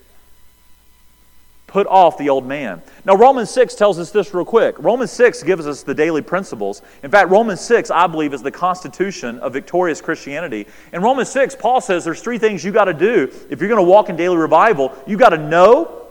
Put 1.67 1.89
off 1.89 2.17
the 2.17 2.31
old 2.31 2.47
man. 2.47 2.81
Now, 3.05 3.17
Romans 3.17 3.51
6 3.51 3.75
tells 3.75 3.99
us 3.99 4.13
this 4.13 4.33
real 4.33 4.45
quick. 4.45 4.79
Romans 4.79 5.11
6 5.11 5.43
gives 5.43 5.67
us 5.67 5.83
the 5.83 5.95
daily 5.95 6.23
principles. 6.23 6.81
In 7.03 7.11
fact, 7.11 7.29
Romans 7.29 7.61
6, 7.61 7.91
I 7.91 8.07
believe, 8.07 8.33
is 8.33 8.41
the 8.41 8.53
constitution 8.53 9.41
of 9.41 9.53
victorious 9.53 10.01
Christianity. 10.01 10.69
In 10.93 11.03
Romans 11.03 11.29
6, 11.31 11.57
Paul 11.57 11.81
says 11.81 12.05
there's 12.05 12.23
three 12.23 12.39
things 12.39 12.65
you 12.65 12.71
got 12.71 12.85
to 12.85 12.95
do 12.95 13.25
if 13.51 13.61
you're 13.61 13.69
going 13.69 13.85
to 13.85 13.91
walk 13.91 14.09
in 14.09 14.17
daily 14.17 14.37
revival. 14.37 14.97
You 15.09 15.19
got 15.19 15.31
to 15.31 15.39
know, 15.39 16.07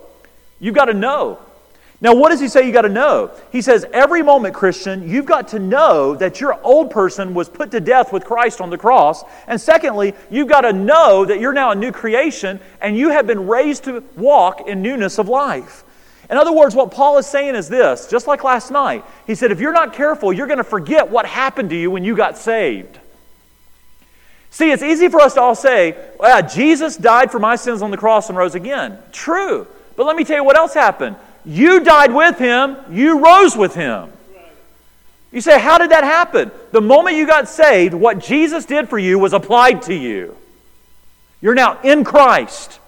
you 0.60 0.74
got 0.74 0.86
to 0.86 0.94
know. 0.94 1.40
Now, 2.02 2.14
what 2.14 2.30
does 2.30 2.42
he 2.42 2.50
say 2.50 2.66
you 2.66 2.74
got 2.74 2.82
to 2.82 2.90
know? 2.90 3.32
He 3.52 3.62
says, 3.62 3.86
every 3.94 4.22
moment, 4.22 4.54
Christian, 4.54 5.10
you've 5.10 5.26
got 5.26 5.48
to 5.50 5.60
know 5.60 6.14
that 6.16 6.42
your 6.42 6.60
old 6.62 6.92
person 6.92 7.34
was 7.34 7.48
put 7.48 7.72
to 7.72 7.80
death 7.80 8.12
with 8.12 8.26
Christ 8.26 8.60
on 8.60 8.70
the 8.70 8.78
cross. 8.78 9.24
And 9.48 9.60
secondly, 9.60 10.14
you've 10.30 10.50
got 10.50 10.62
to 10.62 10.74
know 10.74 11.24
that 11.24 11.40
you're 11.40 11.54
now 11.54 11.72
a 11.72 11.76
new 11.76 11.94
creation 11.94 12.60
and 12.82 12.98
you 12.98 13.10
have 13.10 13.26
been 13.26 13.48
raised 13.48 13.86
to 13.86 14.04
walk 14.18 14.68
in 14.68 14.82
newness 14.82 15.20
of 15.20 15.30
life. 15.30 15.84
In 16.30 16.38
other 16.38 16.52
words, 16.52 16.76
what 16.76 16.92
Paul 16.92 17.18
is 17.18 17.28
saying 17.28 17.56
is 17.56 17.70
this 17.70 18.08
just 18.08 18.28
like 18.28 18.44
last 18.44 18.72
night, 18.72 19.06
he 19.26 19.36
said, 19.36 19.52
if 19.52 19.60
you're 19.60 19.74
not 19.74 19.94
careful, 19.94 20.34
you're 20.34 20.48
going 20.48 20.58
to 20.58 20.64
forget 20.64 21.10
what 21.10 21.26
happened 21.26 21.70
to 21.70 21.76
you 21.76 21.92
when 21.92 22.04
you 22.04 22.16
got 22.16 22.38
saved. 22.38 23.00
See, 24.50 24.72
it's 24.72 24.84
easy 24.84 25.10
for 25.10 25.22
us 25.22 25.34
to 25.36 25.42
all 25.42 25.56
say, 25.56 25.98
well, 26.20 26.48
Jesus 26.48 26.98
died 26.98 27.32
for 27.32 27.40
my 27.40 27.56
sins 27.56 27.82
on 27.82 27.92
the 27.92 27.98
cross 27.98 28.30
and 28.30 28.38
rose 28.38 28.56
again. 28.56 28.98
True. 29.12 29.68
But 29.96 30.06
let 30.06 30.16
me 30.16 30.24
tell 30.24 30.38
you 30.38 30.44
what 30.44 30.58
else 30.58 30.74
happened. 30.74 31.16
You 31.46 31.82
died 31.82 32.14
with 32.14 32.40
him, 32.40 32.78
you 32.90 33.24
rose 33.24 33.56
with 33.56 33.76
him. 33.76 34.12
You 35.32 35.42
say, 35.42 35.60
How 35.60 35.78
did 35.78 35.92
that 35.92 36.04
happen? 36.04 36.50
The 36.72 36.82
moment 36.82 37.18
you 37.18 37.28
got 37.28 37.50
saved, 37.50 37.94
what 37.94 38.20
Jesus 38.20 38.66
did 38.66 38.90
for 38.90 38.98
you 38.98 39.20
was 39.20 39.34
applied 39.34 39.84
to 39.84 39.94
you. 39.94 40.36
You're 41.42 41.56
now 41.56 41.80
in 41.82 42.04
Christ. 42.04 42.80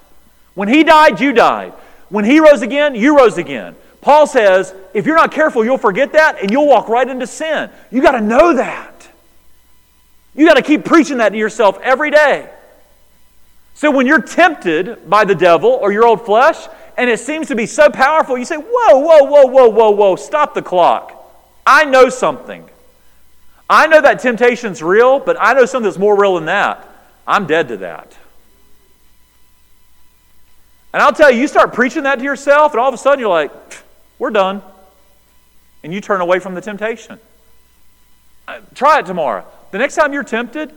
When 0.55 0.69
He 0.69 0.83
died, 0.83 1.19
you 1.19 1.33
died. 1.33 1.73
When 2.09 2.25
He 2.25 2.39
rose 2.39 2.61
again, 2.61 2.95
you 2.95 3.17
rose 3.17 3.37
again. 3.37 3.75
Paul 4.01 4.25
says, 4.25 4.73
if 4.93 5.05
you're 5.05 5.17
not 5.17 5.33
careful, 5.33 5.65
you'll 5.65 5.77
forget 5.77 6.13
that 6.13 6.41
and 6.41 6.49
you'll 6.49 6.67
walk 6.67 6.87
right 6.87 7.07
into 7.07 7.27
sin. 7.27 7.69
You 7.91 8.01
got 8.01 8.11
to 8.11 8.21
know 8.21 8.55
that. 8.55 9.07
You 10.33 10.47
got 10.47 10.53
to 10.53 10.61
keep 10.61 10.85
preaching 10.85 11.17
that 11.17 11.29
to 11.29 11.37
yourself 11.37 11.77
every 11.83 12.11
day. 12.11 12.49
So 13.73 13.91
when 13.91 14.07
you're 14.07 14.21
tempted 14.21 15.09
by 15.09 15.25
the 15.25 15.35
devil 15.35 15.69
or 15.69 15.91
your 15.91 16.05
old 16.05 16.25
flesh, 16.25 16.67
and 16.97 17.09
it 17.09 17.19
seems 17.19 17.47
to 17.47 17.55
be 17.55 17.67
so 17.67 17.89
powerful, 17.89 18.37
you 18.37 18.45
say, 18.45 18.57
Whoa, 18.57 18.99
whoa, 18.99 19.23
whoa, 19.23 19.45
whoa, 19.45 19.67
whoa, 19.69 19.91
whoa, 19.91 20.15
stop 20.15 20.53
the 20.53 20.61
clock. 20.61 21.13
I 21.65 21.85
know 21.85 22.09
something. 22.09 22.67
I 23.69 23.87
know 23.87 24.01
that 24.01 24.19
temptation's 24.19 24.81
real, 24.81 25.19
but 25.19 25.37
I 25.39 25.53
know 25.53 25.65
something 25.65 25.83
that's 25.83 25.99
more 25.99 26.19
real 26.19 26.35
than 26.35 26.45
that. 26.45 26.87
I'm 27.27 27.45
dead 27.45 27.67
to 27.67 27.77
that. 27.77 28.17
And 30.93 31.03
I'll 31.03 31.13
tell 31.13 31.29
you, 31.29 31.41
you 31.41 31.47
start 31.47 31.73
preaching 31.73 32.03
that 32.03 32.15
to 32.15 32.23
yourself, 32.23 32.71
and 32.71 32.79
all 32.79 32.87
of 32.87 32.93
a 32.93 32.97
sudden 32.97 33.19
you're 33.19 33.29
like, 33.29 33.51
we're 34.17 34.31
done. 34.31 34.63
And 35.83 35.93
you 35.93 36.01
turn 36.01 36.21
away 36.21 36.39
from 36.39 36.55
the 36.55 36.61
temptation. 36.61 37.19
Uh, 38.47 38.61
try 38.73 38.99
it 38.99 39.05
tomorrow. 39.05 39.45
The 39.71 39.77
next 39.77 39.95
time 39.95 40.13
you're 40.13 40.23
tempted, 40.23 40.73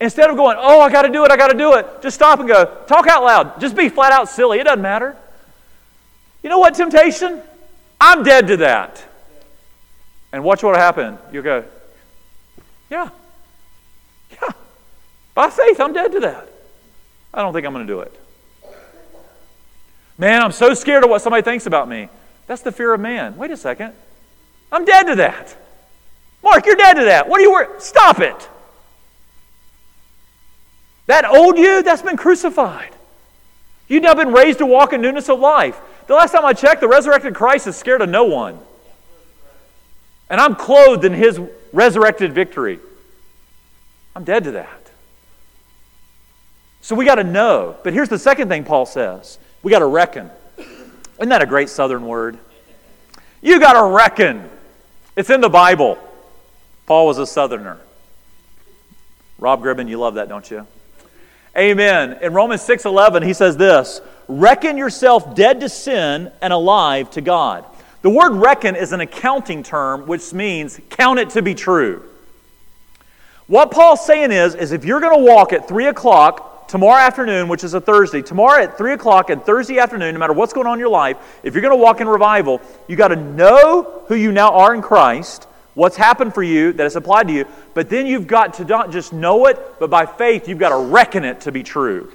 instead 0.00 0.30
of 0.30 0.36
going, 0.36 0.56
oh, 0.58 0.80
I 0.80 0.90
got 0.90 1.02
to 1.02 1.10
do 1.10 1.24
it, 1.24 1.30
I 1.30 1.36
got 1.36 1.48
to 1.48 1.58
do 1.58 1.74
it, 1.74 1.86
just 2.02 2.16
stop 2.16 2.40
and 2.40 2.48
go, 2.48 2.64
talk 2.86 3.06
out 3.06 3.22
loud. 3.22 3.60
Just 3.60 3.76
be 3.76 3.88
flat 3.90 4.12
out 4.12 4.28
silly. 4.28 4.58
It 4.58 4.64
doesn't 4.64 4.82
matter. 4.82 5.16
You 6.42 6.50
know 6.50 6.58
what, 6.58 6.74
temptation? 6.74 7.42
I'm 8.00 8.22
dead 8.22 8.46
to 8.48 8.56
that. 8.58 9.04
And 10.32 10.44
watch 10.44 10.62
what 10.62 10.72
will 10.72 10.78
happen. 10.78 11.18
You'll 11.32 11.42
go, 11.42 11.64
yeah. 12.88 13.10
Yeah. 14.30 14.50
By 15.34 15.50
faith, 15.50 15.80
I'm 15.80 15.92
dead 15.92 16.12
to 16.12 16.20
that. 16.20 16.48
I 17.32 17.42
don't 17.42 17.52
think 17.52 17.66
I'm 17.66 17.72
going 17.72 17.86
to 17.86 17.92
do 17.92 18.00
it. 18.00 18.20
Man, 20.18 20.42
I'm 20.42 20.52
so 20.52 20.74
scared 20.74 21.04
of 21.04 21.10
what 21.10 21.22
somebody 21.22 21.42
thinks 21.42 21.66
about 21.66 21.88
me. 21.88 22.08
That's 22.46 22.62
the 22.62 22.72
fear 22.72 22.92
of 22.92 23.00
man. 23.00 23.36
Wait 23.36 23.50
a 23.50 23.56
second. 23.56 23.94
I'm 24.72 24.84
dead 24.84 25.04
to 25.04 25.14
that. 25.16 25.56
Mark, 26.42 26.66
you're 26.66 26.76
dead 26.76 26.94
to 26.94 27.04
that. 27.04 27.28
What 27.28 27.40
are 27.40 27.42
you 27.42 27.52
worried? 27.52 27.80
Stop 27.80 28.20
it. 28.20 28.48
That 31.06 31.24
old 31.24 31.58
you, 31.58 31.82
that's 31.82 32.02
been 32.02 32.16
crucified. 32.16 32.92
You've 33.88 34.02
now 34.02 34.14
been 34.14 34.32
raised 34.32 34.58
to 34.58 34.66
walk 34.66 34.92
in 34.92 35.00
newness 35.00 35.28
of 35.28 35.40
life. 35.40 35.78
The 36.10 36.16
last 36.16 36.32
time 36.32 36.44
I 36.44 36.54
checked, 36.54 36.80
the 36.80 36.88
resurrected 36.88 37.36
Christ 37.36 37.68
is 37.68 37.76
scared 37.76 38.02
of 38.02 38.08
no 38.08 38.24
one. 38.24 38.58
And 40.28 40.40
I'm 40.40 40.56
clothed 40.56 41.04
in 41.04 41.12
his 41.12 41.40
resurrected 41.72 42.32
victory. 42.32 42.80
I'm 44.16 44.24
dead 44.24 44.42
to 44.42 44.50
that. 44.50 44.90
So 46.80 46.96
we 46.96 47.04
got 47.04 47.14
to 47.14 47.22
know. 47.22 47.76
But 47.84 47.92
here's 47.92 48.08
the 48.08 48.18
second 48.18 48.48
thing 48.48 48.64
Paul 48.64 48.86
says 48.86 49.38
we 49.62 49.70
got 49.70 49.78
to 49.78 49.86
reckon. 49.86 50.28
Isn't 50.58 51.28
that 51.28 51.42
a 51.42 51.46
great 51.46 51.68
southern 51.68 52.04
word? 52.04 52.40
You 53.40 53.60
got 53.60 53.74
to 53.74 53.84
reckon. 53.84 54.50
It's 55.14 55.30
in 55.30 55.40
the 55.40 55.48
Bible. 55.48 55.96
Paul 56.86 57.06
was 57.06 57.18
a 57.18 57.26
southerner. 57.26 57.78
Rob 59.38 59.62
Gribben, 59.62 59.88
you 59.88 60.00
love 60.00 60.14
that, 60.14 60.28
don't 60.28 60.50
you? 60.50 60.66
Amen. 61.56 62.18
In 62.20 62.32
Romans 62.32 62.62
6:11, 62.62 63.24
he 63.24 63.32
says 63.32 63.56
this, 63.56 64.00
"Reckon 64.30 64.76
yourself 64.76 65.34
dead 65.34 65.60
to 65.60 65.68
sin 65.68 66.30
and 66.40 66.52
alive 66.52 67.10
to 67.10 67.20
God." 67.20 67.64
The 68.02 68.10
word 68.10 68.32
reckon 68.32 68.76
is 68.76 68.92
an 68.92 69.00
accounting 69.00 69.62
term 69.62 70.06
which 70.06 70.32
means 70.32 70.80
count 70.88 71.18
it 71.18 71.30
to 71.30 71.42
be 71.42 71.54
true. 71.54 72.02
What 73.46 73.70
Paul's 73.70 74.06
saying 74.06 74.30
is, 74.30 74.54
is 74.54 74.72
if 74.72 74.84
you're 74.84 75.00
going 75.00 75.18
to 75.18 75.24
walk 75.24 75.52
at 75.52 75.66
3 75.66 75.86
o'clock 75.86 76.68
tomorrow 76.68 77.00
afternoon, 77.00 77.48
which 77.48 77.64
is 77.64 77.74
a 77.74 77.80
Thursday, 77.80 78.22
tomorrow 78.22 78.62
at 78.62 78.78
3 78.78 78.92
o'clock 78.92 79.28
and 79.28 79.42
Thursday 79.42 79.80
afternoon, 79.80 80.14
no 80.14 80.20
matter 80.20 80.32
what's 80.32 80.52
going 80.52 80.68
on 80.68 80.74
in 80.74 80.78
your 80.78 80.88
life, 80.88 81.16
if 81.42 81.52
you're 81.52 81.62
going 81.62 81.76
to 81.76 81.82
walk 81.82 82.00
in 82.00 82.08
revival, 82.08 82.60
you 82.86 82.94
got 82.94 83.08
to 83.08 83.16
know 83.16 84.04
who 84.06 84.14
you 84.14 84.30
now 84.30 84.52
are 84.52 84.72
in 84.72 84.80
Christ, 84.80 85.48
what's 85.74 85.96
happened 85.96 86.32
for 86.32 86.44
you 86.44 86.72
that 86.74 86.84
has 86.84 86.94
applied 86.94 87.26
to 87.26 87.34
you, 87.34 87.44
but 87.74 87.90
then 87.90 88.06
you've 88.06 88.28
got 88.28 88.54
to 88.54 88.64
not 88.64 88.92
just 88.92 89.12
know 89.12 89.46
it, 89.46 89.58
but 89.80 89.90
by 89.90 90.06
faith, 90.06 90.48
you've 90.48 90.58
got 90.58 90.68
to 90.68 90.76
reckon 90.76 91.24
it 91.24 91.40
to 91.40 91.52
be 91.52 91.64
true. 91.64 92.12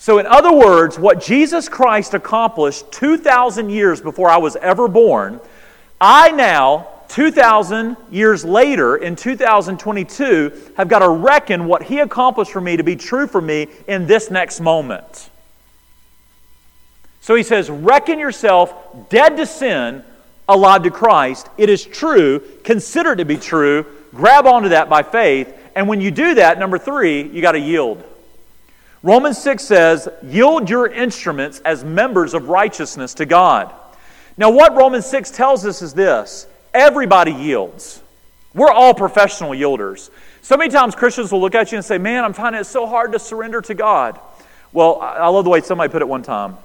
So, 0.00 0.16
in 0.18 0.24
other 0.24 0.50
words, 0.50 0.98
what 0.98 1.20
Jesus 1.20 1.68
Christ 1.68 2.14
accomplished 2.14 2.90
2,000 2.90 3.68
years 3.68 4.00
before 4.00 4.30
I 4.30 4.38
was 4.38 4.56
ever 4.56 4.88
born, 4.88 5.42
I 6.00 6.30
now 6.30 6.88
2,000 7.08 7.98
years 8.10 8.42
later, 8.42 8.96
in 8.96 9.14
2022, 9.14 10.72
have 10.78 10.88
got 10.88 11.00
to 11.00 11.08
reckon 11.10 11.66
what 11.66 11.82
he 11.82 11.98
accomplished 11.98 12.50
for 12.50 12.62
me 12.62 12.78
to 12.78 12.82
be 12.82 12.96
true 12.96 13.26
for 13.26 13.42
me 13.42 13.68
in 13.88 14.06
this 14.06 14.30
next 14.30 14.60
moment. 14.60 15.28
So 17.20 17.34
he 17.34 17.42
says, 17.42 17.68
Reckon 17.68 18.18
yourself 18.18 18.74
dead 19.10 19.36
to 19.36 19.44
sin, 19.44 20.02
alive 20.48 20.82
to 20.84 20.90
Christ. 20.90 21.50
It 21.58 21.68
is 21.68 21.84
true. 21.84 22.40
Consider 22.64 23.12
it 23.12 23.16
to 23.16 23.26
be 23.26 23.36
true. 23.36 23.84
Grab 24.14 24.46
onto 24.46 24.70
that 24.70 24.88
by 24.88 25.02
faith. 25.02 25.54
And 25.76 25.86
when 25.86 26.00
you 26.00 26.10
do 26.10 26.36
that, 26.36 26.58
number 26.58 26.78
three, 26.78 27.28
you 27.28 27.42
got 27.42 27.52
to 27.52 27.60
yield. 27.60 28.02
Romans 29.02 29.38
6 29.38 29.64
says, 29.64 30.08
Yield 30.22 30.68
your 30.68 30.86
instruments 30.86 31.60
as 31.64 31.84
members 31.84 32.34
of 32.34 32.48
righteousness 32.48 33.14
to 33.14 33.26
God. 33.26 33.72
Now, 34.36 34.50
what 34.50 34.74
Romans 34.76 35.06
6 35.06 35.30
tells 35.30 35.64
us 35.66 35.82
is 35.82 35.94
this 35.94 36.46
Everybody 36.74 37.32
yields. 37.32 38.02
We're 38.54 38.70
all 38.70 38.94
professional 38.94 39.50
yielders. 39.50 40.10
So 40.42 40.56
many 40.56 40.70
times 40.70 40.94
Christians 40.94 41.30
will 41.30 41.40
look 41.40 41.54
at 41.54 41.72
you 41.72 41.76
and 41.76 41.84
say, 41.84 41.98
Man, 41.98 42.24
I'm 42.24 42.32
finding 42.32 42.60
it 42.60 42.64
so 42.64 42.86
hard 42.86 43.12
to 43.12 43.18
surrender 43.18 43.60
to 43.62 43.74
God. 43.74 44.20
Well, 44.72 45.00
I 45.00 45.28
love 45.28 45.44
the 45.44 45.50
way 45.50 45.60
somebody 45.60 45.90
put 45.90 46.02
it 46.02 46.08
one 46.08 46.22
time. 46.22 46.56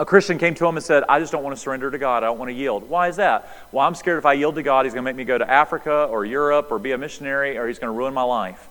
A 0.00 0.04
Christian 0.04 0.38
came 0.38 0.54
to 0.56 0.66
him 0.66 0.76
and 0.76 0.84
said, 0.84 1.04
I 1.08 1.20
just 1.20 1.30
don't 1.30 1.44
want 1.44 1.54
to 1.56 1.60
surrender 1.60 1.90
to 1.90 1.98
God. 1.98 2.24
I 2.24 2.26
don't 2.26 2.38
want 2.38 2.48
to 2.48 2.54
yield. 2.54 2.88
Why 2.88 3.08
is 3.08 3.16
that? 3.16 3.48
Well, 3.70 3.86
I'm 3.86 3.94
scared 3.94 4.18
if 4.18 4.26
I 4.26 4.32
yield 4.32 4.56
to 4.56 4.62
God, 4.62 4.84
He's 4.84 4.94
going 4.94 5.04
to 5.04 5.08
make 5.08 5.16
me 5.16 5.24
go 5.24 5.38
to 5.38 5.48
Africa 5.48 6.04
or 6.10 6.24
Europe 6.24 6.68
or 6.70 6.78
be 6.78 6.92
a 6.92 6.98
missionary 6.98 7.56
or 7.56 7.68
He's 7.68 7.78
going 7.78 7.92
to 7.92 7.96
ruin 7.96 8.12
my 8.12 8.24
life. 8.24 8.68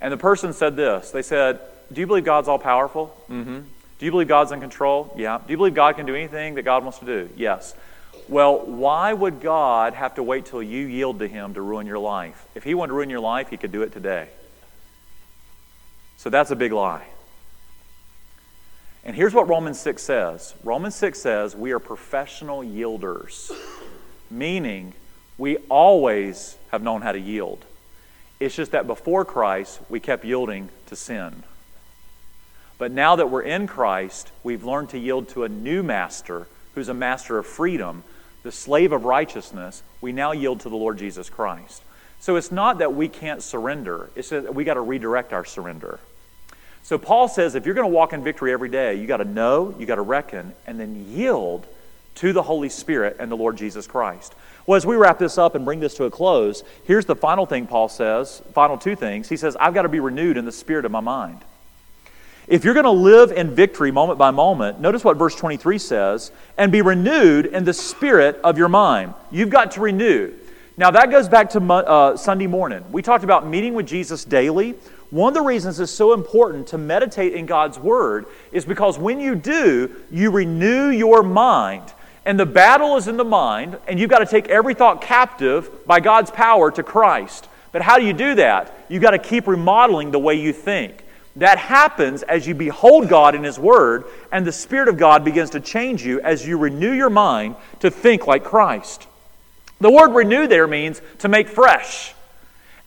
And 0.00 0.12
the 0.12 0.16
person 0.16 0.52
said 0.52 0.76
this 0.76 1.10
They 1.10 1.22
said, 1.22 1.60
Do 1.92 2.00
you 2.00 2.06
believe 2.06 2.24
God's 2.24 2.48
all 2.48 2.58
powerful? 2.58 3.16
Mm 3.28 3.44
hmm. 3.44 3.60
Do 3.98 4.06
you 4.06 4.12
believe 4.12 4.28
God's 4.28 4.50
in 4.50 4.60
control? 4.60 5.12
Yeah. 5.14 5.38
Do 5.46 5.52
you 5.52 5.58
believe 5.58 5.74
God 5.74 5.96
can 5.96 6.06
do 6.06 6.14
anything 6.14 6.54
that 6.54 6.62
God 6.62 6.84
wants 6.84 7.00
to 7.00 7.04
do? 7.04 7.28
Yes. 7.36 7.74
Well, 8.30 8.58
why 8.58 9.12
would 9.12 9.42
God 9.42 9.92
have 9.92 10.14
to 10.14 10.22
wait 10.22 10.46
till 10.46 10.62
you 10.62 10.86
yield 10.86 11.18
to 11.18 11.28
Him 11.28 11.52
to 11.52 11.60
ruin 11.60 11.86
your 11.86 11.98
life? 11.98 12.46
If 12.54 12.64
He 12.64 12.72
wanted 12.72 12.88
to 12.88 12.94
ruin 12.94 13.10
your 13.10 13.20
life, 13.20 13.50
He 13.50 13.58
could 13.58 13.72
do 13.72 13.82
it 13.82 13.92
today. 13.92 14.28
So 16.16 16.30
that's 16.30 16.50
a 16.50 16.56
big 16.56 16.72
lie. 16.72 17.04
And 19.04 19.16
here's 19.16 19.34
what 19.34 19.48
Romans 19.48 19.78
6 19.80 20.02
says 20.02 20.54
Romans 20.64 20.94
6 20.94 21.18
says 21.18 21.56
we 21.56 21.72
are 21.72 21.78
professional 21.78 22.62
yielders, 22.62 23.50
meaning 24.30 24.94
we 25.36 25.56
always 25.68 26.56
have 26.70 26.82
known 26.82 27.02
how 27.02 27.12
to 27.12 27.20
yield. 27.20 27.64
It's 28.38 28.54
just 28.54 28.72
that 28.72 28.86
before 28.86 29.24
Christ, 29.26 29.80
we 29.90 30.00
kept 30.00 30.24
yielding 30.24 30.70
to 30.86 30.96
sin. 30.96 31.42
But 32.80 32.92
now 32.92 33.14
that 33.16 33.30
we're 33.30 33.42
in 33.42 33.66
Christ, 33.66 34.32
we've 34.42 34.64
learned 34.64 34.88
to 34.88 34.98
yield 34.98 35.28
to 35.30 35.44
a 35.44 35.50
new 35.50 35.82
master 35.82 36.48
who's 36.74 36.88
a 36.88 36.94
master 36.94 37.38
of 37.38 37.46
freedom 37.46 38.02
the 38.42 38.50
slave 38.50 38.92
of 38.92 39.04
righteousness, 39.04 39.82
we 40.00 40.12
now 40.12 40.32
yield 40.32 40.60
to 40.60 40.70
the 40.70 40.76
Lord 40.76 40.96
Jesus 40.96 41.28
Christ. 41.28 41.82
So 42.20 42.36
it's 42.36 42.50
not 42.50 42.78
that 42.78 42.94
we 42.94 43.06
can't 43.06 43.42
surrender, 43.42 44.08
it's 44.16 44.30
that 44.30 44.54
we 44.54 44.64
got 44.64 44.74
to 44.74 44.80
redirect 44.80 45.34
our 45.34 45.44
surrender. 45.44 46.00
So 46.82 46.96
Paul 46.96 47.28
says 47.28 47.54
if 47.54 47.66
you're 47.66 47.74
going 47.74 47.86
to 47.86 47.94
walk 47.94 48.14
in 48.14 48.24
victory 48.24 48.50
every 48.50 48.70
day, 48.70 48.94
you 48.94 49.06
got 49.06 49.18
to 49.18 49.26
know, 49.26 49.74
you 49.78 49.84
got 49.84 49.96
to 49.96 50.02
reckon, 50.02 50.54
and 50.66 50.80
then 50.80 51.06
yield 51.10 51.66
to 52.16 52.32
the 52.32 52.42
Holy 52.42 52.70
Spirit 52.70 53.16
and 53.20 53.30
the 53.30 53.36
Lord 53.36 53.58
Jesus 53.58 53.86
Christ. 53.86 54.34
Well, 54.66 54.76
as 54.76 54.86
we 54.86 54.96
wrap 54.96 55.18
this 55.18 55.36
up 55.36 55.54
and 55.54 55.66
bring 55.66 55.80
this 55.80 55.94
to 55.96 56.04
a 56.04 56.10
close, 56.10 56.64
here's 56.84 57.04
the 57.04 57.16
final 57.16 57.44
thing 57.44 57.66
Paul 57.66 57.90
says, 57.90 58.42
final 58.54 58.78
two 58.78 58.96
things. 58.96 59.28
He 59.28 59.36
says, 59.36 59.54
I've 59.60 59.74
got 59.74 59.82
to 59.82 59.90
be 59.90 60.00
renewed 60.00 60.38
in 60.38 60.46
the 60.46 60.52
spirit 60.52 60.86
of 60.86 60.90
my 60.90 61.00
mind. 61.00 61.44
If 62.50 62.64
you're 62.64 62.74
going 62.74 62.82
to 62.82 62.90
live 62.90 63.30
in 63.30 63.54
victory 63.54 63.92
moment 63.92 64.18
by 64.18 64.32
moment, 64.32 64.80
notice 64.80 65.04
what 65.04 65.16
verse 65.16 65.36
23 65.36 65.78
says, 65.78 66.32
and 66.58 66.72
be 66.72 66.82
renewed 66.82 67.46
in 67.46 67.62
the 67.62 67.72
spirit 67.72 68.40
of 68.42 68.58
your 68.58 68.68
mind. 68.68 69.14
You've 69.30 69.50
got 69.50 69.70
to 69.72 69.80
renew. 69.80 70.34
Now, 70.76 70.90
that 70.90 71.12
goes 71.12 71.28
back 71.28 71.50
to 71.50 71.60
uh, 71.60 72.16
Sunday 72.16 72.48
morning. 72.48 72.82
We 72.90 73.02
talked 73.02 73.22
about 73.22 73.46
meeting 73.46 73.74
with 73.74 73.86
Jesus 73.86 74.24
daily. 74.24 74.74
One 75.10 75.28
of 75.28 75.34
the 75.34 75.42
reasons 75.42 75.78
it's 75.78 75.92
so 75.92 76.12
important 76.12 76.66
to 76.68 76.78
meditate 76.78 77.34
in 77.34 77.46
God's 77.46 77.78
Word 77.78 78.26
is 78.50 78.64
because 78.64 78.98
when 78.98 79.20
you 79.20 79.36
do, 79.36 79.94
you 80.10 80.32
renew 80.32 80.88
your 80.88 81.22
mind. 81.22 81.92
And 82.24 82.38
the 82.38 82.46
battle 82.46 82.96
is 82.96 83.06
in 83.06 83.16
the 83.16 83.24
mind, 83.24 83.78
and 83.86 84.00
you've 84.00 84.10
got 84.10 84.18
to 84.18 84.26
take 84.26 84.48
every 84.48 84.74
thought 84.74 85.00
captive 85.00 85.86
by 85.86 86.00
God's 86.00 86.32
power 86.32 86.72
to 86.72 86.82
Christ. 86.82 87.48
But 87.70 87.82
how 87.82 87.96
do 87.96 88.04
you 88.04 88.12
do 88.12 88.34
that? 88.34 88.86
You've 88.88 89.02
got 89.02 89.12
to 89.12 89.20
keep 89.20 89.46
remodeling 89.46 90.10
the 90.10 90.18
way 90.18 90.34
you 90.34 90.52
think. 90.52 91.04
That 91.36 91.58
happens 91.58 92.22
as 92.24 92.46
you 92.46 92.54
behold 92.54 93.08
God 93.08 93.34
in 93.34 93.44
His 93.44 93.58
Word, 93.58 94.04
and 94.32 94.46
the 94.46 94.52
Spirit 94.52 94.88
of 94.88 94.98
God 94.98 95.24
begins 95.24 95.50
to 95.50 95.60
change 95.60 96.04
you 96.04 96.20
as 96.20 96.46
you 96.46 96.58
renew 96.58 96.92
your 96.92 97.10
mind 97.10 97.54
to 97.80 97.90
think 97.90 98.26
like 98.26 98.44
Christ. 98.44 99.06
The 99.80 99.90
word 99.90 100.10
renew 100.10 100.46
there 100.46 100.66
means 100.66 101.00
to 101.20 101.28
make 101.28 101.48
fresh. 101.48 102.14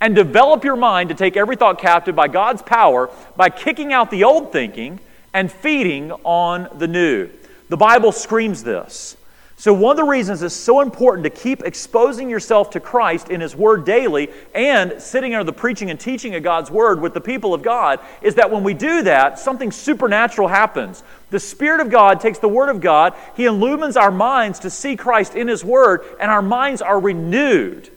and 0.03 0.15
develop 0.15 0.65
your 0.65 0.75
mind 0.75 1.07
to 1.07 1.15
take 1.15 1.37
every 1.37 1.55
thought 1.55 1.79
captive 1.79 2.13
by 2.13 2.27
God's 2.27 2.61
power 2.61 3.09
by 3.37 3.49
kicking 3.49 3.93
out 3.93 4.11
the 4.11 4.25
old 4.25 4.51
thinking 4.51 4.99
and 5.33 5.49
feeding 5.49 6.11
on 6.25 6.67
the 6.77 6.89
new. 6.89 7.29
The 7.69 7.77
Bible 7.77 8.11
screams 8.11 8.63
this. 8.63 9.15
So, 9.63 9.71
one 9.71 9.91
of 9.91 9.95
the 9.97 10.03
reasons 10.03 10.41
it's 10.41 10.53
so 10.53 10.81
important 10.81 11.23
to 11.23 11.29
keep 11.29 11.63
exposing 11.63 12.29
yourself 12.29 12.71
to 12.71 12.81
Christ 12.81 13.29
in 13.29 13.39
His 13.39 13.55
Word 13.55 13.85
daily 13.85 14.29
and 14.53 15.01
sitting 15.01 15.33
under 15.33 15.45
the 15.45 15.53
preaching 15.53 15.89
and 15.89 15.97
teaching 15.97 16.35
of 16.35 16.43
God's 16.43 16.69
Word 16.69 16.99
with 16.99 17.13
the 17.13 17.21
people 17.21 17.53
of 17.53 17.61
God 17.61 18.01
is 18.21 18.35
that 18.35 18.51
when 18.51 18.65
we 18.65 18.73
do 18.73 19.03
that, 19.03 19.39
something 19.39 19.71
supernatural 19.71 20.49
happens. 20.49 21.01
The 21.29 21.39
Spirit 21.39 21.79
of 21.79 21.89
God 21.89 22.19
takes 22.19 22.39
the 22.39 22.49
Word 22.49 22.67
of 22.67 22.81
God, 22.81 23.13
He 23.37 23.45
illumines 23.45 23.95
our 23.95 24.11
minds 24.11 24.59
to 24.59 24.69
see 24.69 24.97
Christ 24.97 25.33
in 25.33 25.47
His 25.47 25.63
Word, 25.63 26.01
and 26.19 26.29
our 26.29 26.41
minds 26.41 26.81
are 26.81 26.99
renewed. 26.99 27.89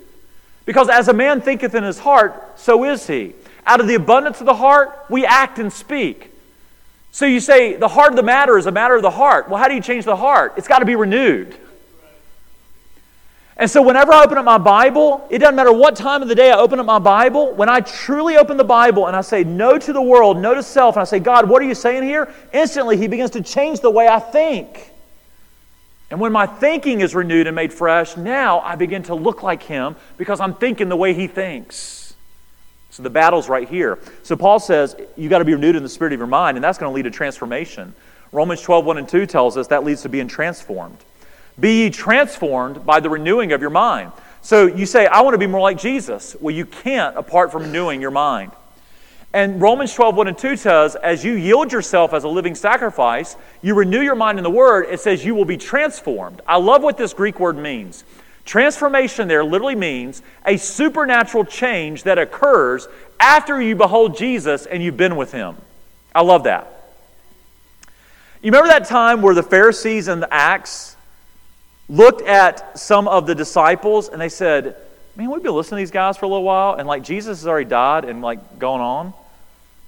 Because 0.67 0.89
as 0.89 1.09
a 1.09 1.13
man 1.13 1.41
thinketh 1.41 1.75
in 1.75 1.83
his 1.83 1.99
heart, 1.99 2.61
so 2.61 2.85
is 2.85 3.09
he. 3.09 3.35
Out 3.67 3.81
of 3.81 3.89
the 3.89 3.97
abundance 3.97 4.39
of 4.39 4.47
the 4.47 4.55
heart, 4.55 5.07
we 5.11 5.27
act 5.27 5.59
and 5.59 5.73
speak. 5.73 6.31
So 7.17 7.25
you 7.25 7.41
say 7.41 7.77
the 7.77 7.89
heart 7.89 8.11
of 8.11 8.17
the 8.17 8.23
matter 8.23 8.59
is 8.59 8.67
a 8.67 8.71
matter 8.71 8.95
of 8.95 9.01
the 9.01 9.11
heart. 9.11 9.49
Well, 9.49 9.59
how 9.59 9.69
do 9.69 9.75
you 9.75 9.81
change 9.81 10.05
the 10.05 10.17
heart? 10.17 10.53
It's 10.59 10.69
got 10.69 10.81
to 10.81 10.85
be 10.85 10.97
renewed. 10.97 11.57
And 13.57 13.71
so, 13.71 13.81
whenever 13.81 14.13
I 14.13 14.23
open 14.23 14.37
up 14.37 14.45
my 14.45 14.59
Bible, 14.59 15.27
it 15.31 15.39
doesn't 15.39 15.57
matter 15.57 15.73
what 15.73 15.97
time 15.97 16.21
of 16.21 16.29
the 16.29 16.35
day 16.35 16.51
I 16.51 16.59
open 16.59 16.79
up 16.79 16.85
my 16.85 16.99
Bible, 16.99 17.55
when 17.55 17.71
I 17.71 17.81
truly 17.81 18.37
open 18.37 18.59
the 18.59 18.65
Bible 18.65 19.07
and 19.07 19.17
I 19.17 19.23
say 19.23 19.45
no 19.45 19.79
to 19.79 19.95
the 19.95 20.03
world, 20.03 20.37
no 20.37 20.53
to 20.53 20.63
self, 20.63 20.97
and 20.97 21.01
I 21.01 21.05
say, 21.05 21.19
God, 21.19 21.49
what 21.49 21.63
are 21.63 21.65
you 21.65 21.75
saying 21.75 22.03
here? 22.03 22.31
Instantly, 22.53 22.99
He 22.99 23.07
begins 23.07 23.31
to 23.31 23.43
change 23.43 23.81
the 23.81 23.91
way 23.91 24.07
I 24.09 24.19
think. 24.19 24.93
And 26.11 26.21
when 26.21 26.33
my 26.33 26.45
thinking 26.45 27.01
is 27.01 27.15
renewed 27.15 27.47
and 27.47 27.57
made 27.57 27.73
fresh, 27.73 28.19
now 28.19 28.61
I 28.61 28.77
begin 28.77 29.05
to 29.05 29.15
look 29.15 29.43
like 29.43 29.63
him 29.63 29.97
because 30.19 30.39
I'm 30.39 30.53
thinking 30.53 30.91
the 30.91 30.97
way 30.97 31.15
he 31.15 31.29
thinks. 31.29 32.06
So 32.97 33.03
the 33.03 33.11
battle's 33.11 33.51
right 33.51 33.69
here. 33.69 33.99
So 34.23 34.37
Paul 34.37 34.59
says 34.59 34.97
you 35.17 35.29
got 35.29 35.41
to 35.41 35.45
be 35.45 35.53
renewed 35.53 35.77
in 35.77 35.83
the 35.83 35.89
spirit 35.91 36.15
of 36.15 36.19
your 36.19 36.27
mind, 36.27 36.57
and 36.57 36.65
that's 36.65 36.79
going 36.79 36.91
to 36.91 36.95
lead 36.95 37.03
to 37.03 37.11
transformation. 37.11 37.95
Romans 38.33 38.63
12, 38.63 38.87
1 38.87 38.97
and 38.97 39.07
2 39.07 39.27
tells 39.27 39.59
us 39.59 39.67
that 39.67 39.85
leads 39.85 40.01
to 40.01 40.09
being 40.09 40.29
transformed. 40.29 40.97
Be 41.61 41.83
ye 41.83 41.91
transformed 41.91 42.87
by 42.87 43.01
the 43.01 43.11
renewing 43.11 43.53
of 43.53 43.61
your 43.61 43.69
mind. 43.69 44.13
So 44.41 44.65
you 44.65 44.87
say, 44.87 45.05
I 45.05 45.21
want 45.21 45.35
to 45.35 45.39
be 45.39 45.47
more 45.47 45.61
like 45.61 45.77
Jesus. 45.77 46.37
Well, 46.41 46.55
you 46.55 46.65
can't 46.65 47.15
apart 47.19 47.53
from 47.53 47.65
renewing 47.65 48.01
your 48.01 48.11
mind. 48.11 48.53
And 49.35 49.61
Romans 49.61 49.93
12, 49.93 50.17
1 50.17 50.29
and 50.29 50.39
2 50.39 50.57
says, 50.57 50.97
as 50.97 51.23
you 51.23 51.35
yield 51.35 51.73
yourself 51.73 52.15
as 52.15 52.25
a 52.25 52.29
living 52.29 52.55
sacrifice, 52.55 53.37
you 53.61 53.75
renew 53.75 54.01
your 54.01 54.15
mind 54.15 54.39
in 54.39 54.43
the 54.43 54.49
Word, 54.49 54.87
it 54.89 55.01
says 55.01 55.23
you 55.23 55.35
will 55.35 55.45
be 55.45 55.59
transformed. 55.59 56.41
I 56.47 56.57
love 56.57 56.83
what 56.83 56.97
this 56.97 57.13
Greek 57.13 57.39
word 57.39 57.59
means. 57.59 58.05
Transformation 58.47 59.27
there 59.27 59.45
literally 59.45 59.75
means 59.75 60.23
a 60.47 60.57
supernatural 60.57 61.45
change 61.45 62.05
that 62.05 62.17
occurs 62.17 62.89
after 63.19 63.61
you 63.61 63.75
behold 63.75 64.17
Jesus 64.17 64.67
and 64.67 64.83
you've 64.83 64.97
been 64.97 65.17
with 65.17 65.33
Him. 65.33 65.57
I 66.15 66.23
love 66.23 66.45
that. 66.45 66.73
You 68.41 68.53
remember 68.53 68.69
that 68.69 68.87
time 68.87 69.21
where 69.21 69.35
the 69.35 69.43
Pharisees 69.43 70.07
in 70.07 70.21
the 70.21 70.33
Acts 70.33 70.97
looked 71.89 72.23
at 72.23 72.79
some 72.79 73.09
of 73.09 73.27
the 73.27 73.35
disciples 73.35 74.09
and 74.09 74.21
they 74.21 74.29
said, 74.29 74.77
Man, 75.17 75.31
we've 75.31 75.43
been 75.43 75.55
listening 75.55 75.79
to 75.79 75.83
these 75.83 75.91
guys 75.91 76.17
for 76.19 76.27
a 76.27 76.29
little 76.29 76.45
while, 76.45 76.75
and 76.75 76.87
like 76.87 77.03
Jesus 77.03 77.41
has 77.41 77.47
already 77.47 77.69
died 77.69 78.05
and 78.05 78.21
like 78.23 78.59
gone 78.59 78.81
on. 78.81 79.15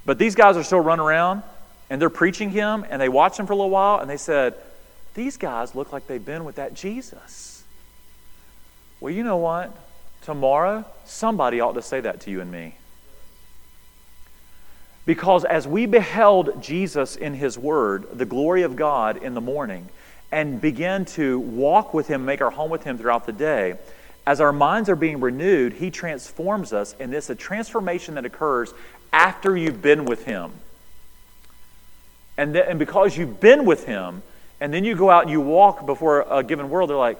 But 0.05 0.19
these 0.19 0.35
guys 0.35 0.57
are 0.57 0.65
still 0.65 0.81
running 0.81 1.05
around 1.05 1.43
and 1.91 2.01
they're 2.01 2.11
preaching 2.11 2.51
him 2.51 2.85
and 2.89 3.01
they 3.01 3.09
watched 3.09 3.39
him 3.39 3.47
for 3.47 3.53
a 3.53 3.57
little 3.57 3.71
while 3.71 4.01
and 4.01 4.11
they 4.11 4.17
said, 4.17 4.55
These 5.15 5.37
guys 5.37 5.77
look 5.77 5.93
like 5.93 6.09
they've 6.09 6.25
been 6.25 6.45
with 6.45 6.57
that 6.57 6.75
Jesus. 6.75 7.58
Well, 9.01 9.13
you 9.13 9.23
know 9.23 9.37
what? 9.37 9.77
Tomorrow, 10.23 10.85
somebody 11.05 11.61
ought 11.61 11.73
to 11.73 11.83
say 11.83 12.01
that 12.01 12.21
to 12.23 12.31
you 12.31 12.41
and 12.41 12.51
me. 12.51 12.75
Because 15.07 15.45
as 15.45 15.67
we 15.67 15.87
beheld 15.87 16.63
Jesus 16.63 17.17
in 17.17 17.35
his 17.35 17.57
word, 17.57 18.07
the 18.13 18.27
glory 18.27 18.63
of 18.63 18.77
God 18.77 19.17
in 19.17 19.35
the 19.35 19.41
morning, 19.41 19.89
and 20.31 20.61
began 20.61 21.07
to 21.07 21.39
walk 21.39 21.95
with 21.95 22.09
him, 22.09 22.27
make 22.27 22.43
our 22.43 22.51
home 22.51 22.71
with 22.71 22.83
him 22.83 22.99
throughout 22.99 23.25
the 23.25 23.33
day, 23.33 23.79
as 24.27 24.43
our 24.43 24.53
minds 24.53 24.91
are 24.91 24.97
being 24.97 25.21
renewed, 25.21 25.73
he 25.73 25.91
transforms 25.91 26.75
us, 26.75 26.95
and 27.01 27.15
is 27.15 27.31
a 27.31 27.35
transformation 27.35 28.17
that 28.17 28.27
occurs 28.27 28.75
after 29.13 29.57
you've 29.57 29.83
been 29.83 30.05
with 30.05 30.25
Him. 30.25 30.53
And, 32.37 32.55
th- 32.55 32.67
and 32.69 32.79
because 32.79 33.17
you've 33.17 33.41
been 33.41 33.65
with 33.65 33.85
Him, 33.87 34.23
and 34.61 34.73
then 34.73 34.85
you 34.85 34.95
go 34.95 35.11
out 35.11 35.23
and 35.23 35.31
you 35.31 35.41
walk 35.41 35.87
before 35.87 36.27
a 36.29 36.43
given 36.43 36.71
world, 36.71 36.91
they're 36.91 36.97
like, 36.97 37.19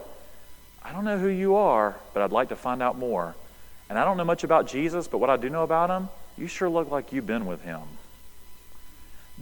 I 0.89 0.93
don't 0.93 1.05
know 1.05 1.19
who 1.19 1.29
you 1.29 1.57
are, 1.57 1.97
but 2.15 2.23
I'd 2.23 2.33
like 2.33 2.49
to 2.49 2.57
find 2.57 2.83
out 2.83 2.97
more. 2.97 3.35
And 3.91 3.99
I 3.99 4.05
don't 4.05 4.17
know 4.17 4.25
much 4.25 4.43
about 4.43 4.67
Jesus, 4.67 5.07
but 5.07 5.19
what 5.19 5.29
I 5.29 5.37
do 5.37 5.51
know 5.51 5.63
about 5.63 5.91
Him, 5.91 6.09
you 6.39 6.47
sure 6.47 6.71
look 6.71 6.91
like 6.91 7.13
you've 7.13 7.27
been 7.27 7.45
with 7.45 7.63
Him. 7.63 7.81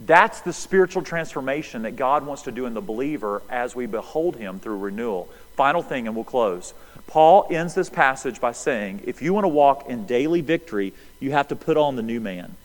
That's 0.05 0.41
the 0.41 0.51
spiritual 0.51 1.03
transformation 1.03 1.83
that 1.83 1.95
God 1.95 2.25
wants 2.25 2.43
to 2.43 2.51
do 2.51 2.65
in 2.65 2.73
the 2.73 2.81
believer 2.81 3.41
as 3.49 3.75
we 3.75 3.85
behold 3.85 4.35
Him 4.35 4.59
through 4.59 4.77
renewal. 4.77 5.29
Final 5.55 5.81
thing, 5.81 6.05
and 6.05 6.15
we'll 6.15 6.25
close. 6.25 6.73
Paul 7.07 7.47
ends 7.49 7.73
this 7.73 7.89
passage 7.89 8.41
by 8.41 8.51
saying, 8.51 9.03
if 9.05 9.21
you 9.21 9.33
want 9.33 9.45
to 9.45 9.49
walk 9.49 9.89
in 9.89 10.05
daily 10.05 10.41
victory, 10.41 10.93
you 11.19 11.31
have 11.31 11.47
to 11.47 11.55
put 11.55 11.77
on 11.77 11.95
the 11.95 12.03
new 12.03 12.19
man. 12.19 12.55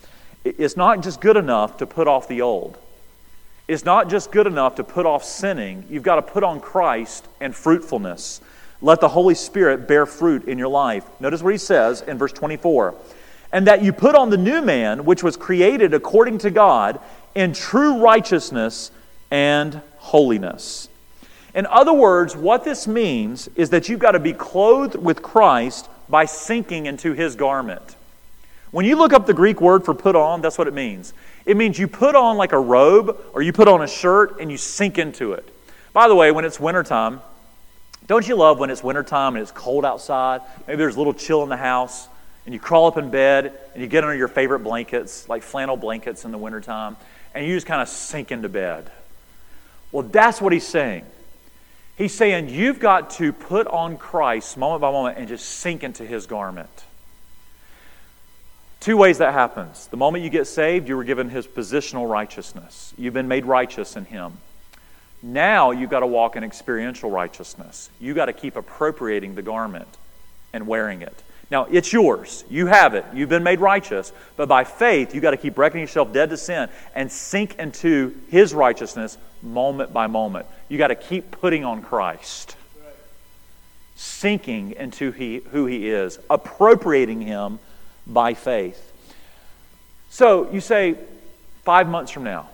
It's 0.45 0.77
not 0.77 1.03
just 1.03 1.21
good 1.21 1.37
enough 1.37 1.79
to 1.79 1.87
put 1.87 2.09
off 2.09 2.27
the 2.27 2.43
old. 2.43 2.77
It's 3.69 3.85
not 3.85 4.11
just 4.11 4.33
good 4.33 4.49
enough 4.49 4.75
to 4.75 4.85
put 4.85 5.07
off 5.07 5.23
sinning. 5.23 5.85
You've 5.89 6.03
got 6.03 6.17
to 6.17 6.23
put 6.23 6.43
on 6.43 6.61
Christ 6.61 7.27
and 7.41 7.55
fruitfulness. 7.55 8.41
Let 8.83 9.01
the 9.01 9.09
Holy 9.09 9.35
Spirit 9.35 9.89
bear 9.89 10.05
fruit 10.05 10.45
in 10.45 10.59
your 10.59 10.69
life. 10.69 11.05
Notice 11.21 11.43
what 11.43 11.55
he 11.55 11.59
says 11.59 12.03
in 12.03 12.19
verse 12.19 12.33
24 12.33 12.95
and 13.53 13.67
that 13.67 13.83
you 13.85 13.93
put 13.93 14.15
on 14.15 14.31
the 14.31 14.37
new 14.37 14.63
man, 14.63 15.05
which 15.05 15.23
was 15.23 15.37
created 15.37 15.93
according 15.93 16.39
to 16.39 16.51
God 16.51 16.99
in 17.35 17.53
true 17.53 17.99
righteousness 18.01 18.91
and 19.31 19.81
holiness. 19.99 20.89
In 21.55 21.67
other 21.67 21.93
words, 21.93 22.35
what 22.35 22.65
this 22.65 22.89
means 22.89 23.49
is 23.55 23.71
that 23.71 23.89
you've 23.89 24.01
got 24.01 24.13
to 24.13 24.19
be 24.19 24.33
clothed 24.33 24.97
with 24.97 25.23
Christ 25.23 25.89
by 26.09 26.25
sinking 26.25 26.87
into 26.87 27.13
his 27.13 27.37
garment. 27.37 27.97
When 28.71 28.87
you 28.87 28.97
look 28.97 29.13
up 29.13 29.27
the 29.27 29.35
Greek 29.35 29.61
word 29.61 29.85
for 29.85 29.93
put 29.93 30.17
on, 30.17 30.41
that's 30.41 30.57
what 30.57 30.67
it 30.67 30.73
means. 30.73 31.13
It 31.45 31.59
means 31.59 31.79
you 31.79 31.89
put 31.89 32.15
on 32.15 32.39
like 32.39 32.53
a 32.53 32.59
robe 32.59 33.19
or 33.35 33.43
you 33.43 33.53
put 33.53 33.69
on 33.69 33.83
a 33.83 33.87
shirt 33.87 34.41
and 34.41 34.51
you 34.51 34.57
sink 34.57 34.97
into 34.97 35.35
it. 35.35 35.47
By 35.93 36.09
the 36.09 36.15
way, 36.15 36.33
when 36.33 36.47
it's 36.47 36.59
wintertime, 36.59 37.21
don't 38.07 38.27
you 38.27 38.35
love 38.35 38.59
when 38.59 38.71
it's 38.71 38.83
wintertime 38.83 39.37
and 39.37 39.43
it's 39.43 39.53
cold 39.53 39.85
outside? 39.85 40.41
Maybe 40.67 40.79
there's 40.79 40.97
a 40.97 40.99
little 40.99 41.15
chill 41.15 41.43
in 41.43 41.49
the 41.49 41.57
house 41.57 42.09
and 42.45 42.53
you 42.53 42.61
crawl 42.61 42.87
up 42.87 42.97
in 42.97 43.11
bed 43.11 43.53
and 43.73 43.83
you 43.83 43.89
get 43.89 44.05
under 44.05 44.17
your 44.17 44.29
favorite 44.29 44.61
blankets, 44.61 45.29
like 45.29 45.43
flannel 45.43 45.77
blankets 45.77 46.25
in 46.25 46.33
the 46.33 46.39
wintertime, 46.39 46.97
and 47.35 47.47
you 47.47 47.55
just 47.55 47.67
kind 47.67 47.81
of 47.81 47.89
sink 47.89 48.33
into 48.33 48.49
bed. 48.49 48.91
Well, 49.93 50.03
that's 50.03 50.41
what 50.41 50.53
he's 50.53 50.67
saying. 50.67 51.05
He's 51.97 52.15
saying 52.15 52.49
you've 52.49 52.81
got 52.81 53.11
to 53.11 53.33
put 53.33 53.67
on 53.67 53.97
Christ 53.97 54.57
moment 54.57 54.81
by 54.81 54.91
moment 54.91 55.19
and 55.19 55.29
just 55.29 55.47
sink 55.47 55.85
into 55.85 56.05
his 56.05 56.27
garment. 56.27 56.85
Two 58.81 58.97
ways 58.97 59.19
that 59.19 59.33
happens. 59.33 59.87
The 59.87 59.97
moment 59.97 60.25
you 60.25 60.31
get 60.31 60.49
saved, 60.49 60.89
you 60.89 60.97
were 60.97 61.05
given 61.05 61.29
his 61.29 61.47
positional 61.47 62.11
righteousness. 62.11 62.93
You've 62.99 63.15
been 63.15 63.29
made 63.29 63.45
righteous 63.45 63.95
in 63.95 64.07
him. 64.07 64.39
Now 65.23 65.71
you've 65.71 65.91
got 65.91 66.01
to 66.01 66.07
walk 66.07 66.37
in 66.37 66.43
experiential 66.45 67.11
righteousness. 67.11 67.91
You've 68.01 68.17
got 68.17 68.27
to 68.27 68.33
keep 68.33 68.57
appropriating 68.57 69.35
the 69.35 69.43
garment 69.43 69.89
and 70.53 70.67
wearing 70.67 71.03
it. 71.03 71.23
Now, 71.51 71.67
it's 71.71 71.93
yours. 71.93 72.45
You 72.49 72.67
have 72.67 72.95
it. 72.95 73.05
You've 73.13 73.29
been 73.29 73.43
made 73.43 73.61
righteous. 73.61 74.11
But 74.37 74.49
by 74.49 74.65
faith, 74.65 75.15
you've 75.15 75.23
got 75.23 75.33
to 75.33 75.37
keep 75.37 75.59
reckoning 75.59 75.83
yourself 75.83 76.11
dead 76.11 76.31
to 76.31 76.39
sin 76.39 76.71
and 76.95 77.13
sink 77.13 77.57
into 77.59 78.15
His 78.31 78.55
righteousness 78.55 79.19
moment 79.43 79.93
by 79.93 80.07
moment. 80.07 80.47
You've 80.71 80.79
got 80.79 80.89
to 80.89 80.95
keep 80.95 81.31
putting 81.31 81.63
on 81.63 81.83
Christ, 81.83 82.57
sinking 83.97 84.73
into 84.73 85.11
he, 85.11 85.43
who 85.51 85.67
He 85.67 85.91
is, 85.91 86.19
appropriating 86.31 87.21
Him 87.21 87.59
by 88.07 88.33
faith. 88.33 88.91
So 90.09 90.51
you 90.51 90.63
say, 90.63 90.97
five 91.65 91.87
months 91.87 92.11
from 92.11 92.25
now, 92.25 92.49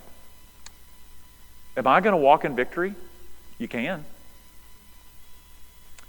am 1.79 1.87
I 1.87 2.01
going 2.01 2.13
to 2.13 2.19
walk 2.19 2.45
in 2.45 2.57
victory? 2.57 2.95
You 3.59 3.69
can. 3.69 4.05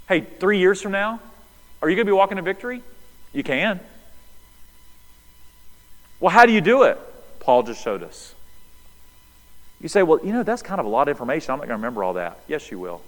Hey, 0.07 0.21
three 0.21 0.57
years 0.57 0.81
from 0.81 0.91
now, 0.91 1.19
are 1.81 1.89
you 1.89 1.95
going 1.95 2.05
to 2.05 2.09
be 2.09 2.15
walking 2.15 2.37
in 2.37 2.43
victory? 2.43 2.81
You 3.31 3.43
can. 3.43 3.79
Well, 6.19 6.31
how 6.31 6.45
do 6.45 6.51
you 6.51 6.61
do 6.61 6.83
it? 6.83 6.97
Paul 7.39 7.63
just 7.63 7.83
showed 7.83 8.03
us. 8.03 8.33
You 9.79 9.87
say, 9.87 10.03
well, 10.03 10.19
you 10.23 10.33
know, 10.33 10.43
that's 10.43 10.61
kind 10.61 10.79
of 10.79 10.85
a 10.85 10.89
lot 10.89 11.03
of 11.03 11.09
information. 11.09 11.51
I'm 11.51 11.59
not 11.59 11.67
going 11.67 11.79
to 11.79 11.81
remember 11.81 12.03
all 12.03 12.13
that. 12.13 12.39
Yes, 12.47 12.69
you 12.69 12.79
will. 12.79 13.01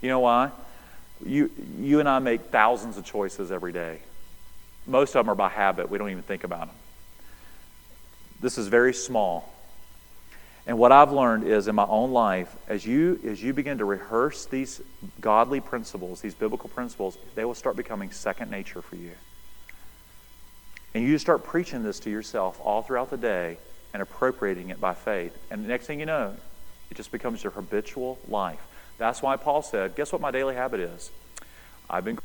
You 0.00 0.08
know 0.08 0.20
why? 0.20 0.50
You, 1.24 1.50
you 1.78 2.00
and 2.00 2.08
I 2.08 2.18
make 2.18 2.42
thousands 2.46 2.96
of 2.96 3.04
choices 3.04 3.52
every 3.52 3.72
day. 3.72 3.98
Most 4.86 5.14
of 5.16 5.24
them 5.24 5.30
are 5.30 5.34
by 5.34 5.48
habit. 5.48 5.90
We 5.90 5.98
don't 5.98 6.10
even 6.10 6.22
think 6.22 6.44
about 6.44 6.68
them. 6.68 6.76
This 8.40 8.58
is 8.58 8.68
very 8.68 8.94
small. 8.94 9.53
And 10.66 10.78
what 10.78 10.92
I've 10.92 11.12
learned 11.12 11.44
is 11.44 11.68
in 11.68 11.74
my 11.74 11.86
own 11.86 12.12
life, 12.12 12.54
as 12.68 12.86
you 12.86 13.20
as 13.26 13.42
you 13.42 13.52
begin 13.52 13.78
to 13.78 13.84
rehearse 13.84 14.46
these 14.46 14.80
godly 15.20 15.60
principles, 15.60 16.22
these 16.22 16.34
biblical 16.34 16.70
principles, 16.70 17.18
they 17.34 17.44
will 17.44 17.54
start 17.54 17.76
becoming 17.76 18.10
second 18.10 18.50
nature 18.50 18.80
for 18.80 18.96
you. 18.96 19.12
And 20.94 21.04
you 21.04 21.18
start 21.18 21.44
preaching 21.44 21.82
this 21.82 22.00
to 22.00 22.10
yourself 22.10 22.58
all 22.62 22.82
throughout 22.82 23.10
the 23.10 23.16
day 23.16 23.58
and 23.92 24.00
appropriating 24.00 24.70
it 24.70 24.80
by 24.80 24.94
faith. 24.94 25.36
And 25.50 25.64
the 25.64 25.68
next 25.68 25.86
thing 25.86 26.00
you 26.00 26.06
know, 26.06 26.34
it 26.90 26.96
just 26.96 27.12
becomes 27.12 27.42
your 27.42 27.52
habitual 27.52 28.18
life. 28.28 28.60
That's 28.96 29.20
why 29.20 29.36
Paul 29.36 29.62
said, 29.62 29.96
Guess 29.96 30.12
what 30.12 30.20
my 30.20 30.30
daily 30.30 30.54
habit 30.54 30.80
is? 30.80 31.10
I've 31.90 32.04
been. 32.04 32.18